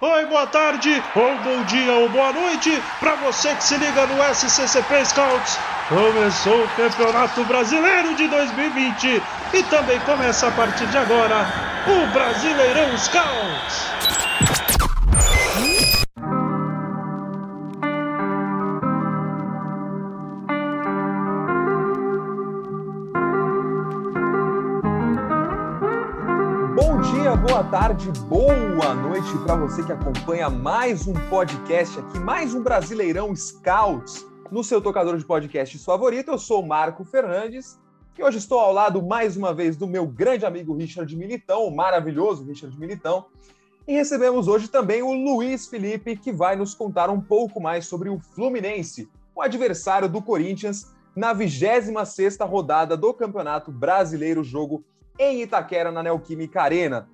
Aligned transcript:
oi, 0.00 0.24
boa 0.26 0.46
tarde, 0.46 1.02
ou 1.14 1.36
bom 1.38 1.62
dia, 1.64 1.92
ou 1.92 2.08
boa 2.08 2.32
noite, 2.32 2.82
para 2.98 3.16
você 3.16 3.54
que 3.54 3.62
se 3.62 3.76
liga 3.76 4.06
no 4.06 4.34
SCCP 4.34 5.04
Scouts. 5.04 5.58
Começou 5.88 6.64
o 6.64 6.68
Campeonato 6.68 7.44
Brasileiro 7.44 8.14
de 8.14 8.26
2020 8.28 9.22
e 9.52 9.62
também 9.64 10.00
começa 10.00 10.48
a 10.48 10.50
partir 10.52 10.86
de 10.86 10.96
agora 10.96 11.46
o 11.86 12.06
Brasileirão 12.12 12.96
Scouts. 12.96 14.79
Boa 27.50 27.64
tarde, 27.64 28.12
boa 28.28 28.94
noite 28.94 29.36
para 29.44 29.56
você 29.56 29.82
que 29.82 29.90
acompanha 29.90 30.48
mais 30.48 31.08
um 31.08 31.12
podcast 31.28 31.98
aqui, 31.98 32.16
mais 32.20 32.54
um 32.54 32.62
Brasileirão 32.62 33.34
Scouts 33.34 34.24
no 34.52 34.62
seu 34.62 34.80
tocador 34.80 35.18
de 35.18 35.24
podcasts 35.24 35.84
favorito. 35.84 36.30
Eu 36.30 36.38
sou 36.38 36.62
o 36.62 36.66
Marco 36.66 37.04
Fernandes 37.04 37.76
e 38.16 38.22
hoje 38.22 38.38
estou 38.38 38.60
ao 38.60 38.72
lado 38.72 39.02
mais 39.02 39.36
uma 39.36 39.52
vez 39.52 39.76
do 39.76 39.88
meu 39.88 40.06
grande 40.06 40.46
amigo 40.46 40.76
Richard 40.76 41.14
Militão, 41.16 41.66
o 41.66 41.74
maravilhoso 41.74 42.44
Richard 42.44 42.78
Militão. 42.78 43.26
E 43.84 43.94
recebemos 43.94 44.46
hoje 44.46 44.68
também 44.68 45.02
o 45.02 45.12
Luiz 45.12 45.66
Felipe, 45.66 46.14
que 46.14 46.30
vai 46.30 46.54
nos 46.54 46.72
contar 46.72 47.10
um 47.10 47.20
pouco 47.20 47.60
mais 47.60 47.84
sobre 47.84 48.08
o 48.08 48.20
Fluminense, 48.20 49.10
o 49.34 49.42
adversário 49.42 50.08
do 50.08 50.22
Corinthians 50.22 50.94
na 51.16 51.34
26ª 51.34 52.48
rodada 52.48 52.96
do 52.96 53.12
Campeonato 53.12 53.72
Brasileiro, 53.72 54.44
jogo 54.44 54.84
em 55.18 55.42
Itaquera, 55.42 55.90
na 55.90 56.00
Neoquímica 56.00 56.62
Arena 56.62 57.08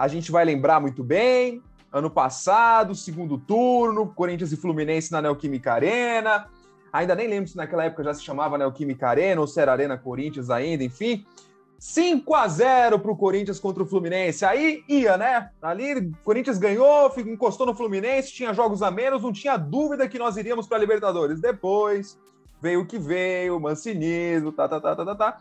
a 0.00 0.08
gente 0.08 0.32
vai 0.32 0.46
lembrar 0.46 0.80
muito 0.80 1.04
bem. 1.04 1.62
Ano 1.92 2.08
passado, 2.08 2.94
segundo 2.94 3.36
turno, 3.36 4.06
Corinthians 4.06 4.50
e 4.50 4.56
Fluminense 4.56 5.12
na 5.12 5.20
Neoquímica 5.20 5.74
Arena. 5.74 6.46
Ainda 6.90 7.14
nem 7.14 7.28
lembro 7.28 7.50
se 7.50 7.56
naquela 7.58 7.84
época 7.84 8.04
já 8.04 8.14
se 8.14 8.22
chamava 8.22 8.56
Neoquímica 8.56 9.06
Arena 9.06 9.42
ou 9.42 9.46
se 9.46 9.60
era 9.60 9.72
Arena 9.72 9.98
Corinthians 9.98 10.48
ainda, 10.48 10.82
enfim. 10.82 11.26
5 11.78 12.34
a 12.34 12.48
0 12.48 12.98
para 12.98 13.12
o 13.12 13.16
Corinthians 13.16 13.60
contra 13.60 13.82
o 13.82 13.86
Fluminense. 13.86 14.42
Aí 14.42 14.82
ia, 14.88 15.18
né? 15.18 15.50
Ali, 15.60 15.92
o 15.92 16.16
Corinthians 16.24 16.56
ganhou, 16.56 17.12
encostou 17.18 17.66
no 17.66 17.74
Fluminense, 17.74 18.32
tinha 18.32 18.54
jogos 18.54 18.82
a 18.82 18.90
menos, 18.90 19.20
não 19.20 19.34
tinha 19.34 19.58
dúvida 19.58 20.08
que 20.08 20.18
nós 20.18 20.34
iríamos 20.38 20.66
para 20.66 20.78
a 20.78 20.80
Libertadores. 20.80 21.42
Depois 21.42 22.18
veio 22.58 22.80
o 22.80 22.86
que 22.86 22.98
veio, 22.98 23.60
mancinismo, 23.60 24.50
tá, 24.50 24.66
tá, 24.66 24.80
tá, 24.80 24.96
tá, 24.96 25.04
tá, 25.04 25.14
tá. 25.14 25.40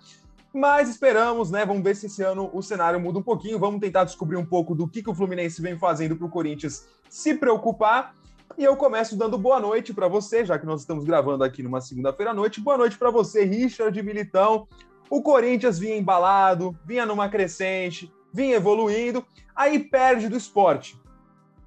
Mas 0.54 0.90
esperamos, 0.90 1.52
né? 1.52 1.64
Vamos 1.66 1.84
ver 1.84 1.96
se 1.96 2.08
esse 2.08 2.24
ano 2.24 2.50
o 2.54 2.62
cenário 2.62 3.00
muda 3.00 3.20
um 3.20 3.24
pouquinho. 3.24 3.60
Vamos 3.60 3.80
tentar 3.80 4.04
descobrir 4.04 4.36
um 4.36 4.46
pouco 4.46 4.74
do 4.74 4.88
que, 4.88 5.04
que 5.04 5.10
o 5.10 5.14
Fluminense 5.14 5.62
vem 5.62 5.78
fazendo 5.78 6.16
para 6.16 6.26
o 6.26 6.30
Corinthians 6.30 6.88
se 7.08 7.36
preocupar. 7.36 8.16
E 8.58 8.64
eu 8.64 8.76
começo 8.76 9.16
dando 9.16 9.38
boa 9.38 9.60
noite 9.60 9.94
para 9.94 10.08
você, 10.08 10.44
já 10.44 10.58
que 10.58 10.66
nós 10.66 10.82
estamos 10.82 11.06
gravando 11.06 11.44
aqui 11.44 11.62
numa 11.62 11.80
segunda-feira 11.80 12.32
à 12.32 12.34
noite. 12.34 12.60
Boa 12.60 12.78
noite 12.78 12.98
para 12.98 13.12
você, 13.12 13.46
Richard 13.46 14.02
Militão. 14.02 14.68
O 15.08 15.22
Corinthians 15.22 15.78
vinha 15.78 15.96
embalado, 15.96 16.76
vinha 16.84 17.06
numa 17.06 17.30
crescente, 17.30 18.12
vinha 18.34 18.56
evoluindo, 18.56 19.24
aí 19.56 19.80
perde 19.80 20.28
do 20.28 20.36
esporte. 20.36 21.00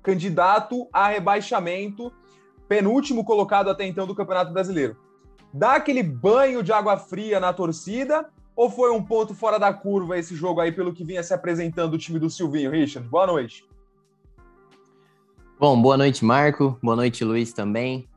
Candidato 0.03 0.89
a 0.93 1.09
rebaixamento, 1.09 2.13
penúltimo 2.69 3.25
colocado 3.25 3.71
até 3.71 3.87
então 3.87 4.07
do 4.07 4.15
Campeonato 4.15 4.53
Brasileiro. 4.53 4.97
Dá 5.55 5.75
aquele 5.75 6.03
banho 6.03 6.63
de 6.63 6.73
água 6.73 6.97
fria 6.97 7.39
na 7.39 7.53
torcida 7.53 8.29
ou 8.55 8.71
foi 8.71 8.91
um 8.93 9.03
ponto 9.03 9.35
fora 9.35 9.59
da 9.59 9.73
curva 9.73 10.19
esse 10.19 10.35
jogo 10.35 10.61
aí, 10.61 10.73
pelo 10.73 10.93
que 10.93 11.05
vinha 11.05 11.23
se 11.23 11.33
apresentando 11.33 11.95
o 11.95 11.99
time 11.99 12.19
do 12.19 12.29
Silvinho? 12.29 12.71
Richard, 12.71 13.09
boa 13.09 13.27
noite. 13.27 13.65
Bom, 15.59 15.81
boa 15.81 15.97
noite, 15.97 16.25
Marco. 16.25 16.77
Boa 16.83 16.97
noite, 16.97 17.25
Luiz 17.25 17.53
também. 17.53 18.09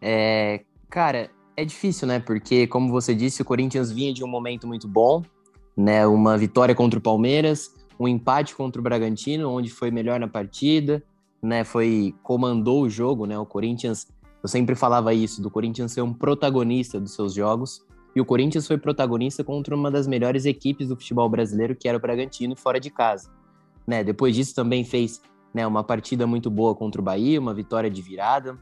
É, 0.00 0.64
cara, 0.88 1.30
é 1.56 1.64
difícil, 1.64 2.08
né? 2.08 2.18
Porque, 2.18 2.66
como 2.66 2.90
você 2.90 3.14
disse, 3.14 3.42
o 3.42 3.44
Corinthians 3.44 3.92
vinha 3.92 4.14
de 4.14 4.24
um 4.24 4.26
momento 4.26 4.66
muito 4.66 4.88
bom, 4.88 5.22
né? 5.76 6.06
Uma 6.06 6.38
vitória 6.38 6.74
contra 6.74 6.98
o 6.98 7.02
Palmeiras, 7.02 7.74
um 7.98 8.08
empate 8.08 8.56
contra 8.56 8.80
o 8.80 8.82
Bragantino, 8.82 9.50
onde 9.50 9.70
foi 9.70 9.90
melhor 9.90 10.18
na 10.18 10.26
partida, 10.26 11.02
né? 11.42 11.64
Foi 11.64 12.14
comandou 12.22 12.82
o 12.82 12.88
jogo, 12.88 13.26
né? 13.26 13.38
O 13.38 13.44
Corinthians, 13.44 14.08
eu 14.42 14.48
sempre 14.48 14.74
falava 14.74 15.12
isso, 15.12 15.42
do 15.42 15.50
Corinthians 15.50 15.92
ser 15.92 16.00
um 16.00 16.14
protagonista 16.14 16.98
dos 16.98 17.14
seus 17.14 17.34
jogos. 17.34 17.84
E 18.14 18.20
o 18.20 18.24
Corinthians 18.24 18.66
foi 18.66 18.76
protagonista 18.76 19.44
contra 19.44 19.74
uma 19.74 19.90
das 19.90 20.06
melhores 20.06 20.44
equipes 20.44 20.88
do 20.88 20.96
futebol 20.96 21.28
brasileiro, 21.28 21.76
que 21.76 21.88
era 21.88 21.96
o 21.96 22.00
Bragantino, 22.00 22.56
fora 22.56 22.80
de 22.80 22.90
casa. 22.90 23.30
Né? 23.86 24.02
Depois 24.02 24.34
disso 24.34 24.54
também 24.54 24.84
fez 24.84 25.22
né, 25.54 25.66
uma 25.66 25.84
partida 25.84 26.26
muito 26.26 26.50
boa 26.50 26.74
contra 26.74 27.00
o 27.00 27.04
Bahia, 27.04 27.40
uma 27.40 27.54
vitória 27.54 27.90
de 27.90 28.02
virada. 28.02 28.58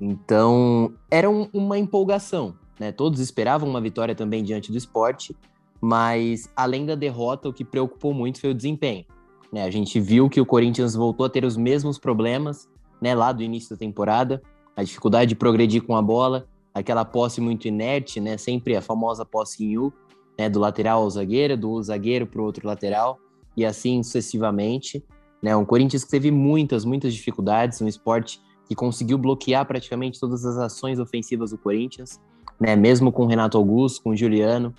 Então, 0.00 0.92
era 1.10 1.28
um, 1.28 1.48
uma 1.52 1.78
empolgação. 1.78 2.54
Né? 2.78 2.92
Todos 2.92 3.20
esperavam 3.20 3.68
uma 3.68 3.80
vitória 3.80 4.14
também 4.14 4.42
diante 4.42 4.70
do 4.70 4.78
esporte, 4.78 5.36
mas 5.80 6.50
além 6.56 6.86
da 6.86 6.94
derrota, 6.94 7.48
o 7.48 7.52
que 7.52 7.64
preocupou 7.64 8.12
muito 8.12 8.40
foi 8.40 8.50
o 8.50 8.54
desempenho. 8.54 9.04
Né? 9.52 9.64
A 9.64 9.70
gente 9.70 10.00
viu 10.00 10.28
que 10.28 10.40
o 10.40 10.46
Corinthians 10.46 10.94
voltou 10.94 11.26
a 11.26 11.30
ter 11.30 11.44
os 11.44 11.56
mesmos 11.56 11.98
problemas 11.98 12.68
né, 13.00 13.14
lá 13.14 13.32
do 13.32 13.42
início 13.42 13.70
da 13.70 13.76
temporada, 13.76 14.42
a 14.74 14.82
dificuldade 14.82 15.30
de 15.30 15.34
progredir 15.34 15.82
com 15.82 15.96
a 15.96 16.02
bola, 16.02 16.46
aquela 16.78 17.06
posse 17.06 17.40
muito 17.40 17.66
inerte, 17.66 18.20
né? 18.20 18.36
Sempre 18.36 18.76
a 18.76 18.82
famosa 18.82 19.24
posse 19.24 19.64
em 19.64 19.78
U, 19.78 19.90
né? 20.38 20.48
Do 20.48 20.60
lateral 20.60 21.02
ao 21.02 21.10
zagueiro, 21.10 21.56
do 21.56 21.82
zagueiro 21.82 22.26
para 22.26 22.40
o 22.40 22.44
outro 22.44 22.66
lateral, 22.66 23.18
e 23.56 23.64
assim 23.64 24.02
sucessivamente. 24.02 25.02
Né? 25.42 25.56
Um 25.56 25.64
Corinthians 25.64 26.04
que 26.04 26.10
teve 26.10 26.30
muitas, 26.30 26.84
muitas 26.84 27.14
dificuldades, 27.14 27.80
um 27.80 27.88
esporte 27.88 28.40
que 28.68 28.74
conseguiu 28.74 29.16
bloquear 29.16 29.64
praticamente 29.64 30.20
todas 30.20 30.44
as 30.44 30.58
ações 30.58 30.98
ofensivas 30.98 31.50
do 31.50 31.58
Corinthians, 31.58 32.20
né? 32.60 32.76
Mesmo 32.76 33.10
com 33.10 33.24
Renato 33.24 33.56
Augusto, 33.56 34.02
com 34.02 34.14
Juliano, 34.14 34.74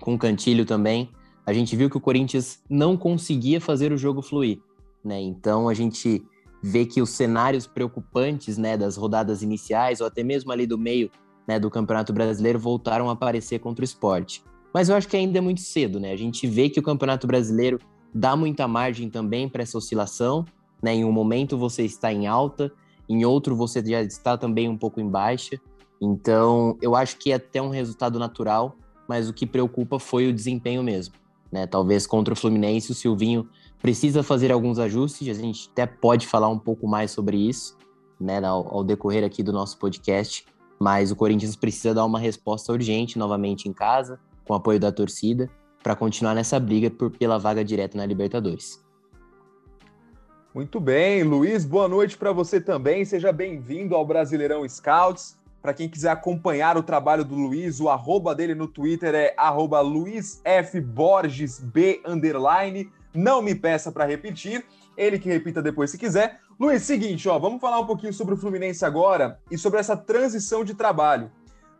com 0.00 0.18
Cantilho 0.18 0.64
também, 0.64 1.10
a 1.44 1.52
gente 1.52 1.76
viu 1.76 1.90
que 1.90 1.96
o 1.96 2.00
Corinthians 2.00 2.62
não 2.70 2.96
conseguia 2.96 3.60
fazer 3.60 3.92
o 3.92 3.98
jogo 3.98 4.22
fluir, 4.22 4.60
né? 5.04 5.20
Então 5.20 5.68
a 5.68 5.74
gente 5.74 6.24
vê 6.62 6.86
que 6.86 7.02
os 7.02 7.10
cenários 7.10 7.66
preocupantes 7.66 8.56
né, 8.56 8.76
das 8.76 8.96
rodadas 8.96 9.42
iniciais, 9.42 10.00
ou 10.00 10.06
até 10.06 10.22
mesmo 10.22 10.52
ali 10.52 10.66
do 10.66 10.78
meio 10.78 11.10
né, 11.46 11.58
do 11.58 11.68
Campeonato 11.68 12.12
Brasileiro, 12.12 12.58
voltaram 12.58 13.10
a 13.10 13.14
aparecer 13.14 13.58
contra 13.58 13.82
o 13.82 13.84
esporte. 13.84 14.44
Mas 14.72 14.88
eu 14.88 14.96
acho 14.96 15.08
que 15.08 15.16
ainda 15.16 15.38
é 15.38 15.40
muito 15.40 15.60
cedo, 15.60 15.98
né? 16.00 16.12
A 16.12 16.16
gente 16.16 16.46
vê 16.46 16.70
que 16.70 16.80
o 16.80 16.82
Campeonato 16.82 17.26
Brasileiro 17.26 17.78
dá 18.14 18.36
muita 18.36 18.68
margem 18.68 19.10
também 19.10 19.48
para 19.48 19.62
essa 19.62 19.76
oscilação. 19.76 20.44
Né? 20.82 20.94
Em 20.94 21.04
um 21.04 21.12
momento 21.12 21.58
você 21.58 21.82
está 21.82 22.12
em 22.12 22.26
alta, 22.26 22.72
em 23.08 23.24
outro 23.24 23.54
você 23.54 23.84
já 23.84 24.00
está 24.02 24.38
também 24.38 24.68
um 24.68 24.78
pouco 24.78 25.00
em 25.00 25.08
baixa. 25.08 25.60
Então, 26.00 26.76
eu 26.80 26.96
acho 26.96 27.18
que 27.18 27.32
é 27.32 27.34
até 27.34 27.60
um 27.60 27.68
resultado 27.68 28.18
natural, 28.18 28.76
mas 29.08 29.28
o 29.28 29.32
que 29.32 29.46
preocupa 29.46 29.98
foi 29.98 30.28
o 30.28 30.32
desempenho 30.32 30.82
mesmo. 30.82 31.14
Né? 31.50 31.66
Talvez 31.66 32.06
contra 32.06 32.32
o 32.32 32.36
Fluminense 32.36 32.90
o 32.90 32.94
Silvinho 32.94 33.48
precisa 33.82 34.22
fazer 34.22 34.50
alguns 34.52 34.78
ajustes, 34.78 35.36
a 35.36 35.40
gente 35.40 35.68
até 35.72 35.84
pode 35.84 36.28
falar 36.28 36.48
um 36.48 36.58
pouco 36.58 36.86
mais 36.86 37.10
sobre 37.10 37.36
isso, 37.36 37.76
né, 38.18 38.42
ao, 38.44 38.76
ao 38.76 38.84
decorrer 38.84 39.24
aqui 39.24 39.42
do 39.42 39.52
nosso 39.52 39.76
podcast, 39.76 40.46
mas 40.78 41.10
o 41.10 41.16
Corinthians 41.16 41.56
precisa 41.56 41.92
dar 41.92 42.04
uma 42.04 42.20
resposta 42.20 42.72
urgente 42.72 43.18
novamente 43.18 43.68
em 43.68 43.72
casa, 43.72 44.20
com 44.44 44.54
apoio 44.54 44.78
da 44.78 44.92
torcida, 44.92 45.50
para 45.82 45.96
continuar 45.96 46.32
nessa 46.32 46.60
briga 46.60 46.88
por, 46.90 47.10
pela 47.10 47.38
vaga 47.38 47.64
direta 47.64 47.98
na 47.98 48.06
Libertadores. 48.06 48.80
Muito 50.54 50.78
bem, 50.78 51.24
Luiz, 51.24 51.64
boa 51.64 51.88
noite 51.88 52.16
para 52.16 52.30
você 52.30 52.60
também. 52.60 53.04
Seja 53.04 53.32
bem-vindo 53.32 53.96
ao 53.96 54.06
Brasileirão 54.06 54.68
Scouts. 54.68 55.36
Para 55.60 55.74
quem 55.74 55.88
quiser 55.88 56.10
acompanhar 56.10 56.76
o 56.76 56.84
trabalho 56.84 57.24
do 57.24 57.34
Luiz, 57.34 57.80
o 57.80 57.88
arroba 57.88 58.32
dele 58.34 58.54
no 58.54 58.68
Twitter 58.68 59.12
é 59.14 59.34
arroba 59.36 59.80
luizfborgesb 59.80 62.00
não 63.14 63.42
me 63.42 63.54
peça 63.54 63.90
para 63.90 64.04
repetir, 64.04 64.64
ele 64.96 65.18
que 65.18 65.28
repita 65.28 65.62
depois 65.62 65.90
se 65.90 65.98
quiser. 65.98 66.40
Luiz, 66.58 66.82
seguinte, 66.82 67.28
ó, 67.28 67.38
vamos 67.38 67.60
falar 67.60 67.80
um 67.80 67.86
pouquinho 67.86 68.12
sobre 68.12 68.34
o 68.34 68.36
Fluminense 68.36 68.84
agora 68.84 69.38
e 69.50 69.58
sobre 69.58 69.80
essa 69.80 69.96
transição 69.96 70.64
de 70.64 70.74
trabalho. 70.74 71.30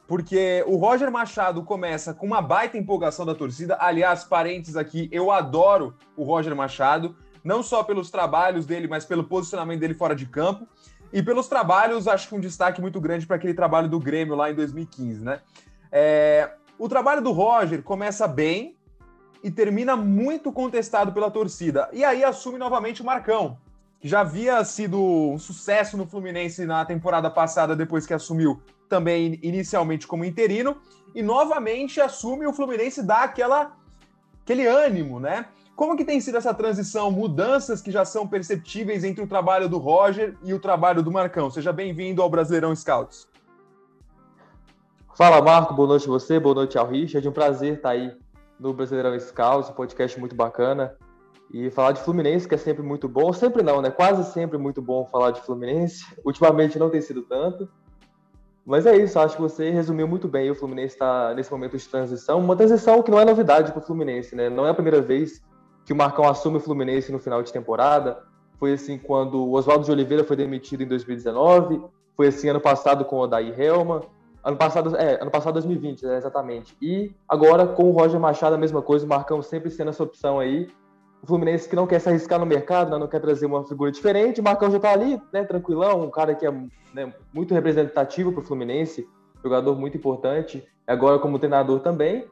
Porque 0.06 0.64
o 0.67 0.76
Roger 0.76 1.11
Machado 1.11 1.62
começa 1.62 2.12
com 2.12 2.26
uma 2.26 2.43
baita 2.43 2.76
empolgação 2.76 3.25
da 3.25 3.34
torcida. 3.34 3.76
Aliás, 3.81 4.25
parentes 4.25 4.76
aqui, 4.76 5.08
eu 5.12 5.31
adoro 5.31 5.94
o 6.17 6.25
Roger 6.25 6.55
Machado, 6.55 7.17
não 7.44 7.62
só 7.62 7.82
pelos 7.82 8.11
trabalhos 8.11 8.67
dele, 8.67 8.88
mas 8.88 9.05
pelo 9.05 9.25
posicionamento 9.25 9.81
dele 9.81 9.94
fora 9.94 10.14
de 10.14 10.26
campo. 10.26 10.67
E 11.12 11.23
pelos 11.23 11.46
trabalhos, 11.46 12.08
acho 12.08 12.28
que 12.28 12.35
um 12.35 12.40
destaque 12.40 12.81
muito 12.81 13.00
grande 13.00 13.26
para 13.26 13.37
aquele 13.37 13.55
trabalho 13.55 13.88
do 13.88 14.00
Grêmio 14.00 14.35
lá 14.35 14.50
em 14.50 14.55
2015, 14.55 15.23
né? 15.23 15.40
É, 15.90 16.50
o 16.78 16.88
trabalho 16.88 17.23
do 17.23 17.32
Roger 17.32 17.82
começa 17.82 18.26
bem, 18.26 18.75
e 19.43 19.50
termina 19.50 19.97
muito 19.97 20.53
contestado 20.53 21.12
pela 21.12 21.31
torcida. 21.31 21.89
E 21.93 22.05
aí 22.05 22.23
assume 22.23 22.59
novamente 22.59 23.03
o 23.03 23.05
Marcão, 23.05 23.59
que 24.00 24.09
já 24.09 24.21
havia 24.21 24.65
sido 24.65 25.00
um 25.00 25.39
sucesso 25.39 25.97
no 25.97 26.06
Fluminense 26.06 26.65
na 26.65 26.85
temporada 26.85 27.31
passada, 27.31 27.75
depois 27.75 28.06
que 28.06 28.15
assumiu 28.15 28.61
também 28.89 29.39
inicialmente 29.43 30.06
como 30.06 30.25
interino, 30.25 30.77
e 31.15 31.23
novamente 31.23 32.00
assume 32.00 32.47
o 32.47 32.53
Fluminense 32.53 33.03
dá 33.03 33.25
aquela 33.25 33.77
aquele 34.43 34.67
ânimo, 34.67 35.21
né? 35.21 35.47
Como 35.75 35.97
que 35.97 36.05
tem 36.05 36.21
sido 36.21 36.37
essa 36.37 36.53
transição, 36.53 37.11
mudanças 37.11 37.81
que 37.81 37.91
já 37.91 38.05
são 38.05 38.27
perceptíveis 38.27 39.05
entre 39.05 39.25
o 39.25 39.27
trabalho 39.27 39.69
do 39.69 39.79
Roger 39.79 40.37
e 40.43 40.53
o 40.53 40.59
trabalho 40.59 41.03
do 41.03 41.11
Marcão? 41.11 41.50
Seja 41.50 41.73
bem-vindo 41.73 42.21
ao 42.21 42.29
Brasileirão 42.29 42.75
Scouts. 42.75 43.27
Fala, 45.17 45.41
Marco. 45.43 45.75
Boa 45.75 45.88
noite 45.88 46.06
a 46.06 46.09
você, 46.11 46.38
boa 46.38 46.55
noite 46.55 46.77
ao 46.77 46.87
Richard. 46.87 47.27
É 47.27 47.31
um 47.31 47.33
prazer 47.33 47.77
estar 47.77 47.91
aí 47.91 48.12
no 48.62 48.73
Brasileirão 48.73 49.19
Scouts, 49.19 49.70
um 49.70 49.75
podcast 49.75 50.19
muito 50.20 50.37
bacana. 50.37 50.97
E 51.53 51.69
falar 51.70 51.93
de 51.93 52.00
Fluminense, 52.00 52.49
que 52.49 52.55
é 52.55 52.59
sempre 52.59 52.82
muito 52.82 53.09
bom. 53.09 53.32
Sempre 53.32 53.62
não, 53.62 53.82
né? 53.82 53.91
Quase 53.91 54.32
sempre 54.32 54.56
muito 54.56 54.81
bom 54.81 55.05
falar 55.05 55.32
de 55.32 55.43
Fluminense. 55.43 56.05
Ultimamente 56.25 56.79
não 56.79 56.88
tem 56.88 57.00
sido 57.00 57.23
tanto. 57.23 57.69
Mas 58.64 58.87
é 58.87 58.97
isso, 58.97 59.19
acho 59.19 59.35
que 59.35 59.43
você 59.43 59.70
resumiu 59.70 60.06
muito 60.06 60.29
bem. 60.29 60.49
O 60.49 60.55
Fluminense 60.55 60.94
está 60.94 61.35
nesse 61.35 61.50
momento 61.50 61.76
de 61.76 61.87
transição. 61.87 62.38
Uma 62.38 62.55
transição 62.55 63.03
que 63.03 63.11
não 63.11 63.19
é 63.19 63.25
novidade 63.25 63.73
para 63.73 63.82
o 63.82 63.85
Fluminense, 63.85 64.37
né? 64.37 64.49
Não 64.49 64.64
é 64.64 64.70
a 64.70 64.75
primeira 64.75 65.00
vez 65.03 65.43
que 65.85 65.93
o 65.93 65.97
Marcão 65.97 66.29
assume 66.29 66.59
o 66.59 66.61
Fluminense 66.61 67.11
no 67.11 67.19
final 67.19 67.43
de 67.43 67.53
temporada. 67.53 68.23
Foi 68.59 68.75
assim 68.75 68.97
quando 68.97 69.44
o 69.44 69.53
Oswaldo 69.55 69.85
de 69.85 69.91
Oliveira 69.91 70.23
foi 70.23 70.37
demitido 70.37 70.85
em 70.85 70.87
2019. 70.87 71.82
Foi 72.17 72.29
assim 72.29 72.49
ano 72.49 72.61
passado 72.61 73.05
com 73.05 73.17
o 73.17 73.23
Odair 73.23 73.61
Helma. 73.61 74.03
Ano 74.44 74.56
passado, 74.56 74.97
é, 74.97 75.23
ano 75.23 75.31
passado 75.31 75.55
2020, 75.55 76.05
né, 76.05 76.17
exatamente. 76.17 76.77
E 76.83 77.15
agora 77.29 77.67
com 77.67 77.85
o 77.85 77.93
Roger 77.93 78.19
Machado 78.19 78.56
a 78.56 78.59
mesma 78.59 78.83
coisa, 78.83 79.06
o 79.06 79.09
Marcão 79.09 79.41
sempre 79.41 79.71
sendo 79.71 79.91
essa 79.91 80.03
opção 80.03 80.41
aí. 80.41 80.69
O 81.23 81.27
Fluminense 81.27 81.69
que 81.69 81.77
não 81.77 81.87
quer 81.87 82.00
se 82.00 82.09
arriscar 82.09 82.41
no 82.41 82.47
mercado, 82.47 82.91
né, 82.91 82.99
não 82.99 83.06
quer 83.06 83.21
trazer 83.21 83.47
uma 83.47 83.65
figura 83.65 83.93
diferente. 83.93 84.41
O 84.41 84.44
Marcão 84.44 84.71
já 84.71 84.81
tá 84.81 84.91
ali, 84.91 85.21
né, 85.33 85.44
tranquilão, 85.44 86.03
um 86.03 86.11
cara 86.11 86.35
que 86.35 86.44
é 86.44 86.50
né, 86.93 87.15
muito 87.33 87.55
representativo 87.55 88.33
para 88.33 88.41
o 88.41 88.44
Fluminense, 88.44 89.09
jogador 89.43 89.79
muito 89.79 89.97
importante, 89.97 90.67
agora 90.87 91.21
como 91.21 91.38
treinador 91.38 91.79
também. 91.79 92.27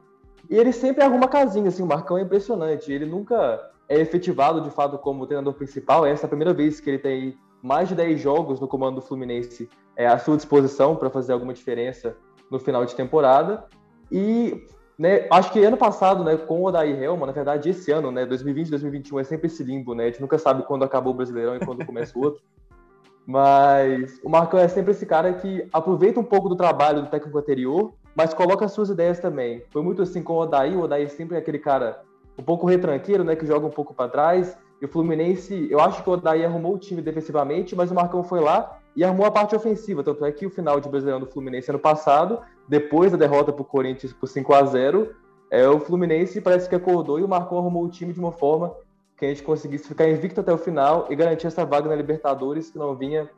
E 0.49 0.57
ele 0.57 0.73
sempre 0.73 1.03
arruma 1.03 1.29
casinha, 1.29 1.69
assim, 1.69 1.83
o 1.83 1.87
Marcão 1.87 2.17
é 2.17 2.21
impressionante. 2.23 2.91
Ele 2.91 3.05
nunca 3.05 3.71
é 3.91 3.99
efetivado 3.99 4.61
de 4.61 4.69
fato 4.69 4.97
como 4.97 5.27
treinador 5.27 5.53
principal. 5.53 6.05
Essa 6.05 6.23
é 6.23 6.27
a 6.27 6.29
primeira 6.29 6.53
vez 6.53 6.79
que 6.79 6.89
ele 6.89 6.97
tem 6.97 7.37
mais 7.61 7.89
de 7.89 7.95
10 7.95 8.21
jogos 8.21 8.57
no 8.61 8.67
comando 8.67 8.95
do 8.95 9.01
Fluminense 9.01 9.69
é, 9.97 10.07
à 10.07 10.17
sua 10.17 10.37
disposição 10.37 10.95
para 10.95 11.09
fazer 11.09 11.33
alguma 11.33 11.53
diferença 11.53 12.15
no 12.49 12.57
final 12.57 12.85
de 12.85 12.95
temporada. 12.95 13.65
E 14.09 14.65
né, 14.97 15.27
acho 15.29 15.51
que 15.51 15.61
ano 15.61 15.75
passado, 15.75 16.23
né, 16.23 16.37
com 16.37 16.61
o 16.61 16.67
Odair 16.67 17.03
Helma, 17.03 17.25
na 17.25 17.33
verdade, 17.33 17.69
esse 17.69 17.91
ano, 17.91 18.13
né, 18.13 18.25
2020, 18.25 18.69
2021 18.69 19.19
é 19.19 19.23
sempre 19.25 19.47
esse 19.47 19.61
limbo, 19.61 19.93
né? 19.93 20.05
A 20.05 20.07
gente 20.07 20.21
nunca 20.21 20.37
sabe 20.37 20.63
quando 20.63 20.83
acabou 20.83 21.11
o 21.11 21.15
Brasileirão 21.17 21.57
e 21.57 21.59
quando 21.59 21.85
começa 21.85 22.17
o 22.17 22.21
outro. 22.21 22.41
Mas 23.27 24.21
o 24.23 24.29
Marcão 24.29 24.57
é 24.57 24.69
sempre 24.69 24.91
esse 24.91 25.05
cara 25.05 25.33
que 25.33 25.67
aproveita 25.73 26.17
um 26.17 26.23
pouco 26.23 26.47
do 26.47 26.55
trabalho 26.55 27.01
do 27.01 27.09
técnico 27.09 27.37
anterior, 27.37 27.93
mas 28.15 28.33
coloca 28.33 28.65
as 28.65 28.71
suas 28.71 28.89
ideias 28.89 29.19
também. 29.19 29.63
Foi 29.69 29.81
muito 29.83 30.01
assim 30.01 30.23
com 30.23 30.33
o 30.33 30.39
Odair, 30.39 30.75
o 30.75 30.81
Odair 30.81 31.07
sempre 31.09 31.35
é 31.35 31.39
aquele 31.39 31.59
cara 31.59 32.01
um 32.41 32.43
pouco 32.43 32.67
retranqueiro, 32.67 33.23
né, 33.23 33.35
que 33.35 33.45
joga 33.45 33.65
um 33.65 33.69
pouco 33.69 33.93
para 33.93 34.09
trás. 34.09 34.57
E 34.81 34.85
o 34.85 34.87
Fluminense, 34.87 35.67
eu 35.69 35.79
acho 35.79 36.03
que 36.03 36.09
o 36.09 36.13
Odair 36.13 36.43
arrumou 36.45 36.73
o 36.73 36.79
time 36.79 37.01
defensivamente, 37.01 37.75
mas 37.75 37.91
o 37.91 37.95
Marcão 37.95 38.23
foi 38.23 38.39
lá 38.39 38.79
e 38.95 39.03
arrumou 39.03 39.27
a 39.27 39.31
parte 39.31 39.55
ofensiva. 39.55 40.03
Tanto 40.03 40.25
é 40.25 40.31
que 40.31 40.45
o 40.45 40.49
final 40.49 40.79
de 40.79 40.89
Brasileirão 40.89 41.19
do 41.19 41.27
Fluminense 41.27 41.69
ano 41.69 41.79
passado, 41.79 42.39
depois 42.67 43.11
da 43.11 43.17
derrota 43.17 43.53
para 43.53 43.61
o 43.61 43.65
Corinthians 43.65 44.11
por 44.11 44.27
5 44.27 44.53
a 44.53 44.65
0 44.65 45.15
é, 45.51 45.67
o 45.67 45.79
Fluminense 45.79 46.39
parece 46.39 46.67
que 46.67 46.75
acordou 46.75 47.19
e 47.19 47.23
o 47.23 47.27
Marcão 47.27 47.57
arrumou 47.57 47.83
o 47.83 47.89
time 47.89 48.13
de 48.13 48.19
uma 48.19 48.31
forma 48.31 48.73
que 49.17 49.25
a 49.25 49.27
gente 49.27 49.43
conseguisse 49.43 49.85
ficar 49.85 50.09
invicto 50.09 50.39
até 50.39 50.51
o 50.51 50.57
final 50.57 51.07
e 51.09 51.15
garantir 51.15 51.45
essa 51.45 51.65
vaga 51.65 51.89
na 51.89 51.95
Libertadores 51.95 52.71
que 52.71 52.79
não 52.79 52.95
vinha 52.95 53.29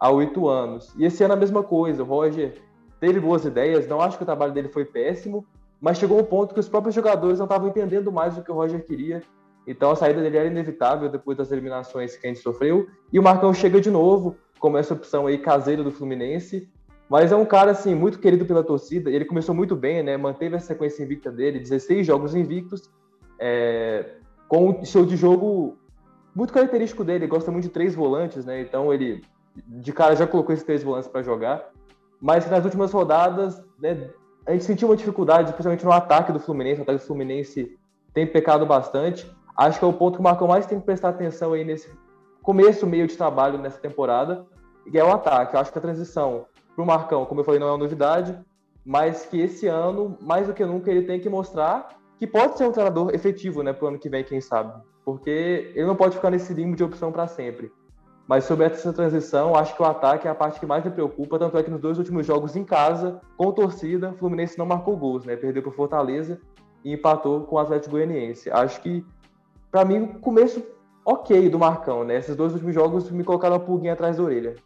há 0.00 0.10
oito 0.10 0.48
anos. 0.48 0.94
E 0.96 1.04
esse 1.04 1.22
ano 1.22 1.34
a 1.34 1.36
mesma 1.36 1.62
coisa, 1.62 2.02
o 2.02 2.06
Roger 2.06 2.60
teve 2.98 3.20
boas 3.20 3.44
ideias, 3.44 3.86
não 3.86 4.00
acho 4.00 4.16
que 4.16 4.22
o 4.22 4.26
trabalho 4.26 4.52
dele 4.52 4.68
foi 4.68 4.84
péssimo, 4.84 5.46
mas 5.80 5.98
chegou 5.98 6.18
um 6.18 6.24
ponto 6.24 6.54
que 6.54 6.60
os 6.60 6.68
próprios 6.68 6.94
jogadores 6.94 7.38
não 7.38 7.46
estavam 7.46 7.68
entendendo 7.68 8.10
mais 8.10 8.36
o 8.36 8.42
que 8.42 8.50
o 8.50 8.54
Roger 8.54 8.84
queria. 8.84 9.22
Então 9.66 9.90
a 9.90 9.96
saída 9.96 10.20
dele 10.20 10.36
era 10.36 10.48
inevitável 10.48 11.08
depois 11.08 11.36
das 11.36 11.52
eliminações 11.52 12.16
que 12.16 12.26
a 12.26 12.30
gente 12.30 12.42
sofreu. 12.42 12.88
E 13.12 13.18
o 13.18 13.22
Marcão 13.22 13.52
chega 13.52 13.80
de 13.80 13.90
novo, 13.90 14.36
como 14.58 14.76
essa 14.76 14.94
opção 14.94 15.26
aí 15.26 15.38
caseira 15.38 15.84
do 15.84 15.92
Fluminense. 15.92 16.68
Mas 17.08 17.32
é 17.32 17.36
um 17.36 17.44
cara, 17.44 17.70
assim, 17.70 17.94
muito 17.94 18.18
querido 18.18 18.44
pela 18.44 18.62
torcida. 18.62 19.10
Ele 19.10 19.24
começou 19.24 19.54
muito 19.54 19.74
bem, 19.74 20.02
né? 20.02 20.16
Manteve 20.16 20.56
a 20.56 20.60
sequência 20.60 21.02
invicta 21.02 21.30
dele, 21.30 21.58
16 21.58 22.06
jogos 22.06 22.34
invictos, 22.34 22.90
é, 23.38 24.16
com 24.46 24.70
um 24.70 24.84
show 24.84 25.06
de 25.06 25.16
jogo 25.16 25.78
muito 26.34 26.52
característico 26.52 27.04
dele. 27.04 27.24
Ele 27.24 27.30
gosta 27.30 27.50
muito 27.50 27.64
de 27.64 27.70
três 27.70 27.94
volantes, 27.94 28.44
né? 28.44 28.60
Então 28.60 28.92
ele, 28.92 29.22
de 29.56 29.92
cara, 29.92 30.14
já 30.16 30.26
colocou 30.26 30.52
esses 30.52 30.66
três 30.66 30.82
volantes 30.82 31.08
para 31.08 31.22
jogar. 31.22 31.70
Mas 32.20 32.48
nas 32.50 32.64
últimas 32.64 32.92
rodadas, 32.92 33.62
né, 33.80 34.10
a 34.48 34.52
gente 34.52 34.64
sentiu 34.64 34.88
uma 34.88 34.96
dificuldade, 34.96 35.52
principalmente 35.52 35.84
no 35.84 35.92
ataque 35.92 36.32
do 36.32 36.40
Fluminense. 36.40 36.80
O 36.80 36.82
ataque 36.82 37.00
do 37.00 37.06
Fluminense 37.06 37.78
tem 38.14 38.26
pecado 38.26 38.64
bastante. 38.64 39.30
Acho 39.54 39.78
que 39.78 39.84
é 39.84 39.88
o 39.88 39.92
ponto 39.92 40.14
que 40.14 40.20
o 40.20 40.24
Marcão 40.24 40.48
mais 40.48 40.64
tem 40.64 40.80
que 40.80 40.86
prestar 40.86 41.10
atenção 41.10 41.52
aí 41.52 41.62
nesse 41.64 41.90
começo, 42.42 42.86
meio 42.86 43.06
de 43.06 43.14
trabalho 43.14 43.58
nessa 43.58 43.78
temporada, 43.78 44.46
que 44.90 44.98
é 44.98 45.04
o 45.04 45.12
ataque. 45.12 45.54
Eu 45.54 45.60
acho 45.60 45.70
que 45.70 45.76
a 45.76 45.82
transição 45.82 46.46
para 46.74 46.82
o 46.82 46.86
Marcão, 46.86 47.26
como 47.26 47.42
eu 47.42 47.44
falei, 47.44 47.60
não 47.60 47.68
é 47.68 47.72
uma 47.72 47.78
novidade, 47.78 48.38
mas 48.86 49.26
que 49.26 49.38
esse 49.38 49.66
ano, 49.66 50.16
mais 50.18 50.46
do 50.46 50.54
que 50.54 50.64
nunca, 50.64 50.90
ele 50.90 51.02
tem 51.02 51.20
que 51.20 51.28
mostrar 51.28 51.98
que 52.18 52.26
pode 52.26 52.56
ser 52.56 52.64
um 52.64 52.72
treinador 52.72 53.14
efetivo 53.14 53.62
né, 53.62 53.74
para 53.74 53.84
o 53.84 53.88
ano 53.88 53.98
que 53.98 54.08
vem, 54.08 54.24
quem 54.24 54.40
sabe. 54.40 54.80
Porque 55.04 55.72
ele 55.74 55.84
não 55.84 55.94
pode 55.94 56.16
ficar 56.16 56.30
nesse 56.30 56.54
limbo 56.54 56.74
de 56.74 56.82
opção 56.82 57.12
para 57.12 57.26
sempre. 57.26 57.70
Mas 58.28 58.44
sobre 58.44 58.66
essa 58.66 58.92
transição, 58.92 59.54
acho 59.54 59.74
que 59.74 59.80
o 59.80 59.86
ataque 59.86 60.28
é 60.28 60.30
a 60.30 60.34
parte 60.34 60.60
que 60.60 60.66
mais 60.66 60.84
me 60.84 60.90
preocupa, 60.90 61.38
tanto 61.38 61.56
é 61.56 61.62
que 61.62 61.70
nos 61.70 61.80
dois 61.80 61.96
últimos 61.96 62.26
jogos 62.26 62.54
em 62.54 62.62
casa, 62.62 63.22
com 63.38 63.50
torcida, 63.50 64.10
o 64.10 64.18
Fluminense 64.18 64.58
não 64.58 64.66
marcou 64.66 64.94
gols, 64.98 65.24
né? 65.24 65.34
Perdeu 65.34 65.62
para 65.62 65.72
Fortaleza 65.72 66.38
e 66.84 66.92
empatou 66.92 67.40
com 67.44 67.56
o 67.56 67.58
Atlético 67.58 67.92
Goianiense. 67.92 68.50
Acho 68.50 68.82
que, 68.82 69.02
para 69.70 69.82
mim, 69.82 70.02
o 70.02 70.18
começo 70.20 70.62
ok 71.06 71.48
do 71.48 71.58
Marcão, 71.58 72.04
né? 72.04 72.18
Esses 72.18 72.36
dois 72.36 72.52
últimos 72.52 72.74
jogos 72.74 73.10
me 73.10 73.24
colocaram 73.24 73.56
a 73.56 73.60
pulguinha 73.60 73.94
atrás 73.94 74.18
da 74.18 74.22
orelha. 74.22 74.56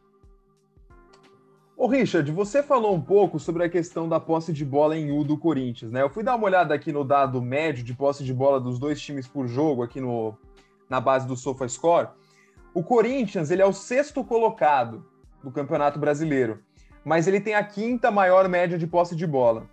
Ô 1.76 1.86
Richard, 1.86 2.32
você 2.32 2.64
falou 2.64 2.92
um 2.92 3.00
pouco 3.00 3.38
sobre 3.38 3.62
a 3.62 3.68
questão 3.68 4.08
da 4.08 4.18
posse 4.18 4.52
de 4.52 4.64
bola 4.64 4.96
em 4.96 5.16
U 5.16 5.22
do 5.22 5.38
Corinthians, 5.38 5.92
né? 5.92 6.02
Eu 6.02 6.10
fui 6.10 6.24
dar 6.24 6.34
uma 6.34 6.46
olhada 6.46 6.74
aqui 6.74 6.90
no 6.90 7.04
dado 7.04 7.40
médio 7.40 7.84
de 7.84 7.94
posse 7.94 8.24
de 8.24 8.34
bola 8.34 8.60
dos 8.60 8.80
dois 8.80 9.00
times 9.00 9.28
por 9.28 9.46
jogo 9.46 9.84
aqui 9.84 10.00
no, 10.00 10.34
na 10.90 11.00
base 11.00 11.28
do 11.28 11.36
SofaScore. 11.36 12.08
O 12.74 12.82
Corinthians, 12.82 13.50
ele 13.50 13.60
é 13.60 13.66
o 13.66 13.72
sexto 13.72 14.24
colocado 14.24 15.04
do 15.42 15.50
Campeonato 15.50 15.98
Brasileiro, 15.98 16.62
mas 17.04 17.26
ele 17.26 17.40
tem 17.40 17.54
a 17.54 17.62
quinta 17.62 18.10
maior 18.10 18.48
média 18.48 18.78
de 18.78 18.86
posse 18.86 19.14
de 19.14 19.26
bola. 19.26 19.68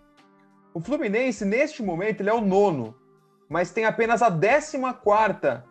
O 0.73 0.81
Fluminense, 0.81 1.45
neste 1.45 1.81
momento, 1.81 2.21
ele 2.21 2.29
é 2.29 2.33
o 2.33 2.41
nono, 2.41 2.93
mas 3.47 3.71
tem 3.71 3.85
apenas 3.85 4.21
a 4.21 4.29
décima 4.29 4.93
quarta 4.93 5.63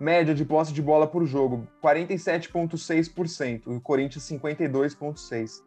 média 0.00 0.34
de 0.34 0.44
posse 0.44 0.72
de 0.72 0.80
bola 0.80 1.06
por 1.06 1.24
jogo, 1.26 1.68
47,6%, 1.82 3.62
o 3.66 3.80
Corinthians 3.80 4.24
52,6%. 4.24 5.62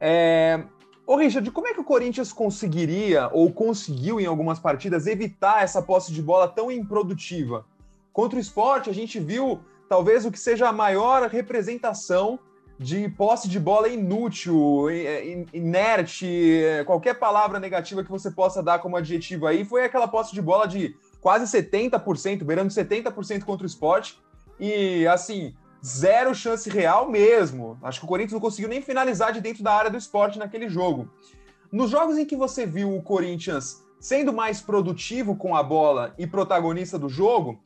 É... 0.00 0.62
Ô 1.06 1.16
Richard, 1.16 1.50
como 1.50 1.66
é 1.66 1.72
que 1.72 1.80
o 1.80 1.84
Corinthians 1.84 2.34
conseguiria, 2.34 3.30
ou 3.32 3.50
conseguiu 3.50 4.20
em 4.20 4.26
algumas 4.26 4.58
partidas, 4.58 5.06
evitar 5.06 5.62
essa 5.62 5.80
posse 5.80 6.12
de 6.12 6.20
bola 6.20 6.46
tão 6.46 6.70
improdutiva? 6.70 7.64
Contra 8.12 8.38
o 8.38 8.40
esporte, 8.40 8.90
a 8.90 8.92
gente 8.92 9.18
viu 9.18 9.60
talvez 9.88 10.24
o 10.24 10.30
que 10.30 10.38
seja 10.38 10.68
a 10.68 10.72
maior 10.72 11.28
representação 11.28 12.38
de 12.78 13.08
posse 13.08 13.48
de 13.48 13.58
bola 13.58 13.88
inútil, 13.88 14.86
inerte, 15.52 16.62
qualquer 16.86 17.14
palavra 17.14 17.58
negativa 17.58 18.04
que 18.04 18.10
você 18.10 18.30
possa 18.30 18.62
dar 18.62 18.78
como 18.78 18.96
adjetivo 18.96 19.46
aí, 19.46 19.64
foi 19.64 19.84
aquela 19.84 20.06
posse 20.06 20.32
de 20.32 20.40
bola 20.40 20.68
de 20.68 20.94
quase 21.20 21.44
70%, 21.44 22.44
beirando 22.44 22.72
70% 22.72 23.42
contra 23.44 23.64
o 23.64 23.66
esporte. 23.66 24.20
E, 24.60 25.06
assim, 25.08 25.54
zero 25.84 26.32
chance 26.34 26.70
real 26.70 27.10
mesmo. 27.10 27.76
Acho 27.82 27.98
que 27.98 28.06
o 28.06 28.08
Corinthians 28.08 28.34
não 28.34 28.40
conseguiu 28.40 28.68
nem 28.68 28.80
finalizar 28.80 29.32
de 29.32 29.40
dentro 29.40 29.64
da 29.64 29.72
área 29.72 29.90
do 29.90 29.96
esporte 29.96 30.38
naquele 30.38 30.68
jogo. 30.68 31.10
Nos 31.72 31.90
jogos 31.90 32.16
em 32.16 32.24
que 32.24 32.36
você 32.36 32.64
viu 32.64 32.96
o 32.96 33.02
Corinthians 33.02 33.84
sendo 33.98 34.32
mais 34.32 34.60
produtivo 34.60 35.34
com 35.34 35.56
a 35.56 35.62
bola 35.62 36.14
e 36.16 36.26
protagonista 36.26 36.96
do 36.96 37.08
jogo, 37.08 37.60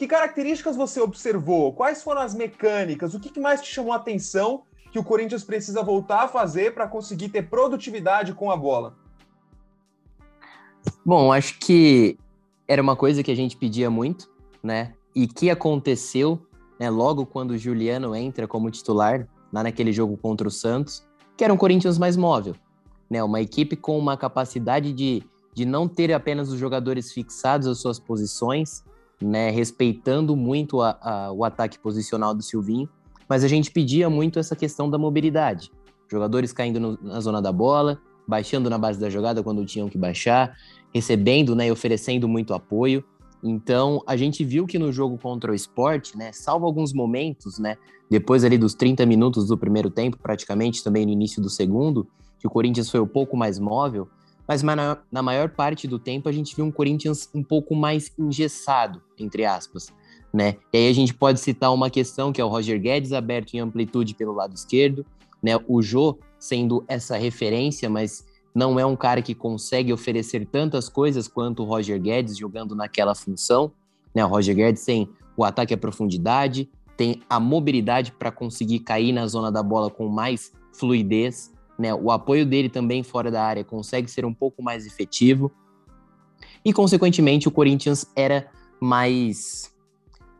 que 0.00 0.06
características 0.06 0.76
você 0.76 0.98
observou? 0.98 1.74
Quais 1.74 2.02
foram 2.02 2.22
as 2.22 2.34
mecânicas? 2.34 3.12
O 3.12 3.20
que 3.20 3.38
mais 3.38 3.60
te 3.60 3.70
chamou 3.70 3.92
a 3.92 3.96
atenção 3.96 4.62
que 4.90 4.98
o 4.98 5.04
Corinthians 5.04 5.44
precisa 5.44 5.82
voltar 5.82 6.22
a 6.22 6.28
fazer 6.28 6.72
para 6.72 6.88
conseguir 6.88 7.28
ter 7.28 7.50
produtividade 7.50 8.32
com 8.32 8.50
a 8.50 8.56
bola? 8.56 8.96
Bom, 11.04 11.30
acho 11.30 11.58
que 11.58 12.18
era 12.66 12.80
uma 12.80 12.96
coisa 12.96 13.22
que 13.22 13.30
a 13.30 13.34
gente 13.34 13.58
pedia 13.58 13.90
muito, 13.90 14.30
né? 14.62 14.94
E 15.14 15.26
que 15.26 15.50
aconteceu, 15.50 16.40
né? 16.78 16.88
Logo 16.88 17.26
quando 17.26 17.50
o 17.50 17.58
Juliano 17.58 18.16
entra 18.16 18.48
como 18.48 18.70
titular, 18.70 19.28
lá 19.52 19.62
naquele 19.62 19.92
jogo 19.92 20.16
contra 20.16 20.48
o 20.48 20.50
Santos, 20.50 21.06
que 21.36 21.44
era 21.44 21.52
um 21.52 21.58
Corinthians 21.58 21.98
mais 21.98 22.16
móvel, 22.16 22.54
né? 23.10 23.22
Uma 23.22 23.42
equipe 23.42 23.76
com 23.76 23.98
uma 23.98 24.16
capacidade 24.16 24.94
de, 24.94 25.22
de 25.52 25.66
não 25.66 25.86
ter 25.86 26.10
apenas 26.10 26.50
os 26.50 26.58
jogadores 26.58 27.12
fixados 27.12 27.66
às 27.66 27.82
suas 27.82 27.98
posições, 27.98 28.82
né? 29.20 29.50
Respeitando 29.50 30.36
muito 30.36 30.80
a, 30.80 30.98
a, 31.00 31.32
o 31.32 31.44
ataque 31.44 31.78
posicional 31.78 32.34
do 32.34 32.42
Silvinho, 32.42 32.88
mas 33.28 33.44
a 33.44 33.48
gente 33.48 33.70
pedia 33.70 34.10
muito 34.10 34.38
essa 34.38 34.56
questão 34.56 34.90
da 34.90 34.98
mobilidade. 34.98 35.70
Jogadores 36.10 36.52
caindo 36.52 36.80
no, 36.80 36.98
na 37.00 37.20
zona 37.20 37.40
da 37.40 37.52
bola, 37.52 38.00
baixando 38.26 38.68
na 38.68 38.78
base 38.78 38.98
da 38.98 39.08
jogada 39.08 39.42
quando 39.42 39.64
tinham 39.64 39.88
que 39.88 39.98
baixar, 39.98 40.56
recebendo 40.92 41.54
né, 41.54 41.68
e 41.68 41.72
oferecendo 41.72 42.28
muito 42.28 42.54
apoio. 42.54 43.04
Então, 43.42 44.02
a 44.06 44.16
gente 44.16 44.44
viu 44.44 44.66
que 44.66 44.78
no 44.78 44.92
jogo 44.92 45.16
contra 45.16 45.52
o 45.52 45.54
esporte, 45.54 46.16
né, 46.16 46.30
salvo 46.32 46.66
alguns 46.66 46.92
momentos, 46.92 47.58
né, 47.58 47.76
depois 48.10 48.44
ali 48.44 48.58
dos 48.58 48.74
30 48.74 49.06
minutos 49.06 49.46
do 49.46 49.56
primeiro 49.56 49.90
tempo, 49.90 50.18
praticamente, 50.18 50.82
também 50.82 51.06
no 51.06 51.12
início 51.12 51.40
do 51.40 51.48
segundo, 51.48 52.06
que 52.38 52.46
o 52.46 52.50
Corinthians 52.50 52.90
foi 52.90 53.00
um 53.00 53.06
pouco 53.06 53.36
mais 53.36 53.58
móvel, 53.58 54.08
mas 54.50 54.64
na 55.12 55.22
maior 55.22 55.50
parte 55.50 55.86
do 55.86 55.96
tempo 55.96 56.28
a 56.28 56.32
gente 56.32 56.56
viu 56.56 56.64
um 56.64 56.72
Corinthians 56.72 57.30
um 57.32 57.40
pouco 57.40 57.72
mais 57.72 58.12
engessado, 58.18 59.00
entre 59.16 59.44
aspas, 59.44 59.92
né? 60.34 60.56
E 60.72 60.78
aí 60.78 60.88
a 60.88 60.92
gente 60.92 61.14
pode 61.14 61.38
citar 61.38 61.72
uma 61.72 61.88
questão 61.88 62.32
que 62.32 62.40
é 62.40 62.44
o 62.44 62.48
Roger 62.48 62.80
Guedes 62.80 63.12
aberto 63.12 63.54
em 63.54 63.60
amplitude 63.60 64.12
pelo 64.14 64.32
lado 64.32 64.52
esquerdo, 64.52 65.06
né? 65.40 65.52
O 65.68 65.80
Jô 65.80 66.18
sendo 66.36 66.84
essa 66.88 67.16
referência, 67.16 67.88
mas 67.88 68.24
não 68.52 68.80
é 68.80 68.84
um 68.84 68.96
cara 68.96 69.22
que 69.22 69.36
consegue 69.36 69.92
oferecer 69.92 70.44
tantas 70.46 70.88
coisas 70.88 71.28
quanto 71.28 71.62
o 71.62 71.66
Roger 71.66 72.00
Guedes 72.00 72.36
jogando 72.36 72.74
naquela 72.74 73.14
função. 73.14 73.70
Né? 74.12 74.24
O 74.24 74.28
Roger 74.28 74.56
Guedes 74.56 74.84
tem 74.84 75.08
o 75.36 75.44
ataque 75.44 75.72
à 75.72 75.78
profundidade, 75.78 76.68
tem 76.96 77.22
a 77.30 77.38
mobilidade 77.38 78.10
para 78.10 78.32
conseguir 78.32 78.80
cair 78.80 79.12
na 79.12 79.28
zona 79.28 79.52
da 79.52 79.62
bola 79.62 79.88
com 79.88 80.08
mais 80.08 80.52
fluidez. 80.72 81.52
Né? 81.80 81.94
O 81.94 82.10
apoio 82.10 82.44
dele 82.44 82.68
também 82.68 83.02
fora 83.02 83.30
da 83.30 83.42
área 83.42 83.64
consegue 83.64 84.10
ser 84.10 84.26
um 84.26 84.34
pouco 84.34 84.62
mais 84.62 84.86
efetivo. 84.86 85.50
E, 86.62 86.74
consequentemente, 86.74 87.48
o 87.48 87.50
Corinthians 87.50 88.04
era 88.14 88.50
mais 88.78 89.74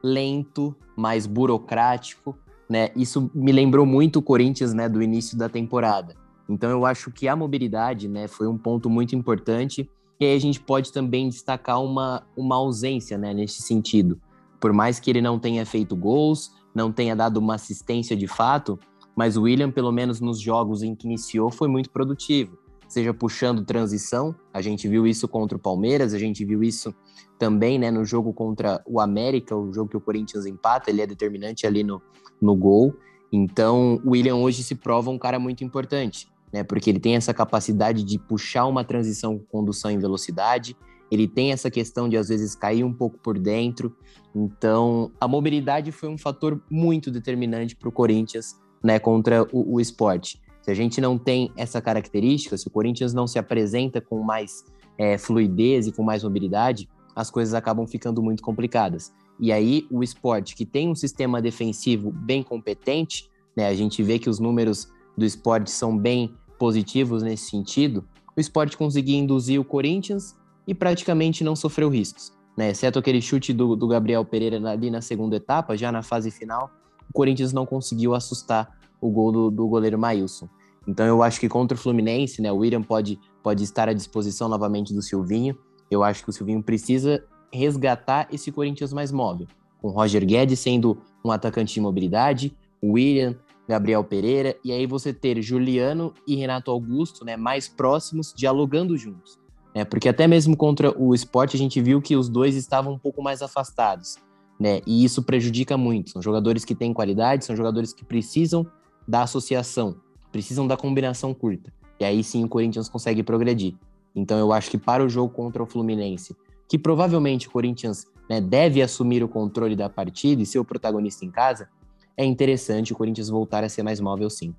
lento, 0.02 0.76
mais 0.94 1.26
burocrático. 1.26 2.36
Né? 2.68 2.90
Isso 2.94 3.30
me 3.34 3.52
lembrou 3.52 3.86
muito 3.86 4.18
o 4.18 4.22
Corinthians 4.22 4.74
né, 4.74 4.86
do 4.86 5.02
início 5.02 5.38
da 5.38 5.48
temporada. 5.48 6.14
Então 6.46 6.68
eu 6.68 6.84
acho 6.84 7.10
que 7.10 7.26
a 7.26 7.34
mobilidade, 7.34 8.06
né, 8.06 8.28
foi 8.28 8.46
um 8.46 8.58
ponto 8.58 8.90
muito 8.90 9.16
importante. 9.16 9.88
E 10.20 10.26
aí 10.26 10.36
a 10.36 10.38
gente 10.38 10.60
pode 10.60 10.92
também 10.92 11.30
destacar 11.30 11.82
uma, 11.82 12.22
uma 12.36 12.56
ausência, 12.56 13.16
né, 13.16 13.32
nesse 13.32 13.62
sentido. 13.62 14.20
Por 14.60 14.74
mais 14.74 15.00
que 15.00 15.08
ele 15.08 15.22
não 15.22 15.38
tenha 15.38 15.64
feito 15.64 15.96
gols, 15.96 16.52
não 16.74 16.92
tenha 16.92 17.16
dado 17.16 17.38
uma 17.38 17.54
assistência 17.54 18.14
de 18.14 18.26
fato, 18.26 18.78
mas 19.20 19.36
o 19.36 19.42
William, 19.42 19.70
pelo 19.70 19.92
menos 19.92 20.18
nos 20.18 20.40
jogos 20.40 20.82
em 20.82 20.94
que 20.94 21.06
iniciou, 21.06 21.50
foi 21.50 21.68
muito 21.68 21.90
produtivo. 21.90 22.56
Seja 22.88 23.12
puxando 23.12 23.66
transição, 23.66 24.34
a 24.50 24.62
gente 24.62 24.88
viu 24.88 25.06
isso 25.06 25.28
contra 25.28 25.58
o 25.58 25.60
Palmeiras, 25.60 26.14
a 26.14 26.18
gente 26.18 26.42
viu 26.42 26.62
isso 26.62 26.94
também 27.38 27.78
né, 27.78 27.90
no 27.90 28.02
jogo 28.02 28.32
contra 28.32 28.82
o 28.86 28.98
América, 28.98 29.54
o 29.54 29.70
jogo 29.74 29.90
que 29.90 29.96
o 29.96 30.00
Corinthians 30.00 30.46
empata, 30.46 30.88
ele 30.88 31.02
é 31.02 31.06
determinante 31.06 31.66
ali 31.66 31.84
no, 31.84 32.00
no 32.40 32.56
gol. 32.56 32.96
Então, 33.30 34.00
o 34.02 34.12
William 34.12 34.36
hoje 34.36 34.62
se 34.62 34.74
prova 34.74 35.10
um 35.10 35.18
cara 35.18 35.38
muito 35.38 35.62
importante 35.62 36.26
né? 36.52 36.64
Porque 36.64 36.90
ele 36.90 37.00
tem 37.00 37.16
essa 37.16 37.32
capacidade 37.32 38.02
de 38.02 38.18
puxar 38.18 38.66
uma 38.66 38.84
transição 38.84 39.38
com 39.38 39.44
condução 39.44 39.90
em 39.90 39.98
velocidade, 39.98 40.76
ele 41.10 41.26
tem 41.26 41.52
essa 41.52 41.70
questão 41.70 42.08
de 42.08 42.16
às 42.16 42.28
vezes 42.28 42.54
cair 42.54 42.84
um 42.84 42.92
pouco 42.92 43.18
por 43.18 43.38
dentro. 43.38 43.96
Então, 44.34 45.10
a 45.20 45.26
mobilidade 45.26 45.90
foi 45.90 46.08
um 46.08 46.18
fator 46.18 46.60
muito 46.70 47.10
determinante 47.10 47.74
para 47.74 47.88
o 47.88 47.92
Corinthians, 47.92 48.56
né, 48.82 48.98
contra 48.98 49.42
o, 49.52 49.74
o 49.74 49.80
esporte. 49.80 50.40
Se 50.62 50.70
a 50.70 50.74
gente 50.74 51.00
não 51.00 51.18
tem 51.18 51.50
essa 51.56 51.80
característica, 51.80 52.56
se 52.56 52.68
o 52.68 52.70
Corinthians 52.70 53.14
não 53.14 53.26
se 53.26 53.38
apresenta 53.38 54.00
com 54.00 54.22
mais 54.22 54.64
é, 54.98 55.16
fluidez 55.16 55.86
e 55.86 55.92
com 55.92 56.02
mais 56.02 56.22
mobilidade, 56.22 56.88
as 57.14 57.30
coisas 57.30 57.54
acabam 57.54 57.86
ficando 57.86 58.22
muito 58.22 58.42
complicadas. 58.42 59.12
E 59.38 59.52
aí, 59.52 59.86
o 59.90 60.02
esporte, 60.02 60.54
que 60.54 60.66
tem 60.66 60.88
um 60.88 60.94
sistema 60.94 61.40
defensivo 61.40 62.10
bem 62.10 62.42
competente, 62.42 63.30
né, 63.56 63.68
a 63.68 63.74
gente 63.74 64.02
vê 64.02 64.18
que 64.18 64.28
os 64.28 64.38
números 64.38 64.88
do 65.16 65.24
esporte 65.24 65.70
são 65.70 65.96
bem 65.96 66.34
positivos 66.58 67.22
nesse 67.22 67.50
sentido, 67.50 68.06
o 68.36 68.40
esporte 68.40 68.76
conseguia 68.76 69.18
induzir 69.18 69.60
o 69.60 69.64
Corinthians 69.64 70.36
e 70.66 70.74
praticamente 70.74 71.42
não 71.42 71.56
sofreu 71.56 71.88
riscos. 71.88 72.32
Né? 72.56 72.70
Exceto 72.70 72.98
aquele 72.98 73.20
chute 73.20 73.52
do, 73.52 73.74
do 73.74 73.88
Gabriel 73.88 74.24
Pereira 74.24 74.56
ali 74.68 74.90
na 74.90 75.00
segunda 75.00 75.36
etapa, 75.36 75.76
já 75.76 75.90
na 75.90 76.02
fase 76.02 76.30
final, 76.30 76.70
o 77.10 77.12
Corinthians 77.12 77.52
não 77.52 77.66
conseguiu 77.66 78.14
assustar 78.14 78.78
o 79.00 79.10
gol 79.10 79.32
do, 79.32 79.50
do 79.50 79.66
goleiro 79.66 79.98
Maílson. 79.98 80.48
Então 80.86 81.04
eu 81.04 81.22
acho 81.22 81.38
que 81.38 81.48
contra 81.48 81.76
o 81.76 81.80
Fluminense, 81.80 82.40
né, 82.40 82.50
o 82.50 82.56
William 82.56 82.82
pode, 82.82 83.18
pode 83.42 83.62
estar 83.62 83.88
à 83.88 83.92
disposição 83.92 84.48
novamente 84.48 84.94
do 84.94 85.02
Silvinho. 85.02 85.58
Eu 85.90 86.02
acho 86.02 86.22
que 86.22 86.30
o 86.30 86.32
Silvinho 86.32 86.62
precisa 86.62 87.22
resgatar 87.52 88.28
esse 88.32 88.50
Corinthians 88.52 88.92
mais 88.92 89.10
móvel, 89.10 89.46
com 89.82 89.88
Roger 89.90 90.24
Guedes 90.24 90.60
sendo 90.60 90.98
um 91.24 91.30
atacante 91.30 91.74
de 91.74 91.80
mobilidade, 91.80 92.56
William 92.82 93.36
Gabriel 93.68 94.02
Pereira, 94.02 94.56
e 94.64 94.72
aí 94.72 94.86
você 94.86 95.12
ter 95.12 95.40
Juliano 95.40 96.12
e 96.26 96.34
Renato 96.34 96.70
Augusto, 96.70 97.24
né, 97.24 97.36
mais 97.36 97.68
próximos, 97.68 98.32
dialogando 98.36 98.96
juntos. 98.96 99.38
Né, 99.74 99.84
porque 99.84 100.08
até 100.08 100.26
mesmo 100.26 100.56
contra 100.56 100.96
o 101.00 101.14
esporte 101.14 101.56
a 101.56 101.58
gente 101.58 101.80
viu 101.80 102.02
que 102.02 102.16
os 102.16 102.28
dois 102.28 102.56
estavam 102.56 102.94
um 102.94 102.98
pouco 102.98 103.22
mais 103.22 103.42
afastados, 103.42 104.16
né, 104.60 104.82
e 104.86 105.02
isso 105.02 105.22
prejudica 105.22 105.78
muito. 105.78 106.10
São 106.10 106.20
jogadores 106.20 106.66
que 106.66 106.74
têm 106.74 106.92
qualidade, 106.92 107.46
são 107.46 107.56
jogadores 107.56 107.94
que 107.94 108.04
precisam 108.04 108.66
da 109.08 109.22
associação, 109.22 109.96
precisam 110.30 110.66
da 110.66 110.76
combinação 110.76 111.32
curta. 111.32 111.72
E 111.98 112.04
aí 112.04 112.22
sim 112.22 112.44
o 112.44 112.48
Corinthians 112.48 112.86
consegue 112.86 113.22
progredir. 113.22 113.74
Então 114.14 114.38
eu 114.38 114.52
acho 114.52 114.70
que 114.70 114.76
para 114.76 115.02
o 115.02 115.08
jogo 115.08 115.32
contra 115.32 115.62
o 115.62 115.66
Fluminense, 115.66 116.36
que 116.68 116.78
provavelmente 116.78 117.48
o 117.48 117.50
Corinthians 117.50 118.06
né, 118.28 118.38
deve 118.38 118.82
assumir 118.82 119.24
o 119.24 119.28
controle 119.28 119.74
da 119.74 119.88
partida 119.88 120.42
e 120.42 120.46
ser 120.46 120.58
o 120.58 120.64
protagonista 120.64 121.24
em 121.24 121.30
casa, 121.30 121.68
é 122.14 122.24
interessante 122.24 122.92
o 122.92 122.96
Corinthians 122.96 123.30
voltar 123.30 123.64
a 123.64 123.68
ser 123.68 123.82
mais 123.82 123.98
móvel, 123.98 124.28
sim. 124.28 124.54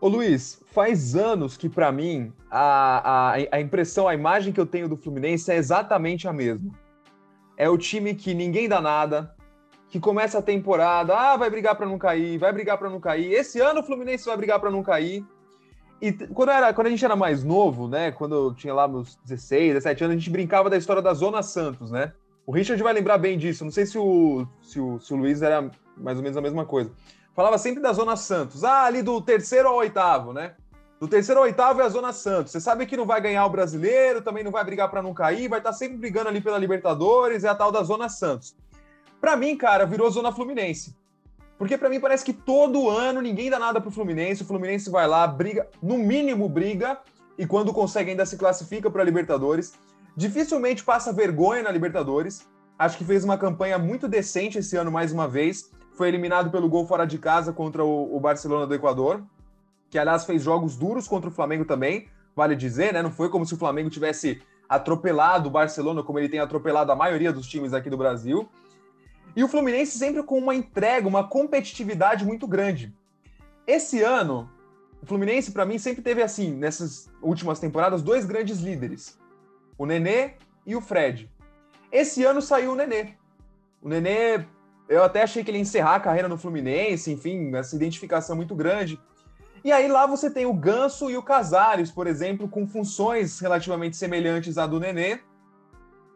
Ô 0.00 0.08
Luiz, 0.08 0.62
faz 0.66 1.14
anos 1.14 1.56
que 1.56 1.68
para 1.68 1.92
mim 1.92 2.32
a, 2.50 3.34
a, 3.34 3.36
a 3.52 3.60
impressão, 3.60 4.08
a 4.08 4.14
imagem 4.14 4.52
que 4.52 4.60
eu 4.60 4.66
tenho 4.66 4.88
do 4.88 4.96
Fluminense 4.96 5.50
é 5.50 5.56
exatamente 5.56 6.26
a 6.26 6.32
mesma. 6.32 6.72
É 7.56 7.68
o 7.68 7.78
time 7.78 8.14
que 8.14 8.34
ninguém 8.34 8.68
dá 8.68 8.80
nada, 8.80 9.34
que 9.88 10.00
começa 10.00 10.38
a 10.38 10.42
temporada, 10.42 11.16
ah, 11.16 11.36
vai 11.36 11.48
brigar 11.48 11.74
para 11.74 11.86
não 11.86 11.98
cair, 11.98 12.38
vai 12.38 12.52
brigar 12.52 12.76
para 12.76 12.90
não 12.90 13.00
cair. 13.00 13.32
Esse 13.32 13.60
ano 13.60 13.80
o 13.80 13.82
Fluminense 13.82 14.26
vai 14.26 14.36
brigar 14.36 14.60
para 14.60 14.70
não 14.70 14.82
cair. 14.82 15.24
E 16.00 16.12
quando, 16.12 16.50
era, 16.50 16.74
quando 16.74 16.88
a 16.88 16.90
gente 16.90 17.04
era 17.04 17.16
mais 17.16 17.42
novo, 17.42 17.88
né, 17.88 18.12
quando 18.12 18.34
eu 18.34 18.54
tinha 18.54 18.74
lá 18.74 18.86
meus 18.86 19.16
16, 19.24 19.74
17 19.74 20.04
anos, 20.04 20.16
a 20.16 20.18
gente 20.18 20.30
brincava 20.30 20.68
da 20.68 20.76
história 20.76 21.00
da 21.00 21.14
Zona 21.14 21.42
Santos, 21.42 21.90
né? 21.90 22.12
O 22.46 22.52
Richard 22.52 22.80
vai 22.82 22.92
lembrar 22.92 23.18
bem 23.18 23.36
disso. 23.36 23.64
Não 23.64 23.72
sei 23.72 23.86
se 23.86 23.98
o, 23.98 24.46
se 24.62 24.78
o, 24.78 25.00
se 25.00 25.12
o 25.12 25.16
Luiz 25.16 25.42
era 25.42 25.68
mais 25.96 26.18
ou 26.18 26.22
menos 26.22 26.36
a 26.36 26.40
mesma 26.42 26.64
coisa. 26.64 26.92
Falava 27.34 27.58
sempre 27.58 27.82
da 27.82 27.92
Zona 27.92 28.16
Santos. 28.16 28.62
Ah, 28.62 28.84
ali 28.84 29.02
do 29.02 29.20
terceiro 29.20 29.68
ao 29.68 29.76
oitavo, 29.76 30.32
né? 30.32 30.54
Do 30.98 31.06
terceiro 31.06 31.40
ao 31.40 31.44
oitavo 31.44 31.80
é 31.82 31.84
a 31.84 31.88
Zona 31.90 32.10
Santos. 32.12 32.52
Você 32.52 32.60
sabe 32.60 32.86
que 32.86 32.96
não 32.96 33.04
vai 33.04 33.20
ganhar 33.20 33.44
o 33.44 33.50
brasileiro, 33.50 34.22
também 34.22 34.42
não 34.42 34.50
vai 34.50 34.64
brigar 34.64 34.90
para 34.90 35.02
não 35.02 35.12
cair, 35.12 35.48
vai 35.48 35.58
estar 35.58 35.70
tá 35.70 35.76
sempre 35.76 35.98
brigando 35.98 36.28
ali 36.28 36.40
pela 36.40 36.58
Libertadores, 36.58 37.44
é 37.44 37.48
a 37.48 37.54
tal 37.54 37.70
da 37.70 37.82
Zona 37.82 38.08
Santos. 38.08 38.56
Para 39.20 39.36
mim, 39.36 39.56
cara, 39.56 39.84
virou 39.84 40.10
Zona 40.10 40.32
Fluminense. 40.32 40.96
Porque 41.58 41.76
para 41.76 41.90
mim 41.90 42.00
parece 42.00 42.24
que 42.24 42.32
todo 42.32 42.88
ano 42.88 43.20
ninguém 43.20 43.50
dá 43.50 43.58
nada 43.58 43.80
pro 43.80 43.90
Fluminense, 43.90 44.42
o 44.42 44.46
Fluminense 44.46 44.90
vai 44.90 45.06
lá, 45.06 45.26
briga, 45.26 45.68
no 45.82 45.98
mínimo 45.98 46.48
briga, 46.48 46.98
e 47.38 47.46
quando 47.46 47.72
consegue 47.72 48.10
ainda 48.10 48.24
se 48.24 48.36
classifica 48.36 48.90
para 48.90 49.04
Libertadores. 49.04 49.74
Dificilmente 50.16 50.82
passa 50.82 51.12
vergonha 51.12 51.62
na 51.62 51.70
Libertadores. 51.70 52.46
Acho 52.78 52.96
que 52.96 53.04
fez 53.04 53.22
uma 53.22 53.36
campanha 53.36 53.78
muito 53.78 54.08
decente 54.08 54.58
esse 54.58 54.76
ano 54.76 54.90
mais 54.90 55.12
uma 55.12 55.28
vez. 55.28 55.70
Foi 55.94 56.08
eliminado 56.08 56.50
pelo 56.50 56.68
gol 56.68 56.86
fora 56.86 57.06
de 57.06 57.18
casa 57.18 57.52
contra 57.52 57.84
o, 57.84 58.16
o 58.16 58.20
Barcelona 58.20 58.66
do 58.66 58.74
Equador, 58.74 59.22
que 59.90 59.98
aliás 59.98 60.24
fez 60.24 60.42
jogos 60.42 60.76
duros 60.76 61.06
contra 61.08 61.28
o 61.28 61.32
Flamengo 61.32 61.64
também, 61.64 62.08
vale 62.34 62.54
dizer, 62.56 62.92
né? 62.92 63.02
Não 63.02 63.10
foi 63.10 63.28
como 63.28 63.46
se 63.46 63.54
o 63.54 63.56
Flamengo 63.56 63.90
tivesse 63.90 64.42
atropelado 64.68 65.48
o 65.48 65.52
Barcelona, 65.52 66.02
como 66.02 66.18
ele 66.18 66.28
tem 66.28 66.40
atropelado 66.40 66.90
a 66.90 66.96
maioria 66.96 67.32
dos 67.32 67.46
times 67.46 67.72
aqui 67.72 67.88
do 67.88 67.96
Brasil. 67.96 68.48
E 69.34 69.44
o 69.44 69.48
Fluminense 69.48 69.98
sempre 69.98 70.22
com 70.22 70.38
uma 70.38 70.54
entrega, 70.54 71.06
uma 71.06 71.28
competitividade 71.28 72.24
muito 72.24 72.46
grande. 72.46 72.92
Esse 73.66 74.02
ano, 74.02 74.50
o 75.02 75.06
Fluminense, 75.06 75.52
para 75.52 75.66
mim, 75.66 75.78
sempre 75.78 76.02
teve 76.02 76.22
assim, 76.22 76.50
nessas 76.50 77.10
últimas 77.22 77.60
temporadas, 77.60 78.02
dois 78.02 78.24
grandes 78.24 78.60
líderes 78.60 79.18
o 79.78 79.86
Nenê 79.86 80.32
e 80.64 80.74
o 80.74 80.80
Fred. 80.80 81.30
Esse 81.92 82.24
ano 82.24 82.40
saiu 82.40 82.72
o 82.72 82.74
Nenê. 82.74 83.14
O 83.82 83.88
Nenê, 83.88 84.44
eu 84.88 85.04
até 85.04 85.22
achei 85.22 85.44
que 85.44 85.50
ele 85.50 85.58
ia 85.58 85.62
encerrar 85.62 85.96
a 85.96 86.00
carreira 86.00 86.28
no 86.28 86.38
Fluminense, 86.38 87.12
enfim, 87.12 87.54
essa 87.54 87.76
identificação 87.76 88.34
muito 88.34 88.54
grande. 88.54 88.98
E 89.66 89.72
aí 89.72 89.88
lá 89.88 90.06
você 90.06 90.30
tem 90.30 90.46
o 90.46 90.52
Ganso 90.52 91.10
e 91.10 91.16
o 91.16 91.22
Casares, 91.24 91.90
por 91.90 92.06
exemplo, 92.06 92.48
com 92.48 92.68
funções 92.68 93.40
relativamente 93.40 93.96
semelhantes 93.96 94.58
à 94.58 94.64
do 94.64 94.78
Nenê. 94.78 95.18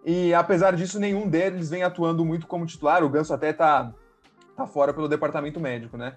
E 0.07 0.33
apesar 0.33 0.77
disso, 0.77 1.01
nenhum 1.01 1.29
deles 1.29 1.69
vem 1.69 1.83
atuando 1.83 2.25
muito 2.25 2.47
como 2.47 2.65
titular. 2.65 3.03
O 3.03 3.09
Ganso 3.09 3.35
até 3.35 3.53
tá, 3.53 3.93
tá 4.55 4.69
fora 4.69 4.95
pelo 4.95 5.09
departamento 5.09 5.59
médico, 5.59 5.97
né? 5.97 6.15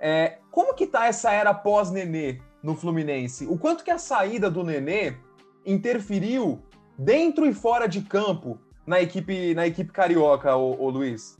É, 0.00 0.38
como 0.50 0.72
que 0.72 0.86
tá 0.86 1.04
essa 1.04 1.30
era 1.32 1.52
pós-Nenê 1.52 2.40
no 2.62 2.74
Fluminense? 2.74 3.44
O 3.44 3.58
quanto 3.58 3.84
que 3.84 3.90
a 3.90 3.98
saída 3.98 4.50
do 4.50 4.64
Nenê 4.64 5.18
interferiu 5.66 6.62
dentro 6.96 7.44
e 7.44 7.52
fora 7.52 7.86
de 7.86 8.00
campo 8.00 8.58
na 8.86 9.02
equipe, 9.02 9.54
na 9.54 9.66
equipe 9.66 9.92
carioca, 9.92 10.56
o, 10.56 10.88
Luiz? 10.88 11.36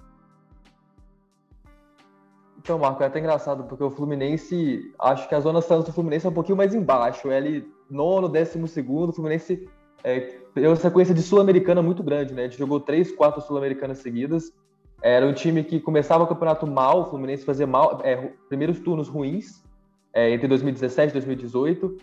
Então, 2.65 2.79
Marco, 2.79 3.03
é 3.03 3.07
até 3.07 3.19
engraçado, 3.19 3.65
porque 3.65 3.85
o 3.85 3.91
Fluminense, 3.91 4.91
acho 4.99 5.29
que 5.29 5.35
a 5.35 5.41
zona 5.41 5.61
Santos 5.61 5.85
do 5.85 5.93
Fluminense 5.93 6.25
é 6.25 6.31
um 6.31 6.33
pouquinho 6.33 6.57
mais 6.57 6.75
embaixo. 6.75 7.31
É 7.31 7.37
ali 7.37 7.71
nono, 7.91 8.27
décimo 8.27 8.67
segundo, 8.67 9.11
o 9.11 9.13
Fluminense 9.13 9.69
é, 10.03 10.39
uma 10.57 10.75
sequência 10.75 11.15
de 11.15 11.21
Sul-Americana 11.21 11.83
muito 11.83 12.03
grande, 12.03 12.33
né? 12.33 12.45
A 12.45 12.45
gente 12.47 12.57
jogou 12.57 12.81
três, 12.81 13.15
quatro 13.15 13.43
Sul-Americanas 13.43 13.99
seguidas. 13.99 14.51
Era 15.03 15.27
um 15.27 15.35
time 15.35 15.63
que 15.63 15.79
começava 15.79 16.25
o 16.25 16.27
campeonato 16.27 16.67
mal, 16.67 17.03
o 17.03 17.05
Fluminense 17.11 17.45
fazia 17.45 17.67
mal, 17.67 18.01
é, 18.03 18.33
primeiros 18.49 18.81
turnos 18.81 19.09
ruins, 19.09 19.63
é, 20.15 20.31
entre 20.31 20.49
2017 20.49 21.11
e 21.11 21.13
2018. 21.13 21.99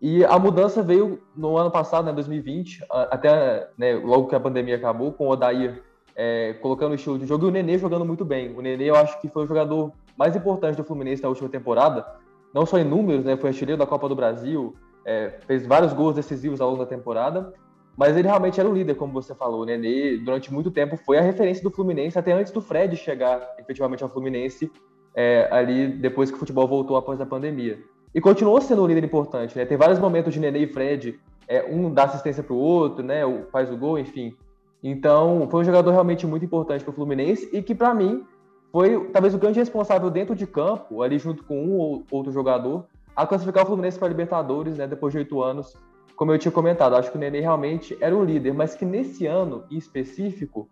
E 0.00 0.24
a 0.24 0.38
mudança 0.38 0.84
veio 0.84 1.20
no 1.36 1.58
ano 1.58 1.72
passado, 1.72 2.04
né, 2.04 2.12
2020, 2.12 2.84
até 2.88 3.68
né, 3.76 3.96
logo 3.96 4.28
que 4.28 4.36
a 4.36 4.40
pandemia 4.40 4.76
acabou, 4.76 5.12
com 5.12 5.26
o 5.26 5.30
Odair 5.30 5.82
é, 6.16 6.54
colocando 6.54 6.92
o 6.92 6.94
estilo 6.94 7.18
de 7.18 7.26
jogo 7.26 7.46
e 7.46 7.48
o 7.48 7.50
Nenê 7.52 7.76
jogando 7.78 8.04
muito 8.04 8.24
bem. 8.24 8.56
O 8.56 8.62
Nenê, 8.62 8.88
eu 8.88 8.96
acho 8.96 9.20
que 9.20 9.28
foi 9.28 9.44
o 9.44 9.46
jogador 9.46 9.92
mais 10.16 10.34
importante 10.34 10.76
do 10.76 10.84
Fluminense 10.84 11.22
na 11.22 11.28
última 11.28 11.48
temporada, 11.48 12.06
não 12.54 12.64
só 12.64 12.78
em 12.78 12.84
números, 12.84 13.24
né, 13.24 13.36
foi 13.36 13.50
artilheiro 13.50 13.78
da 13.78 13.86
Copa 13.86 14.08
do 14.08 14.16
Brasil, 14.16 14.74
é, 15.04 15.34
fez 15.46 15.66
vários 15.66 15.92
gols 15.92 16.16
decisivos 16.16 16.60
ao 16.60 16.70
longo 16.70 16.82
da 16.82 16.88
temporada, 16.88 17.52
mas 17.96 18.16
ele 18.16 18.26
realmente 18.26 18.58
era 18.58 18.68
o 18.68 18.72
líder, 18.72 18.94
como 18.94 19.12
você 19.12 19.34
falou. 19.34 19.60
O 19.60 19.64
Nenê, 19.64 20.16
durante 20.16 20.52
muito 20.52 20.70
tempo, 20.70 20.96
foi 20.96 21.18
a 21.18 21.22
referência 21.22 21.62
do 21.62 21.70
Fluminense, 21.70 22.18
até 22.18 22.32
antes 22.32 22.52
do 22.52 22.60
Fred 22.60 22.96
chegar 22.96 23.54
efetivamente 23.58 24.02
ao 24.02 24.08
Fluminense, 24.08 24.70
é, 25.14 25.48
ali 25.50 25.88
depois 25.88 26.30
que 26.30 26.36
o 26.36 26.38
futebol 26.38 26.66
voltou 26.66 26.96
após 26.96 27.20
a 27.20 27.26
pandemia. 27.26 27.78
E 28.14 28.20
continuou 28.20 28.60
sendo 28.60 28.82
um 28.82 28.86
líder 28.86 29.04
importante, 29.04 29.56
né? 29.56 29.64
Tem 29.64 29.76
vários 29.76 29.98
momentos 29.98 30.32
de 30.32 30.40
Nenê 30.40 30.60
e 30.60 30.66
Fred, 30.66 31.18
é, 31.48 31.64
um 31.70 31.92
dá 31.92 32.04
assistência 32.04 32.42
para 32.42 32.54
o 32.54 32.58
outro, 32.58 33.04
né? 33.04 33.20
Faz 33.50 33.70
o 33.70 33.76
gol, 33.76 33.98
enfim. 33.98 34.34
Então, 34.82 35.48
foi 35.50 35.62
um 35.62 35.64
jogador 35.64 35.90
realmente 35.90 36.26
muito 36.26 36.44
importante 36.44 36.84
para 36.84 36.90
o 36.90 36.94
Fluminense 36.94 37.48
e 37.52 37.62
que, 37.62 37.74
para 37.74 37.94
mim, 37.94 38.24
foi 38.70 39.08
talvez 39.10 39.34
o 39.34 39.38
grande 39.38 39.58
responsável 39.58 40.10
dentro 40.10 40.34
de 40.34 40.46
campo, 40.46 41.02
ali 41.02 41.18
junto 41.18 41.42
com 41.44 41.58
um 41.58 41.78
ou 41.78 42.04
outro 42.10 42.30
jogador, 42.30 42.86
a 43.14 43.26
classificar 43.26 43.64
o 43.64 43.66
Fluminense 43.66 43.98
para 43.98 44.06
a 44.06 44.10
Libertadores, 44.10 44.76
né? 44.76 44.86
Depois 44.86 45.12
de 45.12 45.18
oito 45.18 45.42
anos, 45.42 45.74
como 46.14 46.32
eu 46.32 46.38
tinha 46.38 46.52
comentado, 46.52 46.96
acho 46.96 47.10
que 47.10 47.16
o 47.16 47.20
Nenê 47.20 47.40
realmente 47.40 47.96
era 48.00 48.16
o 48.16 48.24
líder, 48.24 48.52
mas 48.54 48.74
que 48.74 48.84
nesse 48.84 49.26
ano 49.26 49.64
em 49.70 49.76
específico, 49.76 50.68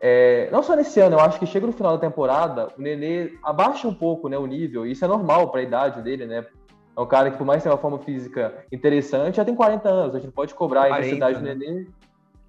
é, 0.00 0.48
não 0.50 0.62
só 0.62 0.76
nesse 0.76 1.00
ano, 1.00 1.16
eu 1.16 1.20
acho 1.20 1.38
que 1.38 1.46
chega 1.46 1.66
no 1.66 1.72
final 1.72 1.92
da 1.92 1.98
temporada, 1.98 2.68
o 2.78 2.82
Nenê 2.82 3.32
abaixa 3.42 3.88
um 3.88 3.94
pouco 3.94 4.28
né, 4.28 4.38
o 4.38 4.46
nível, 4.46 4.86
e 4.86 4.92
isso 4.92 5.04
é 5.04 5.08
normal 5.08 5.50
para 5.50 5.60
a 5.60 5.62
idade 5.62 6.02
dele, 6.02 6.26
né? 6.26 6.44
É 6.96 7.00
um 7.00 7.06
cara 7.06 7.30
que, 7.30 7.36
por 7.36 7.46
mais 7.46 7.62
ter 7.62 7.68
uma 7.68 7.76
forma 7.76 7.98
física 7.98 8.64
interessante, 8.72 9.36
já 9.36 9.44
tem 9.44 9.54
40 9.54 9.88
anos, 9.88 10.14
a 10.14 10.18
gente 10.18 10.32
pode 10.32 10.54
cobrar 10.54 10.84
a 10.84 10.98
intensidade 10.98 11.42
né? 11.42 11.54
do 11.54 11.58
Nenê. 11.58 11.86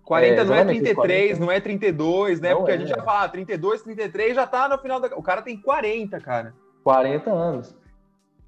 40 0.08 0.42
é, 0.42 0.44
não 0.46 0.56
é 0.56 0.64
33, 0.64 1.40
não 1.40 1.52
é 1.52 1.60
32, 1.60 2.40
né? 2.40 2.52
Não 2.52 2.60
Porque 2.60 2.72
é. 2.72 2.76
a 2.76 2.78
gente 2.78 2.88
já 2.88 3.04
fala, 3.04 3.28
32, 3.28 3.82
33 3.82 4.36
já 4.36 4.48
tá 4.48 4.70
no 4.70 4.78
final 4.78 5.02
da. 5.02 5.10
O 5.18 5.22
cara 5.22 5.42
tem 5.42 5.58
40, 5.58 6.18
cara. 6.22 6.54
40 6.82 7.30
anos. 7.30 7.76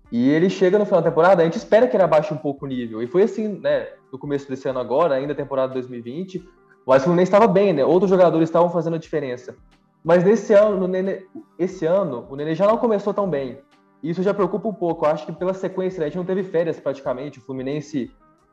E 0.09 0.29
ele 0.29 0.49
chega 0.49 0.79
no 0.79 0.85
final 0.85 1.01
da 1.01 1.09
temporada, 1.09 1.41
a 1.41 1.45
gente 1.45 1.57
espera 1.57 1.85
que 1.85 1.97
ele 1.97 2.03
abaixe 2.03 2.33
um 2.33 2.37
pouco 2.37 2.65
o 2.65 2.67
nível. 2.67 3.03
E 3.03 3.07
foi 3.07 3.23
assim, 3.23 3.59
né? 3.59 3.89
No 4.09 4.17
começo 4.17 4.47
desse 4.47 4.69
ano 4.69 4.79
agora, 4.79 5.15
ainda 5.15 5.35
temporada 5.35 5.73
2020, 5.73 6.47
o 6.85 6.99
Fluminense 7.01 7.29
estava 7.29 7.45
bem, 7.45 7.73
né? 7.73 7.83
Outros 7.83 8.09
jogadores 8.09 8.47
estavam 8.47 8.69
fazendo 8.69 8.95
a 8.95 8.99
diferença. 8.99 9.53
Mas 10.01 10.23
nesse 10.23 10.53
ano, 10.53 10.87
Nenê, 10.87 11.25
esse 11.59 11.85
ano, 11.85 12.25
o 12.29 12.37
Nenê 12.37 12.55
já 12.55 12.65
não 12.65 12.77
começou 12.77 13.13
tão 13.13 13.29
bem. 13.29 13.59
E 14.01 14.09
isso 14.09 14.23
já 14.23 14.33
preocupa 14.33 14.69
um 14.69 14.73
pouco. 14.73 15.05
Eu 15.05 15.09
acho 15.09 15.25
que 15.25 15.33
pela 15.33 15.53
sequência, 15.53 15.99
né, 15.99 16.05
a 16.05 16.07
gente 16.07 16.17
não 16.17 16.25
teve 16.25 16.41
férias 16.41 16.79
praticamente. 16.79 17.37
O 17.37 17.41
Fluminense 17.41 18.09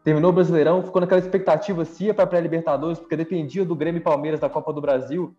terminou 0.07 0.31
o 0.31 0.33
Brasileirão, 0.33 0.85
ficou 0.85 1.01
naquela 1.01 1.19
expectativa 1.19 1.85
se 1.85 2.05
ia 2.05 2.15
para 2.15 2.23
a 2.23 2.27
pré-Libertadores, 2.29 2.97
porque 2.97 3.17
dependia 3.17 3.65
do 3.65 3.75
Grêmio 3.75 3.99
e 3.99 4.01
Palmeiras 4.01 4.39
da 4.39 4.49
Copa 4.49 4.73
do 4.73 4.81
Brasil, 4.81 5.35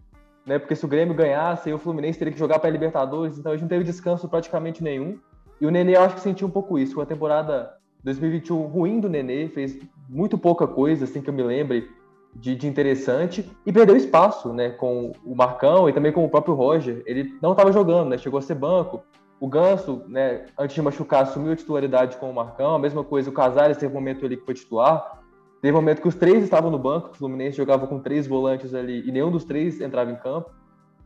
né? 0.45 0.59
Porque 0.59 0.75
se 0.75 0.83
o 0.83 0.89
Grêmio 0.89 1.15
ganhasse, 1.15 1.69
aí 1.69 1.73
o 1.73 1.79
Fluminense 1.79 2.19
teria 2.19 2.33
que 2.33 2.37
jogar 2.37 2.59
para 2.59 2.67
a 2.67 2.71
Libertadores, 2.73 3.39
então 3.39 3.53
a 3.53 3.55
gente 3.55 3.61
não 3.61 3.69
teve 3.69 3.85
descanso 3.85 4.27
praticamente 4.27 4.83
nenhum. 4.83 5.17
E 5.61 5.65
o 5.65 5.71
Nenê, 5.71 5.95
eu 5.95 6.01
acho 6.01 6.15
que 6.15 6.21
sentiu 6.21 6.49
um 6.49 6.51
pouco 6.51 6.77
isso. 6.77 6.99
Uma 6.99 7.05
temporada 7.05 7.77
2021 8.03 8.61
ruim 8.63 8.99
do 8.99 9.07
Nenê, 9.07 9.47
fez 9.47 9.79
muito 10.09 10.37
pouca 10.37 10.67
coisa, 10.67 11.05
assim 11.05 11.21
que 11.21 11.29
eu 11.29 11.33
me 11.33 11.43
lembre, 11.43 11.89
de, 12.35 12.53
de, 12.53 12.67
interessante, 12.67 13.49
e 13.65 13.71
perdeu 13.71 13.95
espaço, 13.95 14.51
né, 14.51 14.71
com 14.71 15.13
o 15.25 15.33
Marcão 15.33 15.87
e 15.87 15.93
também 15.93 16.11
com 16.11 16.25
o 16.25 16.29
próprio 16.29 16.55
Roger. 16.55 17.01
Ele 17.05 17.37
não 17.41 17.51
estava 17.51 17.71
jogando, 17.71 18.09
né, 18.09 18.17
chegou 18.17 18.37
a 18.37 18.41
ser 18.41 18.55
banco. 18.55 19.01
O 19.39 19.47
Ganso, 19.47 20.03
né, 20.07 20.45
antes 20.57 20.75
de 20.75 20.81
machucar, 20.81 21.23
assumiu 21.23 21.53
a 21.53 21.55
titularidade 21.55 22.17
com 22.17 22.29
o 22.29 22.33
Marcão. 22.33 22.75
A 22.75 22.79
mesma 22.79 23.03
coisa, 23.03 23.29
o 23.29 23.33
Casares 23.33 23.77
teve 23.77 23.91
um 23.91 23.95
momento 23.95 24.25
ali 24.25 24.37
que 24.37 24.45
foi 24.45 24.53
titular. 24.53 25.21
Teve 25.61 25.75
um 25.75 25.81
momento 25.81 26.01
que 26.01 26.07
os 26.07 26.15
três 26.15 26.43
estavam 26.43 26.71
no 26.71 26.77
banco, 26.79 27.09
o 27.11 27.13
Fluminense 27.15 27.57
jogava 27.57 27.87
com 27.87 27.99
três 27.99 28.27
volantes 28.27 28.73
ali 28.73 29.07
e 29.07 29.11
nenhum 29.11 29.31
dos 29.31 29.43
três 29.43 29.81
entrava 29.81 30.11
em 30.11 30.15
campo. 30.15 30.51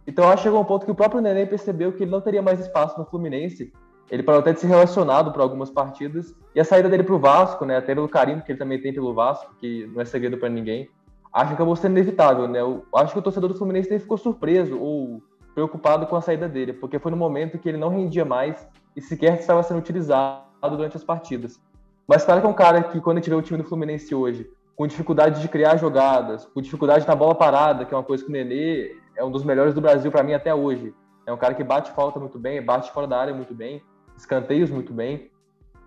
Então 0.06 0.26
acho 0.26 0.38
que 0.38 0.44
chegou 0.44 0.60
um 0.60 0.66
ponto 0.66 0.86
que 0.86 0.92
o 0.92 0.96
próprio 0.96 1.22
Nenê 1.22 1.46
percebeu 1.46 1.94
que 1.94 2.04
ele 2.04 2.12
não 2.12 2.22
teria 2.22 2.42
mais 2.42 2.60
espaço 2.60 3.00
no 3.00 3.06
Fluminense 3.06 3.72
ele 4.12 4.22
parou 4.22 4.42
até 4.42 4.52
de 4.52 4.60
ser 4.60 4.68
relacionado 4.68 5.32
para 5.32 5.42
algumas 5.42 5.70
partidas. 5.70 6.36
E 6.54 6.60
a 6.60 6.66
saída 6.66 6.90
dele 6.90 7.04
para 7.04 7.16
o 7.16 7.20
Vasco, 7.20 7.64
né, 7.64 7.78
até 7.78 7.96
pelo 7.96 8.10
carinho 8.10 8.42
que 8.42 8.52
ele 8.52 8.60
também 8.60 8.80
tem 8.80 8.94
pelo 8.94 9.14
Vasco, 9.14 9.56
que 9.58 9.88
não 9.88 10.02
é 10.02 10.06
segredo 10.06 10.38
para 10.38 10.50
ninguém, 10.50 10.90
acho 11.34 11.48
que 11.48 11.54
acabou 11.54 11.76
sendo 11.78 11.94
inevitável. 11.94 12.46
Né? 12.46 12.60
Eu 12.60 12.84
acho 12.94 13.14
que 13.14 13.20
o 13.20 13.22
torcedor 13.22 13.50
do 13.50 13.58
Fluminense 13.58 13.90
nem 13.90 14.00
ficou 14.00 14.18
surpreso 14.18 14.78
ou 14.78 15.24
preocupado 15.54 16.06
com 16.08 16.16
a 16.16 16.22
saída 16.22 16.48
dele, 16.48 16.74
porque 16.74 17.00
foi 17.00 17.12
no 17.12 17.18
momento 17.18 17.58
que 17.58 17.68
ele 17.68 17.78
não 17.78 17.90
rendia 17.90 18.26
mais 18.26 18.68
e 18.96 19.02
sequer 19.02 19.38
estava 19.38 19.64
sendo 19.64 19.80
utilizado 19.80 20.44
durante 20.70 20.98
as 20.98 21.04
partidas. 21.04 21.60
Mas 22.08 22.26
claro 22.26 22.42
que 22.42 22.48
é 22.48 22.50
um 22.50 22.54
cara 22.54 22.84
que, 22.84 23.00
quando 23.00 23.18
gente 23.18 23.30
vê 23.30 23.36
o 23.36 23.42
time 23.42 23.62
do 23.62 23.68
Fluminense 23.68 24.14
hoje, 24.14 24.50
com 24.76 24.88
dificuldade 24.88 25.42
de 25.42 25.48
criar 25.48 25.78
jogadas, 25.78 26.46
com 26.46 26.62
dificuldade 26.62 27.08
na 27.08 27.16
bola 27.16 27.36
parada, 27.36 27.86
que 27.86 27.94
é 27.94 27.98
uma 27.98 28.04
coisa 28.04 28.24
que 28.24 28.30
o 28.30 28.34
Nenê 28.34 28.96
é 29.16 29.24
um 29.24 29.32
dos 29.32 29.44
melhores 29.44 29.74
do 29.74 29.82
Brasil 29.82 30.12
para 30.12 30.24
mim 30.24 30.34
até 30.34 30.54
hoje. 30.54 30.94
É 31.26 31.32
um 31.32 31.38
cara 31.38 31.54
que 31.54 31.64
bate 31.64 31.92
falta 31.92 32.20
muito 32.20 32.40
bem, 32.40 32.62
bate 32.62 32.92
fora 32.92 33.08
da 33.08 33.18
área 33.18 33.34
muito 33.34 33.54
bem 33.54 33.82
escanteios 34.22 34.70
muito 34.70 34.94
bem. 34.94 35.30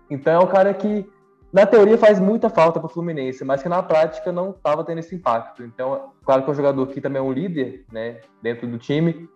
Então 0.09 0.33
é 0.33 0.39
um 0.39 0.47
cara 0.47 0.73
que, 0.73 1.09
na 1.51 1.65
teoria, 1.65 1.97
faz 1.97 2.19
muita 2.19 2.49
falta 2.49 2.79
para 2.79 2.87
o 2.87 2.89
Fluminense, 2.89 3.43
mas 3.43 3.63
que 3.63 3.69
na 3.69 3.81
prática 3.81 4.31
não 4.31 4.51
estava 4.51 4.83
tendo 4.83 4.99
esse 4.99 5.15
impacto. 5.15 5.63
Então, 5.63 6.11
claro 6.23 6.43
que 6.43 6.49
é 6.49 6.51
um 6.51 6.55
jogador 6.55 6.87
que 6.87 7.01
também 7.01 7.19
é 7.19 7.23
um 7.23 7.31
líder 7.31 7.85
né, 7.91 8.19
dentro 8.41 8.67
do 8.67 8.77
time, 8.77 9.27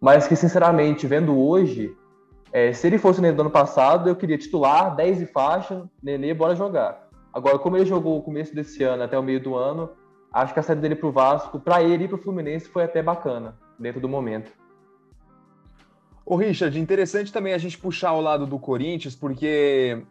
mas 0.00 0.26
que, 0.28 0.36
sinceramente, 0.36 1.06
vendo 1.06 1.36
hoje, 1.36 1.96
é, 2.52 2.72
se 2.72 2.86
ele 2.86 2.98
fosse 2.98 3.18
o 3.18 3.22
Nenê 3.22 3.34
do 3.34 3.42
ano 3.42 3.50
passado, 3.50 4.08
eu 4.08 4.16
queria 4.16 4.38
titular, 4.38 4.94
10 4.94 5.18
de 5.18 5.26
faixa, 5.26 5.88
Nenê, 6.02 6.32
bora 6.32 6.54
jogar. 6.54 7.08
Agora, 7.32 7.58
como 7.58 7.76
ele 7.76 7.84
jogou 7.84 8.18
o 8.18 8.22
começo 8.22 8.54
desse 8.54 8.82
ano 8.82 9.02
até 9.02 9.18
o 9.18 9.22
meio 9.22 9.40
do 9.40 9.54
ano, 9.54 9.90
acho 10.32 10.54
que 10.54 10.60
a 10.60 10.62
saída 10.62 10.82
dele 10.82 10.96
para 10.96 11.08
o 11.08 11.12
Vasco, 11.12 11.60
para 11.60 11.82
ele 11.82 12.04
e 12.04 12.12
o 12.12 12.18
Fluminense, 12.18 12.68
foi 12.68 12.84
até 12.84 13.02
bacana, 13.02 13.56
dentro 13.78 14.00
do 14.00 14.08
momento. 14.08 14.50
Ô, 16.24 16.36
Richard, 16.36 16.78
interessante 16.78 17.32
também 17.32 17.54
a 17.54 17.58
gente 17.58 17.78
puxar 17.78 18.12
o 18.12 18.20
lado 18.20 18.46
do 18.46 18.58
Corinthians, 18.58 19.16
porque 19.16 20.02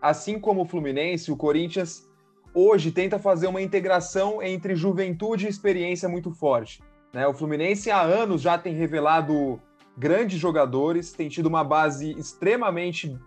assim 0.00 0.38
como 0.38 0.62
o 0.62 0.64
Fluminense, 0.64 1.30
o 1.30 1.36
Corinthians 1.36 2.08
hoje 2.52 2.90
tenta 2.90 3.18
fazer 3.18 3.46
uma 3.46 3.62
integração 3.62 4.42
entre 4.42 4.74
juventude 4.74 5.46
e 5.46 5.48
experiência 5.48 6.08
muito 6.08 6.32
forte. 6.32 6.82
Né? 7.12 7.26
O 7.26 7.34
Fluminense 7.34 7.90
há 7.90 8.00
anos 8.00 8.40
já 8.40 8.56
tem 8.56 8.74
revelado 8.74 9.60
grandes 9.96 10.38
jogadores, 10.38 11.12
tem 11.12 11.28
tido 11.28 11.46
uma 11.46 11.62
base 11.62 12.12
extremamente 12.18 13.18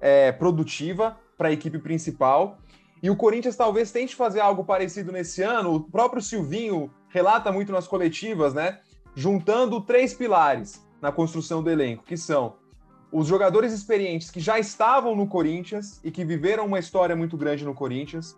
é, 0.00 0.32
produtiva 0.32 1.18
para 1.36 1.48
a 1.48 1.52
equipe 1.52 1.78
principal. 1.78 2.58
E 3.02 3.08
o 3.08 3.16
Corinthians 3.16 3.54
talvez 3.54 3.92
tente 3.92 4.16
fazer 4.16 4.40
algo 4.40 4.64
parecido 4.64 5.12
nesse 5.12 5.42
ano. 5.42 5.74
O 5.74 5.80
próprio 5.80 6.20
Silvinho 6.20 6.90
relata 7.08 7.52
muito 7.52 7.70
nas 7.70 7.86
coletivas, 7.86 8.52
né? 8.52 8.80
Juntando 9.14 9.80
três 9.80 10.12
pilares: 10.12 10.84
na 11.00 11.12
construção 11.12 11.62
do 11.62 11.70
elenco, 11.70 12.04
que 12.04 12.16
são 12.16 12.56
os 13.10 13.26
jogadores 13.26 13.72
experientes 13.72 14.30
que 14.30 14.40
já 14.40 14.58
estavam 14.58 15.14
no 15.14 15.26
Corinthians 15.26 16.00
e 16.04 16.10
que 16.10 16.24
viveram 16.24 16.66
uma 16.66 16.78
história 16.78 17.16
muito 17.16 17.36
grande 17.36 17.64
no 17.64 17.72
Corinthians, 17.72 18.36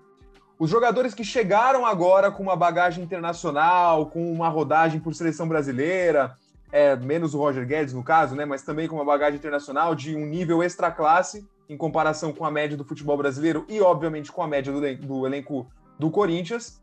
os 0.60 0.68
jogadores 0.68 1.14
que 1.14 1.24
chegaram 1.24 1.86
agora 1.86 2.30
com 2.30 2.42
uma 2.42 2.54
bagagem 2.54 3.02
internacional, 3.02 4.10
com 4.10 4.30
uma 4.30 4.50
rodagem 4.50 5.00
por 5.00 5.14
seleção 5.14 5.48
brasileira, 5.48 6.36
é, 6.70 6.94
menos 6.94 7.32
o 7.32 7.38
Roger 7.38 7.66
Guedes 7.66 7.94
no 7.94 8.04
caso, 8.04 8.36
né, 8.36 8.44
mas 8.44 8.60
também 8.60 8.86
com 8.86 8.96
uma 8.96 9.04
bagagem 9.04 9.38
internacional 9.38 9.94
de 9.94 10.14
um 10.14 10.26
nível 10.26 10.62
extra 10.62 10.90
classe 10.90 11.48
em 11.66 11.78
comparação 11.78 12.30
com 12.30 12.44
a 12.44 12.50
média 12.50 12.76
do 12.76 12.84
futebol 12.84 13.16
brasileiro 13.16 13.64
e, 13.70 13.80
obviamente, 13.80 14.30
com 14.30 14.42
a 14.42 14.46
média 14.46 14.70
do, 14.70 14.80
do 14.96 15.26
elenco 15.26 15.66
do 15.98 16.10
Corinthians, 16.10 16.78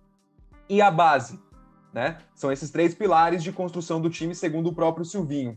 e 0.68 0.82
a 0.82 0.90
base. 0.90 1.40
Né? 1.94 2.18
São 2.34 2.52
esses 2.52 2.72
três 2.72 2.96
pilares 2.96 3.44
de 3.44 3.52
construção 3.52 4.02
do 4.02 4.10
time, 4.10 4.34
segundo 4.34 4.70
o 4.70 4.74
próprio 4.74 5.06
Silvinho. 5.06 5.56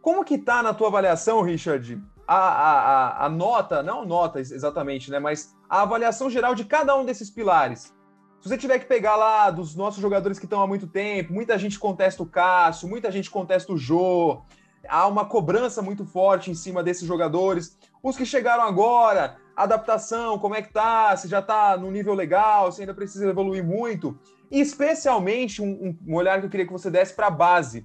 Como 0.00 0.24
que 0.24 0.38
tá 0.38 0.62
na 0.62 0.72
tua 0.72 0.86
avaliação, 0.86 1.42
Richard, 1.42 2.00
a, 2.26 2.36
a, 2.36 3.26
a, 3.26 3.28
nota, 3.28 3.82
não 3.82 4.06
nota 4.06 4.40
exatamente, 4.40 5.10
né, 5.10 5.18
mas 5.18 5.56
a 5.72 5.80
avaliação 5.80 6.28
geral 6.28 6.54
de 6.54 6.66
cada 6.66 6.94
um 6.94 7.02
desses 7.02 7.30
pilares? 7.30 7.94
Se 8.42 8.46
você 8.46 8.58
tiver 8.58 8.78
que 8.78 8.84
pegar 8.84 9.16
lá 9.16 9.50
dos 9.50 9.74
nossos 9.74 10.02
jogadores 10.02 10.38
que 10.38 10.44
estão 10.44 10.60
há 10.60 10.66
muito 10.66 10.86
tempo, 10.86 11.32
muita 11.32 11.56
gente 11.56 11.78
contesta 11.78 12.22
o 12.22 12.26
Cássio, 12.26 12.86
muita 12.86 13.10
gente 13.10 13.30
contesta 13.30 13.72
o 13.72 13.78
Jô, 13.78 14.42
há 14.86 15.06
uma 15.06 15.24
cobrança 15.24 15.80
muito 15.80 16.04
forte 16.04 16.50
em 16.50 16.54
cima 16.54 16.82
desses 16.82 17.08
jogadores. 17.08 17.78
Os 18.02 18.18
que 18.18 18.26
chegaram 18.26 18.64
agora, 18.64 19.38
adaptação, 19.56 20.38
como 20.38 20.54
é 20.54 20.60
que 20.60 20.70
tá? 20.70 21.16
Se 21.16 21.26
já 21.26 21.40
tá 21.40 21.74
no 21.78 21.90
nível 21.90 22.12
legal, 22.12 22.70
se 22.70 22.82
ainda 22.82 22.92
precisa 22.92 23.26
evoluir 23.26 23.64
muito. 23.64 24.14
E 24.50 24.60
especialmente 24.60 25.62
um, 25.62 25.96
um 26.06 26.14
olhar 26.14 26.38
que 26.38 26.44
eu 26.44 26.50
queria 26.50 26.66
que 26.66 26.72
você 26.72 26.90
desse 26.90 27.14
para 27.14 27.28
a 27.28 27.30
base 27.30 27.82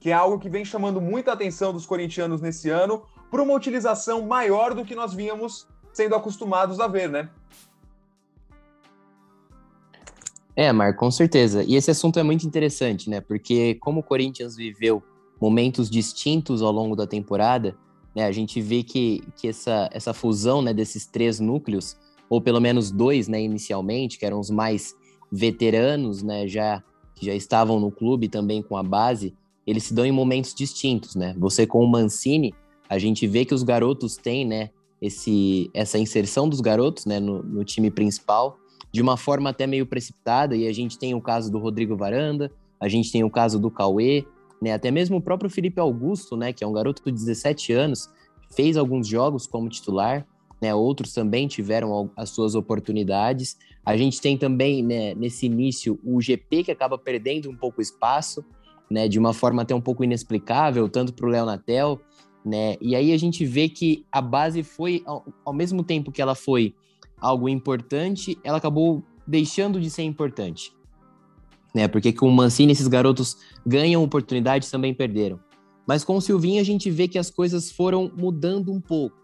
que 0.00 0.10
é 0.10 0.12
algo 0.12 0.38
que 0.38 0.48
vem 0.48 0.64
chamando 0.64 1.00
muita 1.00 1.32
atenção 1.32 1.72
dos 1.72 1.84
corintianos 1.84 2.40
nesse 2.40 2.70
ano, 2.70 3.02
por 3.30 3.40
uma 3.40 3.54
utilização 3.54 4.22
maior 4.22 4.74
do 4.74 4.84
que 4.84 4.94
nós 4.94 5.12
vínhamos 5.12 5.66
sendo 5.98 6.14
acostumados 6.14 6.78
a 6.78 6.86
ver, 6.86 7.08
né? 7.08 7.28
É, 10.54 10.72
Marco, 10.72 11.00
com 11.00 11.10
certeza. 11.10 11.64
E 11.64 11.74
esse 11.74 11.90
assunto 11.90 12.20
é 12.20 12.22
muito 12.22 12.46
interessante, 12.46 13.10
né? 13.10 13.20
Porque 13.20 13.74
como 13.80 13.98
o 13.98 14.02
Corinthians 14.04 14.54
viveu 14.54 15.02
momentos 15.40 15.90
distintos 15.90 16.62
ao 16.62 16.70
longo 16.70 16.94
da 16.94 17.04
temporada, 17.04 17.76
né, 18.14 18.24
a 18.24 18.30
gente 18.30 18.60
vê 18.60 18.84
que, 18.84 19.24
que 19.36 19.48
essa, 19.48 19.90
essa 19.92 20.14
fusão 20.14 20.62
né, 20.62 20.72
desses 20.72 21.04
três 21.04 21.40
núcleos, 21.40 21.96
ou 22.30 22.40
pelo 22.40 22.60
menos 22.60 22.92
dois 22.92 23.26
né, 23.26 23.42
inicialmente, 23.42 24.18
que 24.18 24.26
eram 24.26 24.38
os 24.38 24.50
mais 24.50 24.94
veteranos, 25.32 26.22
né, 26.22 26.46
já, 26.46 26.82
que 27.16 27.26
já 27.26 27.34
estavam 27.34 27.80
no 27.80 27.90
clube 27.90 28.28
também 28.28 28.62
com 28.62 28.76
a 28.76 28.84
base, 28.84 29.34
eles 29.66 29.82
se 29.82 29.94
dão 29.94 30.06
em 30.06 30.12
momentos 30.12 30.54
distintos. 30.54 31.16
Né? 31.16 31.34
Você 31.38 31.66
com 31.66 31.84
o 31.84 31.88
Mancini, 31.88 32.54
a 32.88 32.98
gente 32.98 33.26
vê 33.26 33.44
que 33.44 33.54
os 33.54 33.64
garotos 33.64 34.16
têm 34.16 34.46
né, 34.46 34.70
esse, 35.00 35.70
essa 35.72 35.98
inserção 35.98 36.48
dos 36.48 36.60
garotos 36.60 37.06
né, 37.06 37.20
no, 37.20 37.42
no 37.42 37.64
time 37.64 37.90
principal, 37.90 38.58
de 38.92 39.02
uma 39.02 39.16
forma 39.16 39.50
até 39.50 39.66
meio 39.66 39.86
precipitada, 39.86 40.56
e 40.56 40.66
a 40.66 40.72
gente 40.72 40.98
tem 40.98 41.14
o 41.14 41.20
caso 41.20 41.50
do 41.50 41.58
Rodrigo 41.58 41.96
Varanda, 41.96 42.50
a 42.80 42.88
gente 42.88 43.12
tem 43.12 43.22
o 43.24 43.30
caso 43.30 43.58
do 43.58 43.70
Cauê, 43.70 44.24
né? 44.60 44.72
Até 44.72 44.90
mesmo 44.90 45.16
o 45.16 45.20
próprio 45.20 45.50
Felipe 45.50 45.80
Augusto, 45.80 46.36
né, 46.36 46.52
que 46.52 46.64
é 46.64 46.66
um 46.66 46.72
garoto 46.72 47.02
de 47.04 47.12
17 47.12 47.72
anos, 47.72 48.08
fez 48.50 48.76
alguns 48.76 49.06
jogos 49.06 49.46
como 49.46 49.68
titular, 49.68 50.26
né? 50.60 50.74
Outros 50.74 51.12
também 51.12 51.46
tiveram 51.46 52.10
as 52.16 52.30
suas 52.30 52.54
oportunidades. 52.54 53.56
A 53.84 53.96
gente 53.96 54.20
tem 54.20 54.36
também, 54.36 54.82
né, 54.82 55.14
nesse 55.14 55.46
início, 55.46 55.98
o 56.04 56.20
GP 56.20 56.64
que 56.64 56.70
acaba 56.70 56.98
perdendo 56.98 57.50
um 57.50 57.56
pouco 57.56 57.80
espaço, 57.80 58.44
né, 58.90 59.06
de 59.06 59.18
uma 59.18 59.32
forma 59.32 59.62
até 59.62 59.74
um 59.74 59.80
pouco 59.80 60.02
inexplicável, 60.02 60.88
tanto 60.88 61.12
para 61.12 61.26
o 61.26 61.28
Léo 61.28 61.44
Natel, 61.44 62.00
né? 62.48 62.76
E 62.80 62.96
aí 62.96 63.12
a 63.12 63.16
gente 63.18 63.44
vê 63.44 63.68
que 63.68 64.06
a 64.10 64.20
base 64.20 64.62
foi, 64.62 65.02
ao, 65.04 65.24
ao 65.44 65.52
mesmo 65.52 65.84
tempo 65.84 66.10
que 66.10 66.22
ela 66.22 66.34
foi 66.34 66.74
algo 67.20 67.48
importante, 67.48 68.38
ela 68.42 68.56
acabou 68.56 69.02
deixando 69.26 69.78
de 69.78 69.90
ser 69.90 70.02
importante. 70.02 70.72
Né? 71.74 71.86
Porque 71.86 72.12
com 72.12 72.26
o 72.26 72.32
Mancini 72.32 72.72
esses 72.72 72.88
garotos 72.88 73.36
ganham 73.66 74.02
oportunidades 74.02 74.70
também 74.70 74.94
perderam. 74.94 75.38
Mas 75.86 76.04
com 76.04 76.16
o 76.16 76.20
Silvinho 76.20 76.60
a 76.60 76.64
gente 76.64 76.90
vê 76.90 77.06
que 77.06 77.18
as 77.18 77.30
coisas 77.30 77.70
foram 77.70 78.10
mudando 78.16 78.72
um 78.72 78.80
pouco. 78.80 79.16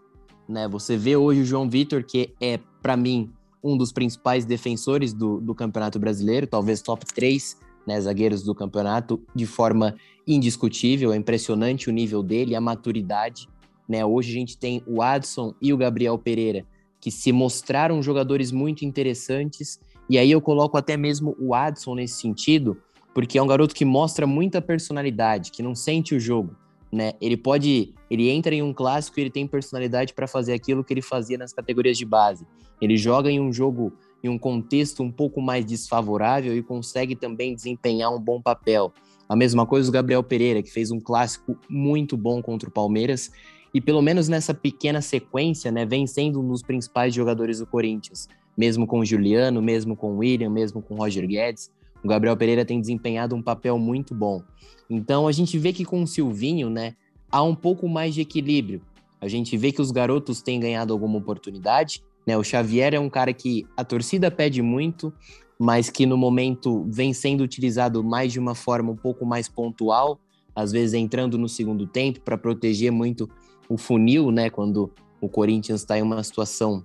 Né? 0.47 0.67
Você 0.67 0.95
vê 0.95 1.15
hoje 1.15 1.41
o 1.41 1.45
João 1.45 1.67
Vitor, 1.67 2.03
que 2.03 2.33
é, 2.39 2.59
para 2.81 2.95
mim, 2.95 3.31
um 3.63 3.75
dos 3.75 3.91
principais 3.91 4.45
defensores 4.45 5.13
do, 5.13 5.41
do 5.41 5.55
Campeonato 5.55 5.97
Brasileiro, 5.97 6.45
talvez 6.45 6.81
top 6.81 7.05
3 7.07 7.57
né, 7.85 7.99
zagueiros 7.99 8.43
do 8.43 8.55
campeonato, 8.55 9.21
de 9.33 9.45
forma 9.45 9.95
indiscutível. 10.27 11.13
É 11.13 11.15
impressionante 11.15 11.89
o 11.89 11.93
nível 11.93 12.23
dele, 12.23 12.55
a 12.55 12.61
maturidade. 12.61 13.47
Né? 13.87 14.03
Hoje 14.05 14.31
a 14.31 14.39
gente 14.39 14.57
tem 14.57 14.81
o 14.87 15.01
Adson 15.01 15.53
e 15.61 15.71
o 15.71 15.77
Gabriel 15.77 16.17
Pereira, 16.17 16.65
que 16.99 17.11
se 17.11 17.31
mostraram 17.31 18.01
jogadores 18.01 18.51
muito 18.51 18.83
interessantes. 18.83 19.79
E 20.09 20.17
aí 20.17 20.31
eu 20.31 20.41
coloco 20.41 20.77
até 20.77 20.97
mesmo 20.97 21.35
o 21.39 21.53
Adson 21.53 21.95
nesse 21.95 22.19
sentido, 22.19 22.77
porque 23.13 23.37
é 23.37 23.41
um 23.41 23.47
garoto 23.47 23.73
que 23.73 23.85
mostra 23.85 24.27
muita 24.27 24.61
personalidade, 24.61 25.51
que 25.51 25.63
não 25.63 25.73
sente 25.73 26.13
o 26.15 26.19
jogo, 26.19 26.55
né? 26.91 27.13
Ele 27.21 27.37
pode, 27.37 27.93
ele 28.09 28.29
entra 28.29 28.53
em 28.53 28.61
um 28.61 28.73
clássico 28.73 29.19
e 29.19 29.23
ele 29.23 29.29
tem 29.29 29.47
personalidade 29.47 30.13
para 30.13 30.27
fazer 30.27 30.53
aquilo 30.53 30.83
que 30.83 30.93
ele 30.93 31.01
fazia 31.01 31.37
nas 31.37 31.53
categorias 31.53 31.97
de 31.97 32.05
base. 32.05 32.45
Ele 32.81 32.97
joga 32.97 33.31
em 33.31 33.39
um 33.39 33.53
jogo 33.53 33.93
em 34.23 34.29
um 34.29 34.37
contexto 34.37 35.03
um 35.03 35.11
pouco 35.11 35.41
mais 35.41 35.65
desfavorável 35.65 36.55
e 36.55 36.63
consegue 36.63 37.15
também 37.15 37.53
desempenhar 37.53 38.13
um 38.13 38.19
bom 38.19 38.41
papel. 38.41 38.93
A 39.27 39.35
mesma 39.35 39.65
coisa 39.65 39.89
o 39.89 39.91
Gabriel 39.91 40.23
Pereira, 40.23 40.61
que 40.61 40.71
fez 40.71 40.91
um 40.91 40.99
clássico 40.99 41.57
muito 41.69 42.15
bom 42.15 42.41
contra 42.41 42.69
o 42.69 42.71
Palmeiras 42.71 43.31
e 43.73 43.81
pelo 43.81 44.01
menos 44.01 44.29
nessa 44.29 44.53
pequena 44.53 45.01
sequência, 45.01 45.69
né, 45.69 45.85
vem 45.85 46.07
sendo 46.07 46.39
um 46.39 46.47
dos 46.47 46.61
principais 46.61 47.13
jogadores 47.13 47.59
do 47.59 47.67
Corinthians, 47.67 48.29
mesmo 48.57 48.87
com 48.87 48.99
o 48.99 49.05
Juliano, 49.05 49.61
mesmo 49.61 49.97
com 49.97 50.13
o 50.13 50.17
William, 50.19 50.49
mesmo 50.49 50.81
com 50.81 50.93
o 50.93 50.97
Roger 50.97 51.27
Guedes. 51.27 51.69
O 52.01 52.07
Gabriel 52.07 52.37
Pereira 52.37 52.63
tem 52.63 52.79
desempenhado 52.79 53.35
um 53.35 53.41
papel 53.41 53.77
muito 53.77 54.15
bom. 54.15 54.41
Então 54.89 55.27
a 55.27 55.31
gente 55.33 55.57
vê 55.57 55.73
que 55.73 55.83
com 55.83 56.01
o 56.01 56.07
Silvinho, 56.07 56.69
né, 56.69 56.95
há 57.29 57.43
um 57.43 57.53
pouco 57.53 57.89
mais 57.89 58.13
de 58.13 58.21
equilíbrio. 58.21 58.81
A 59.19 59.27
gente 59.27 59.57
vê 59.57 59.71
que 59.71 59.81
os 59.81 59.91
garotos 59.91 60.41
têm 60.41 60.59
ganhado 60.59 60.93
alguma 60.93 61.17
oportunidade, 61.17 62.01
né? 62.25 62.37
O 62.37 62.43
Xavier 62.43 62.93
é 62.93 62.99
um 62.99 63.09
cara 63.09 63.33
que 63.33 63.65
a 63.77 63.83
torcida 63.83 64.31
pede 64.31 64.61
muito, 64.61 65.13
mas 65.59 65.89
que 65.89 66.05
no 66.05 66.17
momento 66.17 66.85
vem 66.89 67.13
sendo 67.13 67.41
utilizado 67.41 68.03
mais 68.03 68.31
de 68.31 68.39
uma 68.39 68.55
forma 68.55 68.91
um 68.91 68.95
pouco 68.95 69.25
mais 69.25 69.47
pontual, 69.47 70.19
às 70.55 70.71
vezes 70.71 70.93
entrando 70.93 71.37
no 71.37 71.47
segundo 71.47 71.85
tempo 71.85 72.21
para 72.21 72.37
proteger 72.37 72.91
muito 72.91 73.29
o 73.69 73.77
funil, 73.77 74.31
né? 74.31 74.49
Quando 74.49 74.91
o 75.21 75.29
Corinthians 75.29 75.81
está 75.81 75.97
em 75.97 76.01
uma 76.01 76.23
situação 76.23 76.83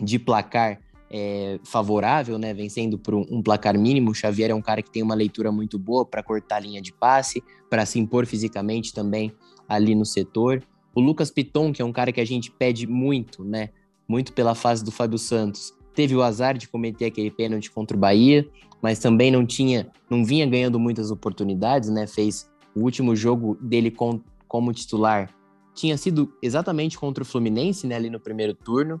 de 0.00 0.18
placar 0.18 0.80
é, 1.10 1.58
favorável, 1.64 2.38
né? 2.38 2.52
Vencendo 2.52 2.98
por 2.98 3.14
um, 3.14 3.42
placar 3.42 3.78
mínimo. 3.78 4.10
O 4.10 4.14
Xavier 4.14 4.50
é 4.50 4.54
um 4.54 4.62
cara 4.62 4.82
que 4.82 4.90
tem 4.90 5.02
uma 5.02 5.14
leitura 5.14 5.52
muito 5.52 5.78
boa 5.78 6.04
para 6.04 6.22
cortar 6.22 6.56
a 6.56 6.60
linha 6.60 6.80
de 6.80 6.92
passe, 6.92 7.42
para 7.70 7.86
se 7.86 7.98
impor 7.98 8.26
fisicamente 8.26 8.92
também 8.92 9.32
ali 9.68 9.94
no 9.94 10.04
setor. 10.04 10.62
O 10.94 11.00
Lucas 11.00 11.30
Piton, 11.30 11.72
que 11.72 11.82
é 11.82 11.84
um 11.84 11.92
cara 11.92 12.12
que 12.12 12.20
a 12.20 12.24
gente 12.24 12.50
pede 12.50 12.86
muito, 12.86 13.44
né? 13.44 13.70
Muito 14.08 14.32
pela 14.32 14.54
fase 14.54 14.84
do 14.84 14.90
Fábio 14.90 15.18
Santos. 15.18 15.74
Teve 15.94 16.14
o 16.14 16.22
azar 16.22 16.56
de 16.56 16.68
cometer 16.68 17.06
aquele 17.06 17.30
pênalti 17.30 17.70
contra 17.70 17.96
o 17.96 18.00
Bahia, 18.00 18.46
mas 18.82 18.98
também 18.98 19.30
não 19.30 19.46
tinha, 19.46 19.90
não 20.10 20.24
vinha 20.24 20.46
ganhando 20.46 20.78
muitas 20.78 21.10
oportunidades, 21.10 21.88
né? 21.88 22.06
Fez 22.06 22.48
o 22.74 22.80
último 22.80 23.16
jogo 23.16 23.56
dele 23.60 23.90
com, 23.90 24.20
como 24.46 24.72
titular 24.72 25.30
tinha 25.76 25.96
sido 25.98 26.32
exatamente 26.42 26.98
contra 26.98 27.22
o 27.22 27.26
Fluminense, 27.26 27.86
né, 27.86 27.94
ali 27.94 28.08
no 28.08 28.18
primeiro 28.18 28.54
turno. 28.54 29.00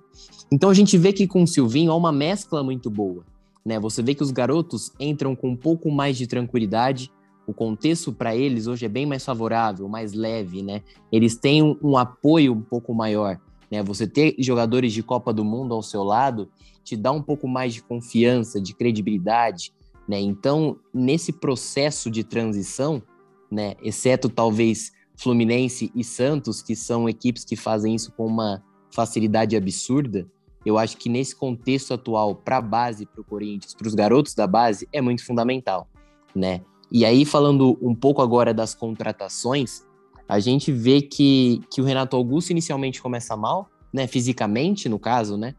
Então 0.52 0.68
a 0.68 0.74
gente 0.74 0.96
vê 0.96 1.12
que 1.12 1.26
com 1.26 1.42
o 1.42 1.46
Silvinho 1.46 1.90
há 1.90 1.96
uma 1.96 2.12
mescla 2.12 2.62
muito 2.62 2.90
boa, 2.90 3.24
né? 3.64 3.80
Você 3.80 4.02
vê 4.02 4.14
que 4.14 4.22
os 4.22 4.30
garotos 4.30 4.92
entram 5.00 5.34
com 5.34 5.48
um 5.48 5.56
pouco 5.56 5.90
mais 5.90 6.16
de 6.16 6.26
tranquilidade, 6.26 7.10
o 7.46 7.54
contexto 7.54 8.12
para 8.12 8.36
eles 8.36 8.66
hoje 8.66 8.84
é 8.84 8.88
bem 8.88 9.06
mais 9.06 9.24
favorável, 9.24 9.88
mais 9.88 10.12
leve, 10.12 10.62
né? 10.62 10.82
Eles 11.10 11.34
têm 11.36 11.62
um, 11.62 11.76
um, 11.82 11.96
apoio 11.96 12.52
um 12.52 12.60
pouco 12.60 12.92
maior, 12.94 13.40
né? 13.70 13.82
Você 13.82 14.06
ter 14.06 14.34
jogadores 14.38 14.92
de 14.92 15.02
Copa 15.02 15.32
do 15.32 15.44
Mundo 15.44 15.74
ao 15.74 15.82
seu 15.82 16.02
lado 16.02 16.48
te 16.84 16.96
dá 16.96 17.10
um 17.10 17.22
pouco 17.22 17.48
mais 17.48 17.74
de 17.74 17.82
confiança, 17.82 18.60
de 18.60 18.74
credibilidade, 18.74 19.72
né? 20.08 20.20
Então, 20.20 20.78
nesse 20.94 21.32
processo 21.32 22.10
de 22.10 22.22
transição, 22.22 23.02
né, 23.50 23.74
exceto 23.82 24.28
talvez 24.28 24.92
Fluminense 25.16 25.90
e 25.94 26.04
Santos, 26.04 26.62
que 26.62 26.76
são 26.76 27.08
equipes 27.08 27.44
que 27.44 27.56
fazem 27.56 27.94
isso 27.94 28.12
com 28.12 28.26
uma 28.26 28.62
facilidade 28.90 29.56
absurda, 29.56 30.26
eu 30.64 30.78
acho 30.78 30.96
que 30.96 31.08
nesse 31.08 31.34
contexto 31.34 31.94
atual, 31.94 32.34
para 32.34 32.58
a 32.58 32.62
base, 32.62 33.06
para 33.06 33.20
o 33.20 33.24
Corinthians, 33.24 33.74
para 33.74 33.86
os 33.86 33.94
garotos 33.94 34.34
da 34.34 34.46
base, 34.46 34.88
é 34.92 35.00
muito 35.00 35.24
fundamental, 35.24 35.88
né? 36.34 36.60
E 36.90 37.04
aí, 37.04 37.24
falando 37.24 37.78
um 37.80 37.94
pouco 37.94 38.20
agora 38.20 38.52
das 38.52 38.74
contratações, 38.74 39.84
a 40.28 40.38
gente 40.40 40.72
vê 40.72 41.00
que, 41.00 41.62
que 41.70 41.80
o 41.80 41.84
Renato 41.84 42.16
Augusto 42.16 42.50
inicialmente 42.50 43.00
começa 43.00 43.36
mal, 43.36 43.68
né? 43.92 44.06
Fisicamente, 44.06 44.88
no 44.88 44.98
caso, 44.98 45.36
né? 45.36 45.54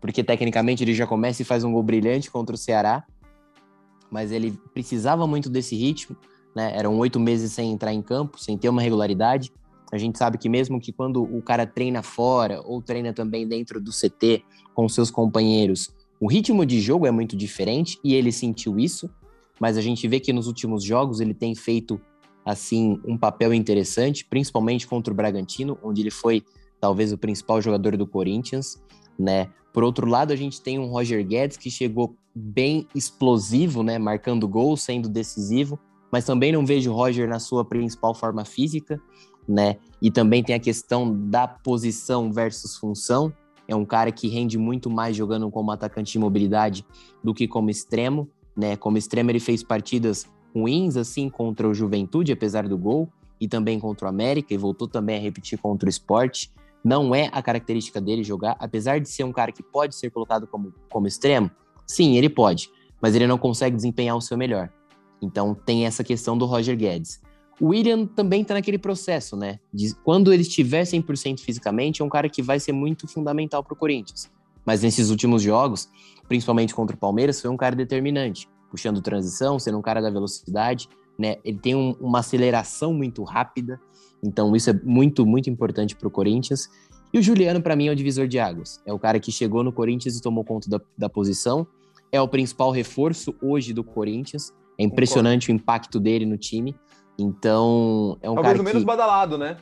Porque 0.00 0.24
tecnicamente 0.24 0.82
ele 0.82 0.94
já 0.94 1.06
começa 1.06 1.42
e 1.42 1.44
faz 1.44 1.64
um 1.64 1.72
gol 1.72 1.82
brilhante 1.82 2.30
contra 2.30 2.54
o 2.54 2.58
Ceará, 2.58 3.04
mas 4.10 4.32
ele 4.32 4.58
precisava 4.72 5.26
muito 5.26 5.48
desse 5.48 5.76
ritmo 5.76 6.16
né? 6.54 6.72
Eram 6.76 6.96
oito 6.98 7.18
meses 7.20 7.52
sem 7.52 7.70
entrar 7.70 7.92
em 7.92 8.02
campo, 8.02 8.40
sem 8.40 8.56
ter 8.56 8.68
uma 8.68 8.82
regularidade. 8.82 9.52
A 9.92 9.98
gente 9.98 10.18
sabe 10.18 10.38
que 10.38 10.48
mesmo 10.48 10.80
que 10.80 10.92
quando 10.92 11.22
o 11.22 11.42
cara 11.42 11.66
treina 11.66 12.02
fora 12.02 12.60
ou 12.64 12.80
treina 12.80 13.12
também 13.12 13.46
dentro 13.46 13.80
do 13.80 13.90
CT 13.90 14.44
com 14.74 14.88
seus 14.88 15.10
companheiros, 15.10 15.90
o 16.20 16.28
ritmo 16.28 16.64
de 16.64 16.80
jogo 16.80 17.06
é 17.06 17.10
muito 17.10 17.36
diferente 17.36 17.98
e 18.04 18.14
ele 18.14 18.30
sentiu 18.30 18.78
isso, 18.78 19.10
mas 19.58 19.76
a 19.76 19.80
gente 19.80 20.06
vê 20.06 20.20
que 20.20 20.32
nos 20.32 20.46
últimos 20.46 20.84
jogos 20.84 21.20
ele 21.20 21.34
tem 21.34 21.54
feito 21.54 22.00
assim 22.44 23.00
um 23.04 23.16
papel 23.16 23.52
interessante, 23.52 24.24
principalmente 24.24 24.86
contra 24.86 25.12
o 25.12 25.16
Bragantino, 25.16 25.78
onde 25.82 26.00
ele 26.00 26.10
foi 26.10 26.42
talvez 26.80 27.12
o 27.12 27.18
principal 27.18 27.60
jogador 27.60 27.96
do 27.96 28.06
Corinthians, 28.06 28.82
né? 29.18 29.48
Por 29.72 29.84
outro 29.84 30.08
lado, 30.08 30.32
a 30.32 30.36
gente 30.36 30.60
tem 30.60 30.78
um 30.78 30.86
Roger 30.86 31.24
Guedes 31.24 31.56
que 31.56 31.70
chegou 31.70 32.16
bem 32.34 32.86
explosivo, 32.94 33.82
né, 33.82 33.98
marcando 33.98 34.48
gol, 34.48 34.76
sendo 34.76 35.08
decisivo, 35.08 35.78
mas 36.10 36.24
também 36.24 36.52
não 36.52 36.64
vejo 36.64 36.90
o 36.90 36.94
Roger 36.94 37.28
na 37.28 37.38
sua 37.38 37.64
principal 37.64 38.14
forma 38.14 38.44
física, 38.44 39.00
né? 39.48 39.76
E 40.02 40.10
também 40.10 40.42
tem 40.42 40.54
a 40.54 40.60
questão 40.60 41.28
da 41.28 41.46
posição 41.46 42.32
versus 42.32 42.76
função. 42.76 43.32
É 43.68 43.74
um 43.74 43.84
cara 43.84 44.10
que 44.10 44.28
rende 44.28 44.58
muito 44.58 44.90
mais 44.90 45.16
jogando 45.16 45.48
como 45.50 45.70
atacante 45.70 46.12
de 46.12 46.18
mobilidade 46.18 46.84
do 47.22 47.32
que 47.32 47.46
como 47.46 47.70
extremo, 47.70 48.28
né? 48.56 48.76
Como 48.76 48.98
extremo 48.98 49.30
ele 49.30 49.40
fez 49.40 49.62
partidas 49.62 50.26
ruins 50.54 50.96
assim 50.96 51.28
contra 51.28 51.68
o 51.68 51.74
Juventude, 51.74 52.32
apesar 52.32 52.68
do 52.68 52.76
gol, 52.76 53.08
e 53.40 53.48
também 53.48 53.80
contra 53.80 54.06
o 54.06 54.08
América 54.08 54.52
e 54.52 54.56
voltou 54.56 54.86
também 54.86 55.16
a 55.16 55.20
repetir 55.20 55.58
contra 55.58 55.86
o 55.86 55.90
Sport. 55.90 56.48
Não 56.84 57.14
é 57.14 57.28
a 57.32 57.42
característica 57.42 58.00
dele 58.00 58.22
jogar, 58.22 58.56
apesar 58.58 59.00
de 59.00 59.08
ser 59.08 59.24
um 59.24 59.32
cara 59.32 59.52
que 59.52 59.62
pode 59.62 59.94
ser 59.94 60.10
colocado 60.10 60.46
como, 60.46 60.72
como 60.90 61.06
extremo. 61.06 61.50
Sim, 61.86 62.16
ele 62.16 62.28
pode, 62.28 62.70
mas 63.00 63.14
ele 63.14 63.26
não 63.26 63.38
consegue 63.38 63.76
desempenhar 63.76 64.16
o 64.16 64.20
seu 64.20 64.36
melhor. 64.36 64.70
Então 65.20 65.54
tem 65.54 65.86
essa 65.86 66.04
questão 66.04 66.36
do 66.36 66.46
Roger 66.46 66.76
Guedes. 66.76 67.20
O 67.60 67.68
William 67.68 68.06
também 68.06 68.40
está 68.40 68.54
naquele 68.54 68.78
processo, 68.78 69.36
né? 69.36 69.60
De, 69.72 69.94
quando 69.96 70.32
ele 70.32 70.42
estiver 70.42 70.82
100% 70.82 71.40
fisicamente, 71.40 72.00
é 72.00 72.04
um 72.04 72.08
cara 72.08 72.28
que 72.28 72.40
vai 72.40 72.58
ser 72.58 72.72
muito 72.72 73.06
fundamental 73.06 73.62
para 73.62 73.74
o 73.74 73.76
Corinthians. 73.76 74.30
Mas 74.64 74.82
nesses 74.82 75.10
últimos 75.10 75.42
jogos, 75.42 75.88
principalmente 76.26 76.74
contra 76.74 76.96
o 76.96 76.98
Palmeiras, 76.98 77.40
foi 77.40 77.50
um 77.50 77.56
cara 77.56 77.76
determinante, 77.76 78.48
puxando 78.70 79.02
transição, 79.02 79.58
sendo 79.58 79.78
um 79.78 79.82
cara 79.82 80.00
da 80.00 80.10
velocidade, 80.10 80.88
né? 81.18 81.36
Ele 81.44 81.58
tem 81.58 81.74
um, 81.74 81.94
uma 82.00 82.20
aceleração 82.20 82.94
muito 82.94 83.22
rápida, 83.24 83.80
então 84.22 84.54
isso 84.54 84.70
é 84.70 84.72
muito, 84.84 85.26
muito 85.26 85.50
importante 85.50 85.94
para 85.96 86.08
o 86.08 86.10
Corinthians. 86.10 86.68
E 87.12 87.18
o 87.18 87.22
Juliano, 87.22 87.60
para 87.60 87.74
mim, 87.74 87.88
é 87.88 87.92
o 87.92 87.96
divisor 87.96 88.28
de 88.28 88.38
águas. 88.38 88.80
É 88.86 88.92
o 88.92 88.98
cara 88.98 89.18
que 89.18 89.32
chegou 89.32 89.64
no 89.64 89.72
Corinthians 89.72 90.16
e 90.16 90.22
tomou 90.22 90.44
conta 90.44 90.70
da, 90.70 90.80
da 90.96 91.08
posição. 91.08 91.66
É 92.12 92.20
o 92.20 92.28
principal 92.28 92.70
reforço 92.70 93.34
hoje 93.42 93.72
do 93.72 93.82
Corinthians. 93.82 94.52
É 94.78 94.84
impressionante 94.84 95.50
o 95.50 95.52
impacto 95.52 95.98
dele 95.98 96.24
no 96.24 96.38
time. 96.38 96.74
Então, 97.18 98.16
é 98.22 98.30
um 98.30 98.34
Talvez 98.34 98.54
cara 98.54 98.62
o 98.62 98.64
menos 98.64 98.82
que... 98.82 98.86
badalado, 98.86 99.36
né? 99.36 99.56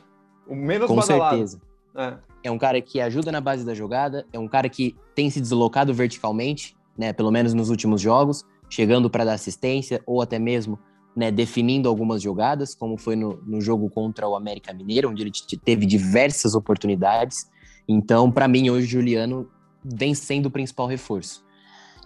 O 0.47 0.55
menos 0.55 0.87
Com 0.87 0.95
badalado. 0.95 1.37
certeza. 1.37 1.61
É. 1.95 2.17
é 2.43 2.51
um 2.51 2.57
cara 2.57 2.79
que 2.81 3.01
ajuda 3.01 3.31
na 3.31 3.41
base 3.41 3.65
da 3.65 3.73
jogada, 3.73 4.25
é 4.31 4.39
um 4.39 4.47
cara 4.47 4.69
que 4.69 4.95
tem 5.15 5.29
se 5.29 5.41
deslocado 5.41 5.93
verticalmente, 5.93 6.77
né? 6.97 7.11
Pelo 7.11 7.31
menos 7.31 7.53
nos 7.53 7.69
últimos 7.69 7.99
jogos, 7.99 8.45
chegando 8.69 9.09
para 9.09 9.25
dar 9.25 9.33
assistência 9.33 10.01
ou 10.05 10.21
até 10.21 10.37
mesmo 10.37 10.79
né, 11.15 11.31
definindo 11.31 11.89
algumas 11.89 12.21
jogadas, 12.21 12.75
como 12.75 12.97
foi 12.97 13.15
no, 13.15 13.41
no 13.45 13.59
jogo 13.59 13.89
contra 13.89 14.27
o 14.27 14.35
América 14.35 14.73
Mineiro, 14.73 15.09
onde 15.09 15.23
ele 15.23 15.31
teve 15.63 15.85
diversas 15.85 16.55
oportunidades. 16.55 17.49
Então, 17.87 18.31
para 18.31 18.47
mim, 18.47 18.69
hoje, 18.69 18.87
Juliano 18.87 19.49
vem 19.83 20.13
sendo 20.13 20.45
o 20.47 20.51
principal 20.51 20.87
reforço. 20.87 21.43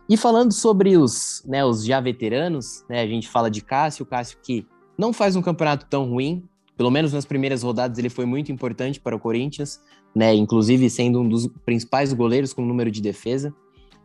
E 0.10 0.18
falando 0.18 0.52
sobre 0.52 0.98
os, 0.98 1.44
né, 1.46 1.64
os 1.64 1.86
já 1.86 2.00
veteranos, 2.00 2.84
né, 2.90 3.02
a 3.02 3.08
gente 3.08 3.30
fala 3.30 3.50
de 3.50 3.62
Cássio, 3.62 4.06
Cássio 4.06 4.38
que 4.44 4.66
não 4.98 5.14
faz 5.14 5.36
um 5.36 5.42
campeonato 5.42 5.86
tão 5.90 6.10
ruim, 6.10 6.44
pelo 6.76 6.92
menos 6.92 7.14
nas 7.14 7.26
primeiras 7.26 7.64
rodadas 7.64 7.98
ele 7.98 8.10
foi 8.10 8.26
muito 8.26 8.52
importante 8.52 9.00
para 9.00 9.16
o 9.16 9.20
Corinthians, 9.20 9.80
né, 10.14 10.34
inclusive 10.34 10.90
sendo 10.90 11.22
um 11.22 11.28
dos 11.28 11.48
principais 11.66 12.12
goleiros 12.14 12.54
com 12.54 12.66
número 12.66 12.92
de 12.92 13.02
defesa, 13.02 13.54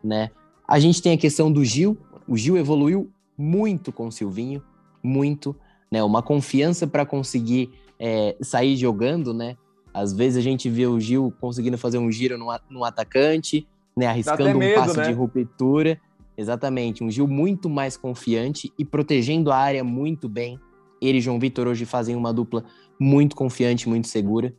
né. 0.03 0.31
A 0.67 0.79
gente 0.79 1.01
tem 1.01 1.13
a 1.13 1.17
questão 1.17 1.51
do 1.51 1.65
Gil, 1.65 1.97
o 2.29 2.37
Gil 2.37 2.55
evoluiu 2.55 3.11
muito 3.37 3.91
com 3.91 4.07
o 4.07 4.11
Silvinho, 4.11 4.61
muito, 5.03 5.55
né, 5.91 6.03
uma 6.03 6.21
confiança 6.21 6.85
para 6.85 7.05
conseguir 7.05 7.71
é, 7.99 8.37
sair 8.41 8.77
jogando, 8.77 9.33
né, 9.33 9.57
às 9.93 10.13
vezes 10.13 10.37
a 10.37 10.41
gente 10.41 10.69
vê 10.69 10.85
o 10.85 10.99
Gil 10.99 11.33
conseguindo 11.41 11.77
fazer 11.77 11.97
um 11.97 12.11
giro 12.11 12.37
no, 12.37 12.47
no 12.69 12.83
atacante, 12.83 13.67
né, 13.97 14.05
arriscando 14.05 14.57
um 14.57 14.75
passe 14.75 14.97
né? 14.97 15.07
de 15.07 15.13
ruptura. 15.13 15.99
Exatamente, 16.37 17.03
um 17.03 17.11
Gil 17.11 17.27
muito 17.27 17.69
mais 17.69 17.97
confiante 17.97 18.71
e 18.77 18.85
protegendo 18.85 19.51
a 19.51 19.57
área 19.57 19.83
muito 19.83 20.29
bem. 20.29 20.57
Ele 21.01 21.17
e 21.17 21.21
João 21.21 21.37
Vitor 21.37 21.67
hoje 21.67 21.85
fazem 21.85 22.15
uma 22.15 22.31
dupla 22.31 22.63
muito 22.97 23.35
confiante, 23.35 23.89
muito 23.89 24.07
segura. 24.07 24.53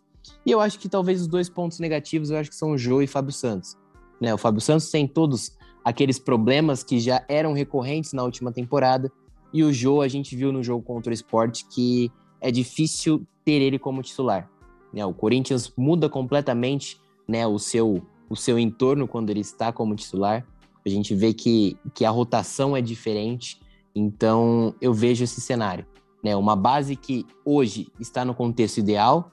E 0.44 0.50
eu 0.50 0.60
acho 0.60 0.78
que 0.78 0.90
talvez 0.90 1.22
os 1.22 1.26
dois 1.26 1.48
pontos 1.48 1.78
negativos, 1.78 2.30
eu 2.30 2.36
acho 2.36 2.50
que 2.50 2.56
são 2.56 2.72
o 2.72 2.78
Jô 2.78 3.00
e 3.00 3.06
Fábio 3.06 3.32
Santos. 3.32 3.78
Né, 4.20 4.34
o 4.34 4.36
Fábio 4.36 4.60
Santos 4.60 4.90
tem 4.90 5.06
todos 5.06 5.56
aqueles 5.84 6.18
problemas 6.18 6.82
que 6.82 6.98
já 6.98 7.24
eram 7.28 7.52
recorrentes 7.52 8.12
na 8.12 8.22
última 8.22 8.52
temporada. 8.52 9.10
E 9.52 9.62
o 9.62 9.72
Jô, 9.72 10.00
a 10.00 10.08
gente 10.08 10.36
viu 10.36 10.52
no 10.52 10.62
jogo 10.62 10.82
contra 10.84 11.10
o 11.10 11.14
Sport 11.14 11.62
que 11.70 12.10
é 12.40 12.50
difícil 12.50 13.26
ter 13.44 13.60
ele 13.62 13.78
como 13.78 14.02
titular. 14.02 14.48
Né? 14.92 15.04
O 15.04 15.12
Corinthians 15.12 15.72
muda 15.76 16.08
completamente 16.08 17.00
né, 17.26 17.46
o 17.46 17.58
seu 17.58 18.02
o 18.30 18.36
seu 18.36 18.60
entorno 18.60 19.08
quando 19.08 19.28
ele 19.30 19.40
está 19.40 19.72
como 19.72 19.96
titular. 19.96 20.46
A 20.86 20.88
gente 20.88 21.14
vê 21.16 21.34
que, 21.34 21.76
que 21.92 22.04
a 22.04 22.10
rotação 22.10 22.76
é 22.76 22.80
diferente, 22.80 23.60
então 23.92 24.72
eu 24.80 24.94
vejo 24.94 25.24
esse 25.24 25.40
cenário. 25.40 25.84
Né? 26.22 26.36
Uma 26.36 26.54
base 26.54 26.94
que 26.94 27.26
hoje 27.44 27.88
está 27.98 28.24
no 28.24 28.32
contexto 28.32 28.78
ideal, 28.78 29.32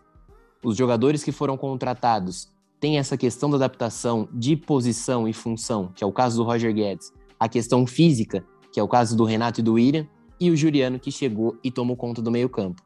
os 0.64 0.76
jogadores 0.76 1.24
que 1.24 1.32
foram 1.32 1.56
contratados 1.56 2.50
têm 2.80 2.98
essa 2.98 3.18
questão 3.18 3.50
da 3.50 3.56
adaptação 3.58 4.28
de 4.32 4.56
posição 4.56 5.28
e 5.28 5.34
função, 5.34 5.92
que 5.96 6.04
é 6.04 6.08
o 6.08 6.12
caso 6.12 6.38
do 6.38 6.44
Roger 6.44 6.74
Guedes, 6.74 7.12
a 7.40 7.48
questão 7.48 7.86
física, 7.86 8.46
que 8.72 8.80
é 8.80 8.84
o 8.84 8.88
caso 8.88 9.16
do 9.16 9.24
Renato 9.24 9.60
e 9.60 9.64
do 9.64 9.74
William, 9.74 10.08
e 10.40 10.52
o 10.52 10.56
Juliano 10.56 11.00
que 11.00 11.12
chegou 11.12 11.58
e 11.64 11.72
tomou 11.72 11.96
conta 11.96 12.22
do 12.22 12.32
meio-campo. 12.32 12.82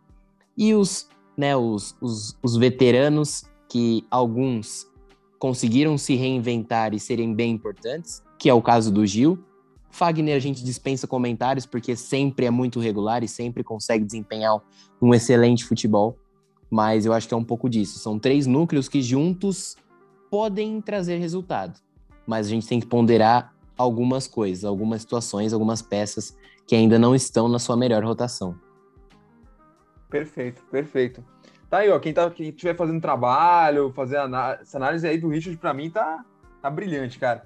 E 0.57 0.73
os, 0.73 1.09
né, 1.37 1.55
os, 1.55 1.95
os, 2.01 2.37
os 2.41 2.55
veteranos, 2.55 3.43
que 3.67 4.05
alguns 4.09 4.87
conseguiram 5.39 5.97
se 5.97 6.15
reinventar 6.15 6.93
e 6.93 6.99
serem 6.99 7.33
bem 7.33 7.51
importantes, 7.51 8.23
que 8.37 8.49
é 8.49 8.53
o 8.53 8.61
caso 8.61 8.91
do 8.91 9.05
Gil. 9.05 9.39
Fagner 9.89 10.35
a 10.35 10.39
gente 10.39 10.63
dispensa 10.63 11.07
comentários 11.07 11.65
porque 11.65 11.95
sempre 11.95 12.45
é 12.45 12.51
muito 12.51 12.79
regular 12.79 13.23
e 13.23 13.27
sempre 13.27 13.63
consegue 13.63 14.05
desempenhar 14.05 14.61
um 15.01 15.13
excelente 15.13 15.65
futebol, 15.65 16.17
mas 16.71 17.05
eu 17.05 17.11
acho 17.11 17.27
que 17.27 17.33
é 17.33 17.37
um 17.37 17.43
pouco 17.43 17.69
disso. 17.69 17.99
São 17.99 18.17
três 18.17 18.47
núcleos 18.47 18.87
que 18.87 19.01
juntos 19.01 19.75
podem 20.29 20.79
trazer 20.79 21.17
resultado, 21.17 21.77
mas 22.25 22.47
a 22.47 22.49
gente 22.49 22.65
tem 22.65 22.79
que 22.79 22.87
ponderar 22.87 23.53
algumas 23.77 24.25
coisas, 24.27 24.63
algumas 24.63 25.01
situações, 25.01 25.51
algumas 25.51 25.81
peças 25.81 26.37
que 26.65 26.75
ainda 26.75 26.97
não 26.97 27.13
estão 27.13 27.49
na 27.49 27.59
sua 27.59 27.75
melhor 27.75 28.03
rotação. 28.03 28.55
Perfeito, 30.09 30.63
perfeito. 30.71 31.23
Tá 31.69 31.79
aí, 31.79 31.89
ó. 31.89 31.99
Quem, 31.99 32.13
tá, 32.13 32.29
quem 32.29 32.49
estiver 32.49 32.75
fazendo 32.75 33.01
trabalho, 33.01 33.91
fazer 33.93 34.17
essa 34.61 34.77
análise 34.77 35.07
aí 35.07 35.17
do 35.17 35.29
Richard, 35.29 35.57
para 35.57 35.73
mim, 35.73 35.89
tá, 35.89 36.23
tá 36.61 36.69
brilhante, 36.69 37.17
cara. 37.17 37.45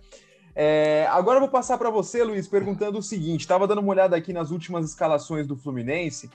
É, 0.55 1.05
agora 1.11 1.37
eu 1.37 1.41
vou 1.41 1.49
passar 1.49 1.77
para 1.77 1.89
você, 1.89 2.23
Luiz, 2.23 2.47
perguntando 2.47 2.97
o 2.97 3.03
seguinte: 3.03 3.41
estava 3.41 3.67
dando 3.67 3.81
uma 3.81 3.91
olhada 3.91 4.15
aqui 4.15 4.31
nas 4.31 4.51
últimas 4.51 4.85
escalações 4.85 5.45
do 5.45 5.55
Fluminense. 5.55 6.29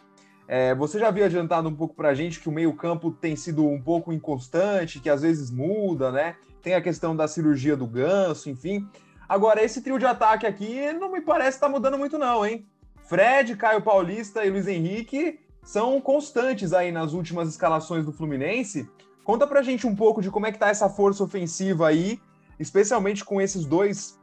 É, 0.53 0.75
você 0.75 0.99
já 0.99 1.07
havia 1.07 1.27
adiantado 1.27 1.69
um 1.69 1.77
pouco 1.77 1.95
para 1.95 2.09
a 2.09 2.15
gente 2.15 2.41
que 2.41 2.49
o 2.49 2.53
meio-campo 2.53 3.13
tem 3.13 3.37
sido 3.37 3.65
um 3.65 3.81
pouco 3.81 4.13
inconstante, 4.13 4.99
que 4.99 5.09
às 5.09 5.23
vezes 5.23 5.49
muda, 5.49 6.11
né? 6.11 6.35
Tem 6.61 6.75
a 6.75 6.81
questão 6.81 7.15
da 7.15 7.29
cirurgia 7.29 7.77
do 7.77 7.87
ganso, 7.87 8.51
enfim. 8.51 8.85
Agora, 9.29 9.63
esse 9.63 9.81
trio 9.81 9.97
de 9.97 10.07
ataque 10.07 10.49
aqui 10.49 10.93
não 10.95 11.13
me 11.13 11.21
parece 11.21 11.59
estar 11.59 11.69
tá 11.69 11.73
mudando 11.73 11.97
muito, 11.97 12.19
não, 12.19 12.45
hein? 12.45 12.67
Fred, 13.05 13.55
Caio 13.55 13.81
Paulista 13.81 14.45
e 14.45 14.51
Luiz 14.51 14.67
Henrique 14.67 15.39
são 15.63 16.01
constantes 16.01 16.73
aí 16.73 16.91
nas 16.91 17.13
últimas 17.13 17.49
escalações 17.49 18.05
do 18.05 18.13
Fluminense. 18.13 18.91
Conta 19.23 19.47
pra 19.47 19.63
gente 19.63 19.87
um 19.87 19.95
pouco 19.95 20.21
de 20.21 20.33
como 20.33 20.47
é 20.47 20.51
que 20.53 20.59
tá 20.59 20.69
essa 20.69 20.89
força 20.89 21.23
ofensiva 21.23 21.87
aí, 21.87 22.21
especialmente 22.59 23.25
com 23.25 23.41
esses 23.41 23.65
dois, 23.65 24.19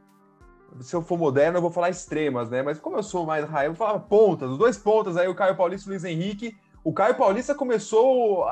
se 0.80 0.94
eu 0.94 1.02
for 1.02 1.18
moderno 1.18 1.58
eu 1.58 1.62
vou 1.62 1.70
falar 1.70 1.90
extremas, 1.90 2.50
né? 2.50 2.62
Mas 2.62 2.78
como 2.78 2.96
eu 2.96 3.02
sou 3.02 3.26
mais 3.26 3.44
raio, 3.48 3.68
eu 3.68 3.74
vou 3.74 3.86
falar 3.86 3.98
pontas, 4.00 4.50
os 4.50 4.58
dois 4.58 4.76
pontas 4.76 5.16
aí, 5.16 5.28
o 5.28 5.34
Caio 5.34 5.56
Paulista 5.56 5.86
e 5.86 5.88
o 5.88 5.92
Luiz 5.92 6.04
Henrique. 6.04 6.56
O 6.84 6.92
Caio 6.92 7.16
Paulista 7.16 7.54
começou 7.54 8.46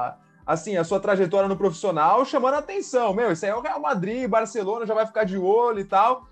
assim, 0.44 0.76
a 0.76 0.84
sua 0.84 1.00
trajetória 1.00 1.48
no 1.48 1.56
profissional 1.56 2.24
chamando 2.24 2.54
a 2.54 2.58
atenção. 2.58 3.12
Meu, 3.14 3.32
isso 3.32 3.44
aí 3.44 3.50
é 3.50 3.54
o 3.54 3.60
Real 3.60 3.80
Madrid, 3.80 4.28
Barcelona 4.28 4.86
já 4.86 4.94
vai 4.94 5.06
ficar 5.06 5.24
de 5.24 5.36
olho 5.36 5.80
e 5.80 5.84
tal. 5.84 6.26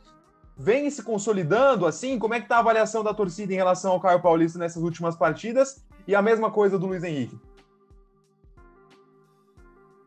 Vem 0.57 0.88
se 0.88 1.03
consolidando 1.03 1.87
assim? 1.87 2.18
Como 2.18 2.35
é 2.35 2.40
que 2.40 2.49
tá 2.49 2.57
a 2.57 2.61
avaliação 2.61 3.03
da 3.03 3.12
torcida 3.12 3.53
em 3.53 3.57
relação 3.57 3.92
ao 3.92 4.01
Caio 4.01 4.23
Paulista 4.23 4.59
nessas 4.59 4.83
últimas 4.83 5.16
partidas? 5.16 5.85
E 6.07 6.14
a 6.14 6.23
mesma 6.23 6.51
coisa 6.51 6.79
do 6.79 6.87
Luiz 6.87 7.03
Henrique. 7.03 7.38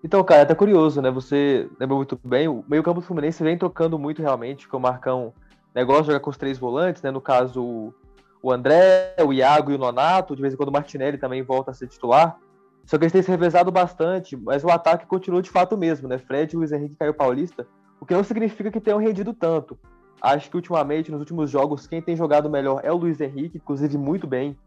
Então, 0.04 0.24
cara, 0.24 0.46
tá 0.46 0.56
curioso, 0.56 1.02
né? 1.02 1.12
Você 1.12 1.68
lembra 1.80 1.96
muito 1.96 2.18
bem, 2.24 2.48
o 2.48 2.64
meio-campo 2.68 3.02
do 3.02 3.06
Fluminense 3.06 3.44
vem 3.44 3.58
trocando 3.58 3.98
muito 3.98 4.22
realmente, 4.22 4.68
com 4.68 4.78
o 4.78 4.80
Marcão 4.80 5.34
negócio 5.78 6.04
de 6.04 6.08
jogar 6.08 6.20
com 6.20 6.30
os 6.30 6.38
três 6.38 6.58
volantes, 6.58 7.02
né? 7.02 7.12
No 7.12 7.22
caso, 7.22 7.94
o 8.42 8.52
André, 8.52 9.16
o 9.24 9.32
Iago 9.32 9.72
e 9.72 9.76
o 9.76 9.78
Nonato, 9.78 10.36
de 10.36 10.42
vez 10.42 10.54
em 10.54 10.58
quando 10.58 10.70
o 10.70 10.72
Martinelli 10.72 11.18
também 11.18 11.42
volta 11.42 11.72
a 11.72 11.74
ser 11.74 11.88
titular. 11.88 12.38
Só 12.86 12.98
que 12.98 13.04
eles 13.04 13.12
têm 13.12 13.22
se 13.22 13.30
revezado 13.30 13.72
bastante, 13.72 14.36
mas 14.36 14.64
o 14.64 14.70
ataque 14.70 15.06
continua 15.06 15.42
de 15.42 15.50
fato 15.50 15.78
mesmo, 15.78 16.08
né? 16.08 16.18
Fred, 16.18 16.56
Luiz 16.56 16.72
Henrique 16.72 16.96
e 16.96 16.98
Caio 16.98 17.14
Paulista, 17.14 17.68
o 18.00 18.06
que 18.06 18.14
não 18.14 18.24
significa 18.24 18.72
que 18.72 18.80
tenham 18.80 19.00
rendido 19.00 19.34
tanto. 19.34 19.78
Acho 20.22 20.50
que 20.50 20.56
ultimamente, 20.56 21.12
nos 21.12 21.20
últimos 21.20 21.50
jogos, 21.52 21.86
quem 21.86 22.02
tem 22.02 22.16
jogado 22.16 22.50
melhor 22.50 22.82
é 22.84 22.92
o 22.92 22.98
Luiz 22.98 23.22
Henrique, 23.22 23.58
inclusive 23.58 23.98
muito 23.98 24.26
bem 24.26 24.58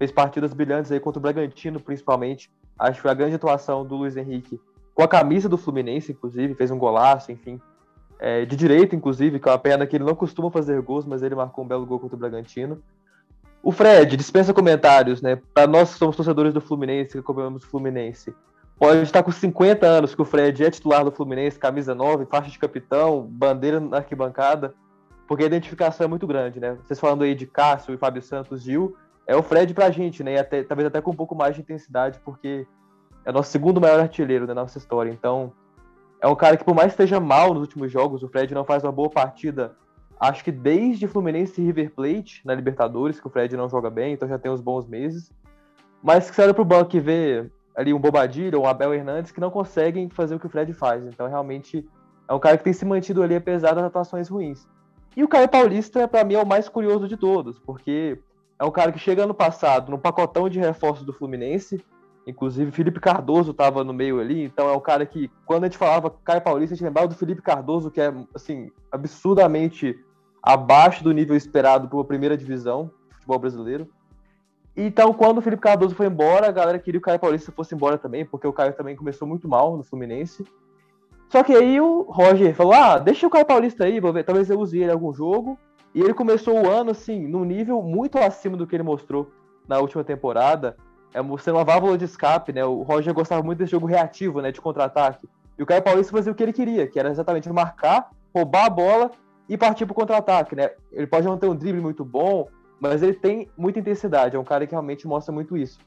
fez 0.00 0.10
partidas 0.10 0.54
brilhantes 0.54 0.90
aí 0.90 0.98
contra 0.98 1.18
o 1.18 1.22
Bragantino, 1.22 1.78
principalmente. 1.78 2.50
Acho 2.78 2.94
que 2.94 3.02
foi 3.02 3.10
a 3.10 3.14
grande 3.14 3.34
atuação 3.34 3.84
do 3.84 3.96
Luiz 3.96 4.16
Henrique 4.16 4.58
com 4.94 5.02
a 5.02 5.08
camisa 5.08 5.46
do 5.46 5.58
Fluminense, 5.58 6.12
inclusive, 6.12 6.54
fez 6.54 6.70
um 6.70 6.78
golaço, 6.78 7.30
enfim. 7.30 7.60
É, 8.22 8.44
de 8.44 8.54
direito, 8.54 8.94
inclusive, 8.94 9.40
que 9.40 9.48
é 9.48 9.52
uma 9.52 9.58
perna 9.58 9.86
que 9.86 9.96
ele 9.96 10.04
não 10.04 10.14
costuma 10.14 10.50
fazer 10.50 10.80
gols, 10.82 11.06
mas 11.06 11.22
ele 11.22 11.34
marcou 11.34 11.64
um 11.64 11.66
belo 11.66 11.86
gol 11.86 11.98
contra 11.98 12.16
o 12.16 12.18
Bragantino. 12.18 12.82
O 13.62 13.72
Fred, 13.72 14.14
dispensa 14.16 14.52
comentários, 14.52 15.22
né? 15.22 15.40
Para 15.54 15.66
nós 15.66 15.92
que 15.92 15.98
somos 15.98 16.16
torcedores 16.16 16.52
do 16.52 16.60
Fluminense, 16.60 17.12
que 17.12 17.18
acompanhamos 17.18 17.64
o 17.64 17.66
Fluminense, 17.66 18.34
pode 18.78 19.02
estar 19.02 19.22
com 19.22 19.32
50 19.32 19.86
anos 19.86 20.14
que 20.14 20.20
o 20.20 20.24
Fred 20.24 20.64
é 20.64 20.70
titular 20.70 21.02
do 21.04 21.10
Fluminense, 21.10 21.58
camisa 21.58 21.94
9, 21.94 22.26
faixa 22.26 22.50
de 22.50 22.58
capitão, 22.58 23.22
bandeira 23.22 23.80
na 23.80 23.98
arquibancada, 23.98 24.74
porque 25.26 25.44
a 25.44 25.46
identificação 25.46 26.04
é 26.04 26.08
muito 26.08 26.26
grande, 26.26 26.60
né? 26.60 26.76
Vocês 26.84 27.00
falando 27.00 27.22
aí 27.22 27.34
de 27.34 27.46
Cássio 27.46 27.94
e 27.94 27.98
Fábio 27.98 28.22
Santos, 28.22 28.62
Gil, 28.62 28.96
é 29.26 29.36
o 29.36 29.42
Fred 29.42 29.72
pra 29.72 29.90
gente, 29.90 30.24
né? 30.24 30.34
E 30.34 30.38
até, 30.38 30.62
talvez 30.62 30.86
até 30.86 31.00
com 31.00 31.10
um 31.10 31.16
pouco 31.16 31.34
mais 31.34 31.54
de 31.54 31.60
intensidade, 31.60 32.18
porque 32.24 32.66
é 33.24 33.30
o 33.30 33.32
nosso 33.32 33.50
segundo 33.50 33.80
maior 33.80 34.00
artilheiro 34.00 34.46
da 34.46 34.54
nossa 34.54 34.76
história. 34.78 35.10
Então, 35.10 35.52
é 36.20 36.26
um 36.26 36.36
cara 36.36 36.56
que, 36.56 36.64
por 36.64 36.74
mais 36.74 36.88
que 36.88 37.02
esteja 37.02 37.18
mal 37.18 37.54
nos 37.54 37.62
últimos 37.62 37.90
jogos, 37.90 38.22
o 38.22 38.28
Fred 38.28 38.52
não 38.54 38.64
faz 38.64 38.84
uma 38.84 38.92
boa 38.92 39.08
partida. 39.08 39.74
Acho 40.18 40.44
que 40.44 40.52
desde 40.52 41.08
Fluminense 41.08 41.60
e 41.60 41.64
River 41.64 41.92
Plate 41.94 42.42
na 42.44 42.54
Libertadores, 42.54 43.18
que 43.18 43.26
o 43.26 43.30
Fred 43.30 43.56
não 43.56 43.68
joga 43.68 43.88
bem, 43.88 44.12
então 44.12 44.28
já 44.28 44.38
tem 44.38 44.50
uns 44.52 44.60
bons 44.60 44.86
meses. 44.86 45.32
Mas 46.02 46.28
que 46.28 46.36
você 46.36 46.42
olha 46.42 46.54
pro 46.54 46.64
banco 46.64 46.94
e 46.94 47.00
vê 47.00 47.50
ali 47.74 47.94
um 47.94 47.98
Bobadilha 47.98 48.58
ou 48.58 48.64
um 48.64 48.68
Abel 48.68 48.92
Hernandes 48.92 49.32
que 49.32 49.40
não 49.40 49.50
conseguem 49.50 50.10
fazer 50.10 50.34
o 50.34 50.38
que 50.38 50.46
o 50.46 50.50
Fred 50.50 50.72
faz. 50.74 51.06
Então, 51.06 51.26
realmente, 51.26 51.88
É 52.28 52.32
um 52.32 52.38
cara 52.38 52.56
que 52.56 52.62
tem 52.62 52.72
se 52.72 52.84
mantido 52.84 53.24
ali 53.24 53.34
apesar 53.34 53.74
das 53.74 53.82
atuações 53.82 54.28
ruins. 54.28 54.68
E 55.16 55.24
o 55.24 55.28
Caio 55.28 55.48
Paulista, 55.48 56.06
para 56.06 56.22
mim, 56.22 56.34
é 56.34 56.40
o 56.40 56.46
mais 56.46 56.68
curioso 56.68 57.08
de 57.08 57.16
todos, 57.16 57.58
porque 57.58 58.20
é 58.56 58.64
um 58.64 58.70
cara 58.70 58.92
que 58.92 59.00
chega 59.00 59.24
ano 59.24 59.34
passado 59.34 59.90
no 59.90 59.98
pacotão 59.98 60.48
de 60.48 60.60
reforços 60.60 61.04
do 61.04 61.12
Fluminense, 61.12 61.84
inclusive 62.30 62.70
Felipe 62.70 63.00
Cardoso 63.00 63.50
estava 63.50 63.84
no 63.84 63.92
meio 63.92 64.20
ali, 64.20 64.42
então 64.44 64.68
é 64.68 64.72
um 64.72 64.80
cara 64.80 65.04
que, 65.04 65.30
quando 65.44 65.64
a 65.64 65.66
gente 65.66 65.78
falava 65.78 66.14
Caio 66.24 66.40
Paulista, 66.40 66.74
a 66.74 66.76
gente 66.76 66.86
lembrava 66.86 67.08
do 67.08 67.14
Felipe 67.14 67.42
Cardoso, 67.42 67.90
que 67.90 68.00
é, 68.00 68.12
assim, 68.34 68.70
absurdamente 68.90 69.98
abaixo 70.42 71.04
do 71.04 71.12
nível 71.12 71.36
esperado 71.36 71.88
para 71.88 71.96
uma 71.96 72.04
primeira 72.04 72.36
divisão 72.36 72.90
do 73.08 73.14
futebol 73.14 73.38
brasileiro. 73.38 73.88
Então, 74.76 75.12
quando 75.12 75.38
o 75.38 75.42
Felipe 75.42 75.62
Cardoso 75.62 75.94
foi 75.94 76.06
embora, 76.06 76.48
a 76.48 76.52
galera 76.52 76.78
queria 76.78 77.00
que 77.00 77.04
o 77.04 77.06
Caio 77.06 77.18
Paulista 77.18 77.52
fosse 77.52 77.74
embora 77.74 77.98
também, 77.98 78.24
porque 78.24 78.46
o 78.46 78.52
Caio 78.52 78.72
também 78.72 78.96
começou 78.96 79.26
muito 79.26 79.48
mal 79.48 79.76
no 79.76 79.82
Fluminense. 79.82 80.46
Só 81.28 81.42
que 81.42 81.54
aí 81.54 81.80
o 81.80 82.02
Roger 82.02 82.54
falou: 82.54 82.72
ah, 82.72 82.98
deixa 82.98 83.26
o 83.26 83.30
Caio 83.30 83.44
Paulista 83.44 83.84
aí, 83.84 84.00
vou 84.00 84.12
ver, 84.12 84.24
talvez 84.24 84.48
eu 84.48 84.58
use 84.58 84.78
ele 84.78 84.90
em 84.90 84.92
algum 84.92 85.12
jogo. 85.12 85.58
E 85.94 86.00
ele 86.00 86.14
começou 86.14 86.54
o 86.54 86.70
ano, 86.70 86.92
assim, 86.92 87.26
num 87.26 87.44
nível 87.44 87.82
muito 87.82 88.16
acima 88.16 88.56
do 88.56 88.66
que 88.66 88.76
ele 88.76 88.82
mostrou 88.82 89.30
na 89.66 89.78
última 89.78 90.04
temporada. 90.04 90.76
É 91.12 91.20
mostrando 91.20 91.56
uma 91.56 91.64
válvula 91.64 91.98
de 91.98 92.04
escape, 92.04 92.52
né? 92.52 92.64
O 92.64 92.82
Roger 92.82 93.12
gostava 93.12 93.42
muito 93.42 93.58
desse 93.58 93.72
jogo 93.72 93.86
reativo, 93.86 94.40
né? 94.40 94.52
De 94.52 94.60
contra-ataque. 94.60 95.28
E 95.58 95.62
o 95.62 95.66
Caio 95.66 95.82
Paulista 95.82 96.12
fazia 96.12 96.32
o 96.32 96.34
que 96.34 96.42
ele 96.42 96.52
queria, 96.52 96.86
que 96.86 96.98
era 96.98 97.10
exatamente 97.10 97.48
marcar, 97.50 98.10
roubar 98.34 98.66
a 98.66 98.70
bola 98.70 99.10
e 99.48 99.58
partir 99.58 99.84
pro 99.84 99.94
contra-ataque, 99.94 100.54
né? 100.54 100.70
Ele 100.92 101.06
pode 101.06 101.26
não 101.26 101.36
ter 101.36 101.48
um 101.48 101.56
drible 101.56 101.80
muito 101.80 102.04
bom, 102.04 102.48
mas 102.80 103.02
ele 103.02 103.14
tem 103.14 103.48
muita 103.58 103.80
intensidade, 103.80 104.36
é 104.36 104.38
um 104.38 104.44
cara 104.44 104.66
que 104.66 104.72
realmente 104.72 105.06
mostra 105.06 105.34
muito 105.34 105.56
isso. 105.56 105.78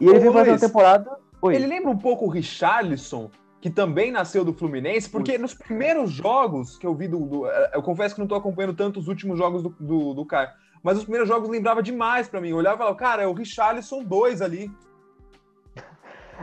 E 0.00 0.06
ele 0.06 0.18
Ô, 0.18 0.20
vem 0.20 0.32
fazendo 0.32 0.58
temporada. 0.58 1.18
Oi. 1.40 1.54
Ele 1.54 1.66
lembra 1.66 1.90
um 1.90 1.98
pouco 1.98 2.24
o 2.24 2.28
Richarlison, 2.28 3.30
que 3.60 3.70
também 3.70 4.10
nasceu 4.10 4.44
do 4.44 4.52
Fluminense, 4.52 5.08
porque 5.08 5.38
nos 5.38 5.54
primeiros 5.54 6.10
jogos 6.10 6.76
que 6.76 6.86
eu 6.86 6.94
vi 6.94 7.06
do. 7.06 7.20
do 7.20 7.46
eu 7.46 7.82
confesso 7.82 8.14
que 8.14 8.20
não 8.20 8.26
estou 8.26 8.38
acompanhando 8.38 8.74
tanto 8.74 8.98
os 8.98 9.08
últimos 9.08 9.38
jogos 9.38 9.62
do, 9.62 9.68
do, 9.78 10.14
do 10.14 10.26
Caio, 10.26 10.48
mas 10.84 10.98
os 10.98 11.04
primeiros 11.04 11.26
jogos 11.26 11.48
lembrava 11.48 11.82
demais 11.82 12.28
para 12.28 12.42
mim. 12.42 12.50
Eu 12.50 12.58
olhava 12.58 12.76
e 12.76 12.78
falava, 12.78 12.96
cara, 12.96 13.22
é 13.22 13.26
o 13.26 13.32
Richarlison 13.32 14.04
2 14.04 14.42
ali. 14.42 14.70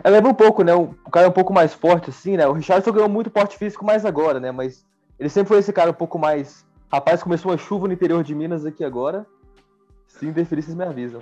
É, 0.03 0.09
lembra 0.09 0.31
um 0.31 0.33
pouco, 0.33 0.63
né? 0.63 0.73
O 0.73 0.95
cara 1.11 1.27
é 1.27 1.29
um 1.29 1.33
pouco 1.33 1.53
mais 1.53 1.75
forte, 1.75 2.09
assim, 2.09 2.35
né? 2.35 2.47
O 2.47 2.53
Richarlison 2.53 2.91
ganhou 2.91 3.07
muito 3.07 3.29
porte 3.29 3.55
físico 3.55 3.85
mais 3.85 4.03
agora, 4.03 4.39
né? 4.39 4.51
Mas 4.51 4.83
ele 5.19 5.29
sempre 5.29 5.49
foi 5.49 5.59
esse 5.59 5.71
cara 5.71 5.91
um 5.91 5.93
pouco 5.93 6.17
mais. 6.17 6.65
Rapaz, 6.91 7.21
começou 7.21 7.51
uma 7.51 7.57
chuva 7.57 7.87
no 7.87 7.93
interior 7.93 8.23
de 8.23 8.33
Minas 8.33 8.65
aqui 8.65 8.83
agora. 8.83 9.27
Se 10.07 10.25
interferir, 10.25 10.63
vocês 10.63 10.75
me 10.75 10.85
avisam. 10.85 11.21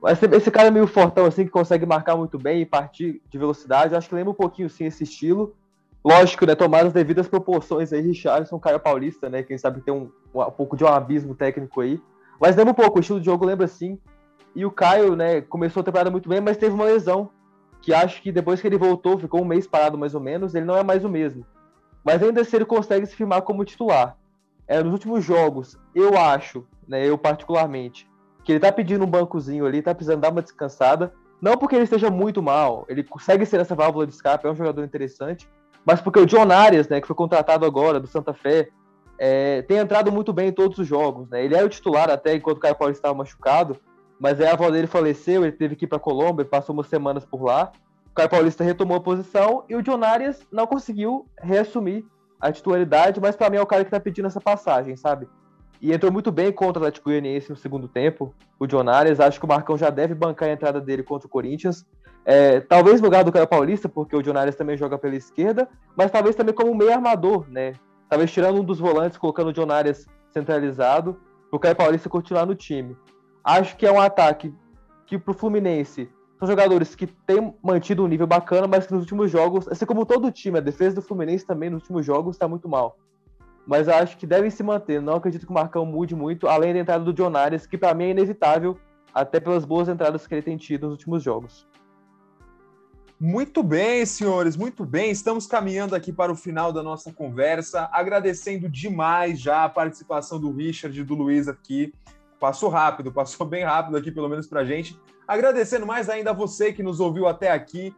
Mas 0.00 0.22
esse 0.22 0.50
cara 0.50 0.70
meio 0.70 0.86
fortão, 0.86 1.26
assim, 1.26 1.44
que 1.44 1.50
consegue 1.50 1.84
marcar 1.84 2.16
muito 2.16 2.38
bem 2.38 2.62
e 2.62 2.66
partir 2.66 3.20
de 3.28 3.36
velocidade. 3.36 3.92
Eu 3.92 3.98
acho 3.98 4.08
que 4.08 4.14
lembra 4.14 4.30
um 4.30 4.34
pouquinho, 4.34 4.70
sim, 4.70 4.84
esse 4.84 5.02
estilo. 5.02 5.56
Lógico, 6.04 6.46
né? 6.46 6.54
Tomar 6.54 6.86
as 6.86 6.92
devidas 6.92 7.28
proporções 7.28 7.92
aí, 7.92 8.00
Richardson, 8.00 8.58
Caio 8.58 8.80
Paulista, 8.80 9.28
né? 9.28 9.42
Quem 9.42 9.58
sabe 9.58 9.80
tem 9.80 9.92
um, 9.92 10.10
um, 10.34 10.50
pouco 10.50 10.76
de 10.76 10.84
um 10.84 10.88
abismo 10.88 11.34
técnico 11.34 11.80
aí. 11.80 12.00
Mas 12.40 12.56
lembra 12.56 12.72
um 12.72 12.74
pouco, 12.74 12.98
o 12.98 13.00
estilo 13.00 13.20
de 13.20 13.26
jogo 13.26 13.44
lembra 13.44 13.66
sim. 13.66 13.98
E 14.54 14.64
o 14.64 14.70
Caio, 14.70 15.14
né, 15.14 15.42
começou 15.42 15.82
a 15.82 15.84
temporada 15.84 16.10
muito 16.10 16.28
bem, 16.28 16.40
mas 16.40 16.56
teve 16.56 16.74
uma 16.74 16.86
lesão. 16.86 17.30
Que 17.82 17.94
acho 17.94 18.20
que 18.22 18.32
depois 18.32 18.60
que 18.60 18.66
ele 18.66 18.76
voltou, 18.76 19.18
ficou 19.18 19.42
um 19.42 19.44
mês 19.44 19.66
parado 19.66 19.96
mais 19.96 20.14
ou 20.14 20.20
menos, 20.20 20.54
ele 20.54 20.66
não 20.66 20.76
é 20.76 20.82
mais 20.82 21.04
o 21.04 21.08
mesmo. 21.08 21.46
Mas 22.04 22.22
ainda 22.22 22.40
assim 22.40 22.56
ele 22.56 22.64
consegue 22.64 23.06
se 23.06 23.14
firmar 23.14 23.42
como 23.42 23.64
titular. 23.64 24.16
É, 24.66 24.82
nos 24.82 24.92
últimos 24.92 25.24
jogos, 25.24 25.78
eu 25.94 26.16
acho 26.16 26.66
né, 26.90 27.06
eu 27.06 27.16
particularmente, 27.16 28.10
que 28.42 28.50
ele 28.50 28.58
tá 28.58 28.72
pedindo 28.72 29.04
um 29.04 29.10
bancozinho 29.10 29.64
ali, 29.64 29.80
tá 29.80 29.94
precisando 29.94 30.20
dar 30.20 30.32
uma 30.32 30.42
descansada. 30.42 31.14
Não 31.40 31.56
porque 31.56 31.76
ele 31.76 31.84
esteja 31.84 32.10
muito 32.10 32.42
mal, 32.42 32.84
ele 32.88 33.04
consegue 33.04 33.46
ser 33.46 33.60
essa 33.60 33.76
válvula 33.76 34.06
de 34.06 34.12
escape, 34.12 34.46
é 34.46 34.50
um 34.50 34.56
jogador 34.56 34.84
interessante, 34.84 35.48
mas 35.84 36.00
porque 36.00 36.18
o 36.18 36.26
John 36.26 36.50
Arias, 36.50 36.88
né, 36.88 37.00
que 37.00 37.06
foi 37.06 37.16
contratado 37.16 37.64
agora 37.64 37.98
do 37.98 38.06
Santa 38.06 38.32
Fé, 38.32 38.68
é, 39.18 39.62
tem 39.62 39.78
entrado 39.78 40.10
muito 40.10 40.32
bem 40.32 40.48
em 40.48 40.52
todos 40.52 40.78
os 40.78 40.86
jogos. 40.86 41.28
Né? 41.28 41.44
Ele 41.44 41.54
era 41.54 41.66
o 41.66 41.68
titular 41.68 42.08
até 42.10 42.34
enquanto 42.34 42.56
o 42.56 42.60
Caio 42.60 42.74
Paulo 42.74 42.92
estava 42.92 43.14
machucado, 43.14 43.76
mas 44.18 44.40
aí 44.40 44.46
a 44.46 44.52
avó 44.52 44.70
dele 44.70 44.86
faleceu, 44.86 45.42
ele 45.44 45.52
teve 45.52 45.76
que 45.76 45.84
ir 45.84 45.88
para 45.88 45.98
Colômbia, 45.98 46.44
passou 46.44 46.74
umas 46.74 46.86
semanas 46.86 47.24
por 47.24 47.42
lá. 47.42 47.72
O 48.10 48.14
Caio 48.14 48.28
Paulista 48.28 48.64
retomou 48.64 48.96
a 48.96 49.00
posição 49.00 49.64
e 49.68 49.76
o 49.76 49.82
John 49.82 50.02
Arias 50.02 50.40
não 50.50 50.66
conseguiu 50.66 51.26
reassumir 51.38 52.04
a 52.40 52.50
titularidade, 52.50 53.20
mas 53.20 53.36
para 53.36 53.50
mim 53.50 53.58
é 53.58 53.62
o 53.62 53.66
cara 53.66 53.84
que 53.84 53.90
tá 53.90 54.00
pedindo 54.00 54.26
essa 54.26 54.40
passagem, 54.40 54.96
sabe? 54.96 55.28
E 55.80 55.92
entrou 55.92 56.12
muito 56.12 56.30
bem 56.30 56.52
contra 56.52 56.82
o 56.82 56.84
Atlético 56.84 57.08
Goianiense 57.08 57.50
no 57.50 57.56
segundo 57.56 57.88
tempo, 57.88 58.34
o 58.58 58.66
John 58.66 58.88
Arias. 58.88 59.20
Acho 59.20 59.38
que 59.38 59.46
o 59.46 59.48
Marcão 59.48 59.78
já 59.78 59.88
deve 59.88 60.14
bancar 60.14 60.48
a 60.48 60.52
entrada 60.52 60.80
dele 60.80 61.02
contra 61.02 61.26
o 61.26 61.30
Corinthians. 61.30 61.86
É, 62.24 62.60
talvez 62.60 63.00
no 63.00 63.06
lugar 63.06 63.24
do 63.24 63.32
Caio 63.32 63.46
Paulista, 63.46 63.88
porque 63.88 64.14
o 64.14 64.22
John 64.22 64.36
Arias 64.36 64.56
também 64.56 64.76
joga 64.76 64.98
pela 64.98 65.16
esquerda, 65.16 65.68
mas 65.96 66.10
talvez 66.10 66.36
também 66.36 66.54
como 66.54 66.74
meio 66.74 66.92
armador, 66.92 67.48
né? 67.48 67.72
Talvez 68.08 68.30
tirando 68.30 68.60
um 68.60 68.64
dos 68.64 68.78
volantes, 68.78 69.18
colocando 69.18 69.48
o 69.48 69.52
John 69.52 69.70
Arias 69.70 70.06
centralizado, 70.32 71.18
para 71.48 71.56
o 71.56 71.60
Caio 71.60 71.76
Paulista 71.76 72.08
continuar 72.08 72.46
no 72.46 72.54
time. 72.54 72.96
Acho 73.42 73.76
que 73.76 73.86
é 73.86 73.92
um 73.92 74.00
ataque 74.00 74.54
que 75.06 75.18
para 75.18 75.32
o 75.32 75.34
Fluminense 75.34 76.08
são 76.38 76.46
jogadores 76.46 76.94
que 76.94 77.06
têm 77.06 77.54
mantido 77.62 78.04
um 78.04 78.06
nível 78.06 78.26
bacana, 78.26 78.66
mas 78.66 78.86
que 78.86 78.92
nos 78.92 79.02
últimos 79.02 79.30
jogos, 79.30 79.66
assim 79.68 79.84
como 79.84 80.06
todo 80.06 80.30
time, 80.30 80.58
a 80.58 80.60
defesa 80.60 80.96
do 80.96 81.02
Fluminense 81.02 81.46
também 81.46 81.68
nos 81.68 81.82
últimos 81.82 82.06
jogos 82.06 82.36
está 82.36 82.46
muito 82.46 82.68
mal 82.68 82.96
mas 83.70 83.88
acho 83.88 84.16
que 84.16 84.26
devem 84.26 84.50
se 84.50 84.64
manter. 84.64 85.00
Não 85.00 85.14
acredito 85.14 85.46
que 85.46 85.52
o 85.52 85.54
Marcão 85.54 85.86
mude 85.86 86.14
muito, 86.14 86.48
além 86.48 86.72
da 86.72 86.80
entrada 86.80 87.04
do 87.04 87.12
John 87.12 87.36
Arias, 87.36 87.66
que 87.66 87.78
para 87.78 87.94
mim 87.94 88.06
é 88.06 88.10
inevitável, 88.10 88.76
até 89.14 89.38
pelas 89.38 89.64
boas 89.64 89.88
entradas 89.88 90.26
que 90.26 90.34
ele 90.34 90.42
tem 90.42 90.56
tido 90.56 90.86
nos 90.86 90.94
últimos 90.94 91.22
jogos. 91.22 91.68
Muito 93.22 93.62
bem, 93.62 94.06
senhores, 94.06 94.56
muito 94.56 94.82
bem. 94.82 95.10
Estamos 95.10 95.46
caminhando 95.46 95.94
aqui 95.94 96.10
para 96.10 96.32
o 96.32 96.34
final 96.34 96.72
da 96.72 96.82
nossa 96.82 97.12
conversa, 97.12 97.86
agradecendo 97.92 98.66
demais 98.66 99.38
já 99.38 99.64
a 99.64 99.68
participação 99.68 100.40
do 100.40 100.50
Richard 100.50 100.98
e 100.98 101.04
do 101.04 101.14
Luiz 101.14 101.46
aqui. 101.46 101.92
Passou 102.40 102.70
rápido, 102.70 103.12
passou 103.12 103.46
bem 103.46 103.62
rápido 103.62 103.98
aqui, 103.98 104.10
pelo 104.10 104.26
menos 104.26 104.46
para 104.46 104.60
a 104.60 104.64
gente. 104.64 104.98
Agradecendo 105.28 105.86
mais 105.86 106.08
ainda 106.08 106.30
a 106.30 106.32
você 106.32 106.72
que 106.72 106.82
nos 106.82 106.98
ouviu 106.98 107.28
até 107.28 107.50
aqui. 107.50 107.94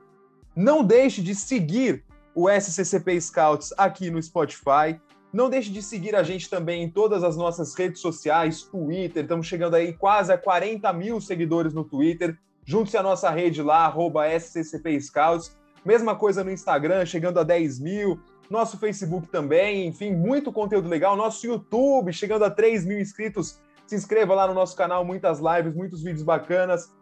Não 0.56 0.82
deixe 0.82 1.22
de 1.22 1.36
seguir 1.36 2.02
o 2.34 2.50
SCCP 2.50 3.20
Scouts 3.20 3.72
aqui 3.78 4.10
no 4.10 4.20
Spotify. 4.20 5.00
Não 5.32 5.48
deixe 5.48 5.70
de 5.70 5.82
seguir 5.82 6.16
a 6.16 6.24
gente 6.24 6.50
também 6.50 6.82
em 6.82 6.90
todas 6.90 7.22
as 7.22 7.36
nossas 7.36 7.76
redes 7.76 8.00
sociais, 8.00 8.64
Twitter, 8.64 9.22
estamos 9.22 9.46
chegando 9.46 9.76
aí 9.76 9.92
quase 9.92 10.32
a 10.32 10.36
40 10.36 10.92
mil 10.92 11.20
seguidores 11.20 11.72
no 11.72 11.84
Twitter. 11.84 12.36
Junte-se 12.64 12.96
à 12.96 13.02
nossa 13.02 13.28
rede 13.30 13.62
lá, 13.62 13.86
arroba 13.86 14.28
SCCP 14.38 15.00
Scouts. 15.00 15.56
Mesma 15.84 16.14
coisa 16.14 16.44
no 16.44 16.50
Instagram, 16.50 17.04
chegando 17.04 17.40
a 17.40 17.42
10 17.42 17.80
mil. 17.80 18.20
Nosso 18.48 18.78
Facebook 18.78 19.28
também, 19.28 19.86
enfim, 19.86 20.14
muito 20.14 20.52
conteúdo 20.52 20.88
legal. 20.88 21.16
Nosso 21.16 21.46
YouTube, 21.46 22.12
chegando 22.12 22.44
a 22.44 22.50
3 22.50 22.84
mil 22.84 23.00
inscritos. 23.00 23.58
Se 23.86 23.96
inscreva 23.96 24.34
lá 24.34 24.46
no 24.46 24.54
nosso 24.54 24.76
canal, 24.76 25.04
muitas 25.04 25.40
lives, 25.40 25.74
muitos 25.74 26.02
vídeos 26.02 26.22
bacanas. 26.22 26.92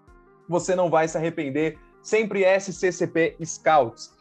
Você 0.49 0.75
não 0.75 0.89
vai 0.89 1.07
se 1.07 1.19
arrepender. 1.19 1.79
Sempre 2.03 2.45
SCCP 2.59 3.37
Scouts. 3.45 4.15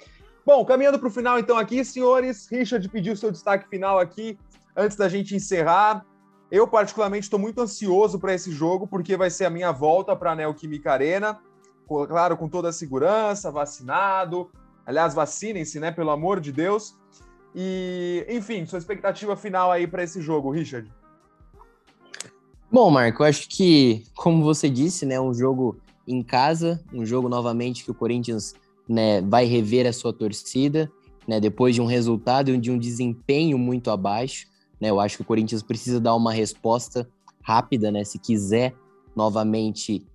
Bom, 0.46 0.66
caminhando 0.66 1.00
para 1.00 1.08
o 1.08 1.12
final 1.12 1.40
então 1.40 1.58
aqui, 1.58 1.86
senhores, 1.86 2.48
Richard 2.48 2.88
pediu 2.90 3.16
seu 3.16 3.32
destaque 3.32 3.70
final 3.70 4.00
aqui 4.00 4.38
antes 4.76 4.98
da 4.98 5.08
gente 5.08 5.36
encerrar. 5.36 6.06
Eu 6.52 6.68
particularmente 6.68 7.26
estou 7.26 7.40
muito 7.40 7.62
ansioso 7.62 8.20
para 8.20 8.34
esse 8.34 8.52
jogo 8.52 8.88
porque 8.88 9.16
vai 9.16 9.30
ser 9.30 9.46
a 9.46 9.50
minha 9.50 9.72
volta 9.72 10.16
para 10.16 10.32
a 10.32 10.36
Neoquímica 10.36 10.92
Arena, 10.92 11.40
claro, 11.88 12.36
com 12.38 12.50
toda 12.50 12.70
a 12.70 12.74
segurança, 12.74 13.52
vacinado. 13.52 14.50
Aliás, 14.86 15.14
vacinem-se, 15.14 15.80
né, 15.80 15.92
pelo 15.92 16.10
amor 16.10 16.40
de 16.40 16.52
Deus. 16.52 16.96
E, 17.54 18.26
enfim, 18.30 18.66
sua 18.66 18.80
expectativa 18.80 19.36
final 19.36 19.72
aí 19.72 19.86
para 19.86 20.04
esse 20.04 20.22
jogo, 20.22 20.50
Richard? 20.50 20.92
Bom, 22.72 22.90
Marco, 22.90 23.24
acho 23.24 23.48
que, 23.50 24.04
como 24.16 24.44
você 24.44 24.70
disse, 24.70 25.06
né, 25.06 25.20
um 25.20 25.34
jogo 25.34 25.78
em 26.08 26.24
casa, 26.24 26.84
um 26.94 27.06
jogo 27.06 27.30
novamente 27.30 27.84
que 27.84 27.92
o 27.92 27.96
Corinthians 27.96 28.56
né, 28.88 29.22
vai 29.22 29.46
rever 29.46 29.88
a 29.88 29.94
sua 29.94 30.12
torcida, 30.12 30.92
né, 31.28 31.40
depois 31.40 31.76
de 31.76 31.82
um 31.82 31.86
resultado 31.86 32.50
e 32.52 32.58
de 32.58 32.72
um 32.72 32.78
desempenho 32.78 33.58
muito 33.58 33.92
abaixo. 33.92 34.48
Né, 34.80 34.90
eu 34.90 35.00
acho 35.00 35.18
que 35.18 35.22
o 35.22 35.26
Corinthians 35.26 35.62
precisa 35.62 36.00
dar 36.00 36.16
uma 36.16 36.32
resposta 36.32 37.08
rápida, 37.42 37.92
né, 37.92 38.04
se 38.04 38.18
quiser 38.20 38.74
novamente 39.16 40.06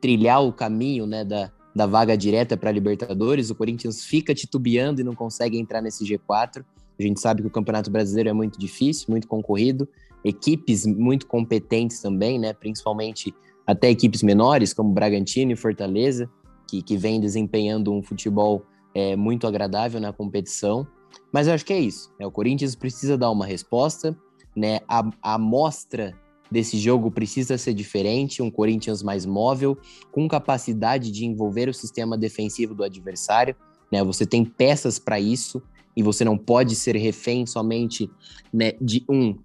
trilhar 0.00 0.42
o 0.42 0.52
caminho 0.52 1.06
né, 1.06 1.24
da, 1.24 1.52
da 1.74 1.86
vaga 1.86 2.16
direta 2.16 2.56
para 2.56 2.70
a 2.70 2.72
Libertadores. 2.72 3.50
O 3.50 3.54
Corinthians 3.54 4.04
fica 4.04 4.34
titubeando 4.34 5.00
e 5.00 5.04
não 5.04 5.14
consegue 5.14 5.58
entrar 5.58 5.80
nesse 5.80 6.04
G4. 6.04 6.64
A 6.98 7.02
gente 7.02 7.20
sabe 7.20 7.42
que 7.42 7.48
o 7.48 7.50
Campeonato 7.50 7.90
Brasileiro 7.90 8.30
é 8.30 8.32
muito 8.32 8.58
difícil, 8.58 9.06
muito 9.08 9.28
concorrido, 9.28 9.88
equipes 10.24 10.86
muito 10.86 11.26
competentes 11.26 12.00
também, 12.00 12.38
né, 12.38 12.52
principalmente 12.52 13.34
até 13.66 13.90
equipes 13.90 14.22
menores 14.22 14.72
como 14.72 14.92
Bragantino 14.92 15.52
e 15.52 15.56
Fortaleza 15.56 16.28
que, 16.72 16.80
que 16.80 16.96
vem 16.96 17.20
desempenhando 17.20 17.92
um 17.92 18.02
futebol 18.02 18.64
é, 18.94 19.14
muito 19.14 19.46
agradável 19.46 20.00
na 20.00 20.10
competição. 20.10 20.86
Mas 21.32 21.46
eu 21.46 21.54
acho 21.54 21.64
que 21.64 21.72
é 21.72 21.80
isso. 21.80 22.10
Né? 22.18 22.26
O 22.26 22.30
Corinthians 22.30 22.74
precisa 22.74 23.16
dar 23.16 23.30
uma 23.30 23.46
resposta. 23.46 24.16
Né? 24.54 24.80
A, 24.88 25.08
a 25.22 25.34
amostra 25.34 26.14
desse 26.50 26.78
jogo 26.78 27.10
precisa 27.10 27.56
ser 27.56 27.72
diferente, 27.72 28.42
um 28.42 28.50
Corinthians 28.50 29.02
mais 29.02 29.24
móvel, 29.24 29.78
com 30.10 30.28
capacidade 30.28 31.10
de 31.10 31.24
envolver 31.24 31.68
o 31.68 31.74
sistema 31.74 32.16
defensivo 32.18 32.74
do 32.74 32.84
adversário. 32.84 33.56
Né? 33.90 34.04
Você 34.04 34.26
tem 34.26 34.44
peças 34.44 34.98
para 34.98 35.18
isso. 35.18 35.62
e 35.96 36.02
você 36.02 36.24
não 36.24 36.38
pode 36.38 36.74
ser 36.74 36.96
refém 36.96 37.44
somente 37.44 38.10
né, 38.52 38.72
de 38.80 39.04
um 39.08 39.36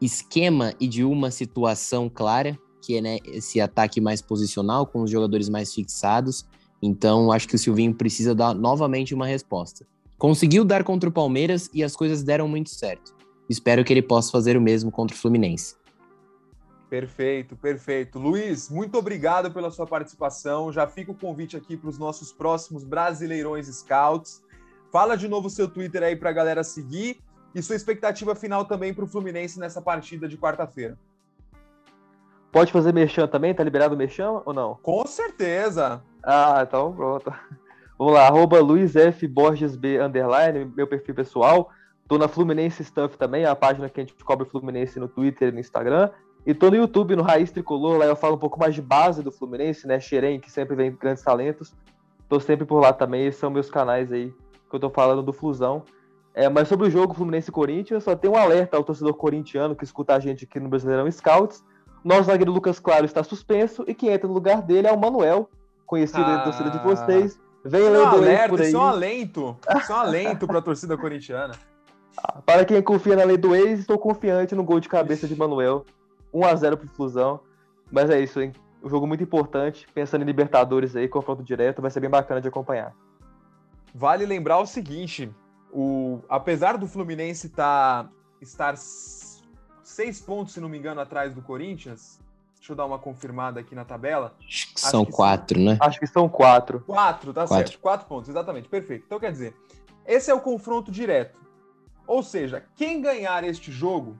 esquema 0.00 0.72
e 0.80 0.88
de 0.88 1.04
uma 1.04 1.30
situação 1.30 2.08
clara, 2.08 2.58
que 2.80 2.96
é 2.96 3.00
né, 3.02 3.18
esse 3.26 3.60
ataque 3.60 4.00
mais 4.00 4.22
posicional, 4.22 4.86
com 4.86 5.02
os 5.02 5.10
jogadores 5.10 5.48
mais 5.48 5.74
fixados. 5.74 6.46
Então, 6.82 7.30
acho 7.30 7.46
que 7.46 7.54
o 7.54 7.58
Silvinho 7.58 7.94
precisa 7.94 8.34
dar 8.34 8.54
novamente 8.54 9.14
uma 9.14 9.26
resposta. 9.26 9.86
Conseguiu 10.20 10.66
dar 10.66 10.84
contra 10.84 11.08
o 11.08 11.12
Palmeiras 11.12 11.70
e 11.72 11.82
as 11.82 11.96
coisas 11.96 12.22
deram 12.22 12.46
muito 12.46 12.68
certo. 12.68 13.14
Espero 13.48 13.82
que 13.82 13.90
ele 13.90 14.02
possa 14.02 14.30
fazer 14.30 14.54
o 14.54 14.60
mesmo 14.60 14.90
contra 14.90 15.16
o 15.16 15.18
Fluminense. 15.18 15.76
Perfeito, 16.90 17.56
perfeito. 17.56 18.18
Luiz, 18.18 18.68
muito 18.68 18.98
obrigado 18.98 19.50
pela 19.50 19.70
sua 19.70 19.86
participação. 19.86 20.70
Já 20.70 20.86
fica 20.86 21.10
o 21.10 21.14
convite 21.14 21.56
aqui 21.56 21.74
para 21.74 21.88
os 21.88 21.98
nossos 21.98 22.34
próximos 22.34 22.84
Brasileirões 22.84 23.66
Scouts. 23.68 24.42
Fala 24.92 25.16
de 25.16 25.26
novo 25.26 25.46
o 25.46 25.50
seu 25.50 25.66
Twitter 25.66 26.02
aí 26.02 26.14
para 26.14 26.28
a 26.28 26.34
galera 26.34 26.62
seguir 26.62 27.18
e 27.54 27.62
sua 27.62 27.74
expectativa 27.74 28.34
final 28.34 28.66
também 28.66 28.92
para 28.92 29.04
o 29.04 29.08
Fluminense 29.08 29.58
nessa 29.58 29.80
partida 29.80 30.28
de 30.28 30.36
quarta-feira. 30.36 30.98
Pode 32.52 32.70
fazer 32.70 32.92
merchan 32.92 33.26
também? 33.26 33.54
Tá 33.54 33.64
liberado 33.64 33.94
o 33.94 33.98
merchan 33.98 34.42
ou 34.44 34.52
não? 34.52 34.74
Com 34.82 35.06
certeza. 35.06 36.02
Ah, 36.22 36.62
então 36.68 36.92
pronto. 36.92 37.32
Vamos 38.00 38.14
lá, 38.14 38.28
arroba 38.28 38.58
Luiz 38.60 38.96
F. 38.96 39.28
Borges 39.28 39.76
B, 39.76 40.00
underline, 40.00 40.72
meu 40.74 40.86
perfil 40.86 41.14
pessoal. 41.14 41.68
Tô 42.08 42.16
na 42.16 42.28
Fluminense 42.28 42.82
Stuff 42.82 43.18
também, 43.18 43.44
a 43.44 43.54
página 43.54 43.90
que 43.90 44.00
a 44.00 44.02
gente 44.02 44.14
cobre 44.24 44.48
Fluminense 44.48 44.98
no 44.98 45.06
Twitter 45.06 45.48
e 45.48 45.52
no 45.52 45.60
Instagram. 45.60 46.08
E 46.46 46.54
tô 46.54 46.70
no 46.70 46.76
YouTube, 46.76 47.14
no 47.14 47.22
Raiz 47.22 47.50
Tricolor, 47.50 47.98
lá 47.98 48.06
eu 48.06 48.16
falo 48.16 48.36
um 48.36 48.38
pouco 48.38 48.58
mais 48.58 48.74
de 48.74 48.80
base 48.80 49.22
do 49.22 49.30
Fluminense, 49.30 49.86
né? 49.86 50.00
Xerém, 50.00 50.40
que 50.40 50.50
sempre 50.50 50.74
vem 50.74 50.96
grandes 50.98 51.22
talentos. 51.22 51.74
Tô 52.26 52.40
sempre 52.40 52.64
por 52.64 52.80
lá 52.80 52.90
também, 52.90 53.26
esses 53.26 53.38
são 53.38 53.50
meus 53.50 53.70
canais 53.70 54.10
aí 54.10 54.32
que 54.70 54.74
eu 54.74 54.80
tô 54.80 54.88
falando 54.88 55.22
do 55.22 55.34
Flusão. 55.34 55.82
É, 56.32 56.48
mas 56.48 56.68
sobre 56.68 56.88
o 56.88 56.90
jogo 56.90 57.12
Fluminense 57.12 57.52
Corinthians, 57.52 58.04
só 58.04 58.16
tem 58.16 58.30
um 58.30 58.36
alerta 58.36 58.78
ao 58.78 58.82
torcedor 58.82 59.12
corintiano 59.12 59.76
que 59.76 59.84
escuta 59.84 60.14
a 60.14 60.18
gente 60.18 60.46
aqui 60.46 60.58
no 60.58 60.70
Brasileirão 60.70 61.10
Scouts. 61.10 61.62
Nosso 62.02 62.22
zagueiro 62.22 62.50
Lucas 62.50 62.80
Claro 62.80 63.04
está 63.04 63.22
suspenso 63.22 63.84
e 63.86 63.94
quem 63.94 64.08
entra 64.08 64.26
no 64.26 64.32
lugar 64.32 64.62
dele 64.62 64.86
é 64.86 64.92
o 64.92 64.98
Manuel, 64.98 65.50
conhecido 65.84 66.22
ah. 66.22 66.36
da 66.36 66.44
torcida 66.44 66.70
de 66.70 66.78
vocês. 66.78 67.38
Vem 67.64 67.80
isso 67.82 67.94
é 67.94 68.02
um 68.02 68.06
alerta, 68.06 68.48
por 68.48 68.60
aí. 68.60 68.68
Isso 68.68 68.76
é 68.76 68.80
um 68.80 68.82
alento. 68.82 69.58
Isso 69.76 69.92
é 69.92 69.94
um 69.94 69.98
alento 69.98 70.46
para 70.46 70.58
a 70.58 70.62
torcida 70.62 70.96
corintiana. 70.96 71.54
Ah, 72.16 72.40
para 72.44 72.64
quem 72.64 72.82
confia 72.82 73.16
na 73.16 73.24
lei 73.24 73.36
do 73.36 73.54
ex, 73.54 73.80
estou 73.80 73.98
confiante 73.98 74.54
no 74.54 74.64
gol 74.64 74.80
de 74.80 74.88
cabeça 74.88 75.28
de 75.28 75.36
Manuel. 75.36 75.84
1 76.32 76.44
a 76.44 76.54
0 76.54 76.76
pro 76.76 76.88
Flusão. 76.88 77.40
Mas 77.90 78.08
é 78.08 78.20
isso, 78.20 78.40
hein? 78.40 78.52
Um 78.82 78.88
jogo 78.88 79.06
muito 79.06 79.22
importante. 79.22 79.86
Pensando 79.92 80.22
em 80.22 80.26
Libertadores 80.26 80.96
aí, 80.96 81.08
confronto 81.08 81.42
direto, 81.42 81.82
vai 81.82 81.90
ser 81.90 82.00
bem 82.00 82.10
bacana 82.10 82.40
de 82.40 82.48
acompanhar. 82.48 82.94
Vale 83.94 84.24
lembrar 84.24 84.58
o 84.58 84.66
seguinte: 84.66 85.30
o, 85.72 86.20
apesar 86.28 86.78
do 86.78 86.86
Fluminense 86.86 87.48
tá, 87.50 88.08
estar 88.40 88.74
seis 89.82 90.20
pontos, 90.20 90.54
se 90.54 90.60
não 90.60 90.68
me 90.68 90.78
engano, 90.78 91.00
atrás 91.00 91.34
do 91.34 91.42
Corinthians. 91.42 92.20
Deixa 92.60 92.72
eu 92.72 92.76
dar 92.76 92.84
uma 92.84 92.98
confirmada 92.98 93.58
aqui 93.58 93.74
na 93.74 93.86
tabela. 93.86 94.36
Acho 94.46 94.74
que 94.74 94.80
são 94.80 95.00
Acho 95.00 95.10
que 95.10 95.16
quatro, 95.16 95.56
são... 95.56 95.64
né? 95.64 95.78
Acho 95.80 95.98
que 95.98 96.06
são 96.06 96.28
quatro. 96.28 96.80
Quatro, 96.80 97.32
tá 97.32 97.46
quatro. 97.46 97.68
certo. 97.68 97.80
Quatro 97.80 98.06
pontos, 98.06 98.28
exatamente. 98.28 98.68
Perfeito. 98.68 99.04
Então, 99.06 99.18
quer 99.18 99.32
dizer, 99.32 99.56
esse 100.04 100.30
é 100.30 100.34
o 100.34 100.40
confronto 100.42 100.92
direto. 100.92 101.40
Ou 102.06 102.22
seja, 102.22 102.66
quem 102.76 103.00
ganhar 103.00 103.44
este 103.44 103.72
jogo 103.72 104.18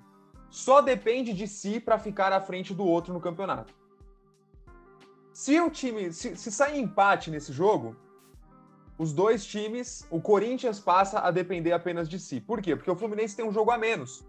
só 0.48 0.80
depende 0.80 1.34
de 1.34 1.46
si 1.46 1.78
para 1.78 1.98
ficar 1.98 2.32
à 2.32 2.40
frente 2.40 2.72
do 2.72 2.86
outro 2.86 3.12
no 3.12 3.20
campeonato. 3.20 3.74
Se 5.34 5.60
o 5.60 5.68
time, 5.68 6.10
se, 6.10 6.34
se 6.34 6.50
sair 6.50 6.80
empate 6.80 7.30
nesse 7.30 7.52
jogo, 7.52 7.94
os 8.96 9.12
dois 9.12 9.44
times, 9.44 10.06
o 10.10 10.18
Corinthians 10.18 10.80
passa 10.80 11.20
a 11.20 11.30
depender 11.30 11.72
apenas 11.72 12.08
de 12.08 12.18
si. 12.18 12.40
Por 12.40 12.62
quê? 12.62 12.74
Porque 12.74 12.90
o 12.90 12.96
Fluminense 12.96 13.36
tem 13.36 13.44
um 13.44 13.52
jogo 13.52 13.70
a 13.70 13.76
menos. 13.76 14.24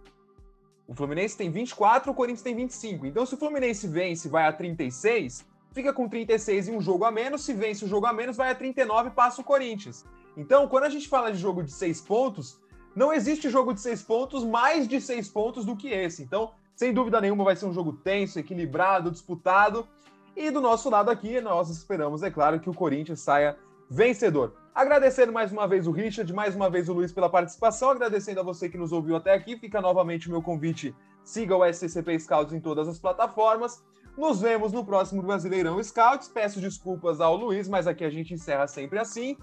O 0.91 0.93
Fluminense 0.93 1.37
tem 1.37 1.49
24, 1.49 2.11
o 2.11 2.13
Corinthians 2.13 2.41
tem 2.41 2.53
25. 2.53 3.05
Então, 3.05 3.25
se 3.25 3.33
o 3.33 3.37
Fluminense 3.37 3.87
vence 3.87 4.27
vai 4.27 4.45
a 4.45 4.51
36, 4.51 5.45
fica 5.71 5.93
com 5.93 6.09
36 6.09 6.67
e 6.67 6.71
um 6.71 6.81
jogo 6.81 7.05
a 7.05 7.11
menos. 7.11 7.45
Se 7.45 7.53
vence 7.53 7.85
o 7.85 7.87
jogo 7.87 8.07
a 8.07 8.11
menos, 8.11 8.35
vai 8.35 8.51
a 8.51 8.55
39 8.55 9.07
e 9.07 9.11
passa 9.13 9.39
o 9.39 9.43
Corinthians. 9.45 10.03
Então, 10.35 10.67
quando 10.67 10.83
a 10.83 10.89
gente 10.89 11.07
fala 11.07 11.31
de 11.31 11.37
jogo 11.37 11.63
de 11.63 11.71
seis 11.71 12.01
pontos, 12.01 12.59
não 12.93 13.13
existe 13.13 13.49
jogo 13.49 13.73
de 13.73 13.79
seis 13.79 14.03
pontos 14.03 14.43
mais 14.43 14.85
de 14.85 14.99
seis 14.99 15.29
pontos 15.29 15.63
do 15.63 15.77
que 15.77 15.87
esse. 15.87 16.23
Então, 16.23 16.51
sem 16.75 16.93
dúvida 16.93 17.21
nenhuma, 17.21 17.45
vai 17.45 17.55
ser 17.55 17.67
um 17.67 17.73
jogo 17.73 17.93
tenso, 17.93 18.37
equilibrado, 18.37 19.09
disputado. 19.09 19.87
E 20.35 20.51
do 20.51 20.59
nosso 20.59 20.89
lado 20.89 21.09
aqui, 21.09 21.39
nós 21.39 21.69
esperamos, 21.69 22.21
é 22.21 22.29
claro, 22.29 22.59
que 22.59 22.69
o 22.69 22.73
Corinthians 22.73 23.21
saia 23.21 23.57
vencedor. 23.89 24.60
Agradecendo 24.73 25.33
mais 25.33 25.51
uma 25.51 25.67
vez 25.67 25.85
o 25.85 25.91
Richard, 25.91 26.31
mais 26.33 26.55
uma 26.55 26.69
vez 26.69 26.87
o 26.87 26.93
Luiz 26.93 27.11
pela 27.11 27.29
participação, 27.29 27.89
agradecendo 27.89 28.39
a 28.39 28.43
você 28.43 28.69
que 28.69 28.77
nos 28.77 28.93
ouviu 28.93 29.17
até 29.17 29.33
aqui. 29.33 29.57
Fica 29.57 29.81
novamente 29.81 30.29
o 30.29 30.31
meu 30.31 30.41
convite: 30.41 30.95
siga 31.23 31.55
o 31.55 31.65
SCCP 31.65 32.17
Scouts 32.19 32.53
em 32.53 32.61
todas 32.61 32.87
as 32.87 32.97
plataformas. 32.97 33.83
Nos 34.17 34.39
vemos 34.39 34.71
no 34.71 34.85
próximo 34.85 35.21
Brasileirão 35.21 35.81
Scouts. 35.83 36.29
Peço 36.29 36.61
desculpas 36.61 37.19
ao 37.19 37.35
Luiz, 37.35 37.67
mas 37.67 37.85
aqui 37.85 38.05
a 38.05 38.09
gente 38.09 38.33
encerra 38.33 38.65
sempre 38.65 38.97
assim. 38.97 39.37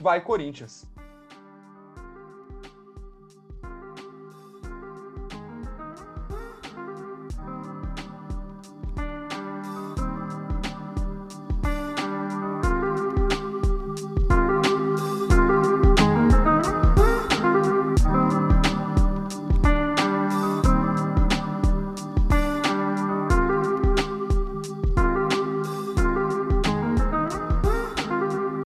Vai, 0.00 0.20
Corinthians! 0.20 0.91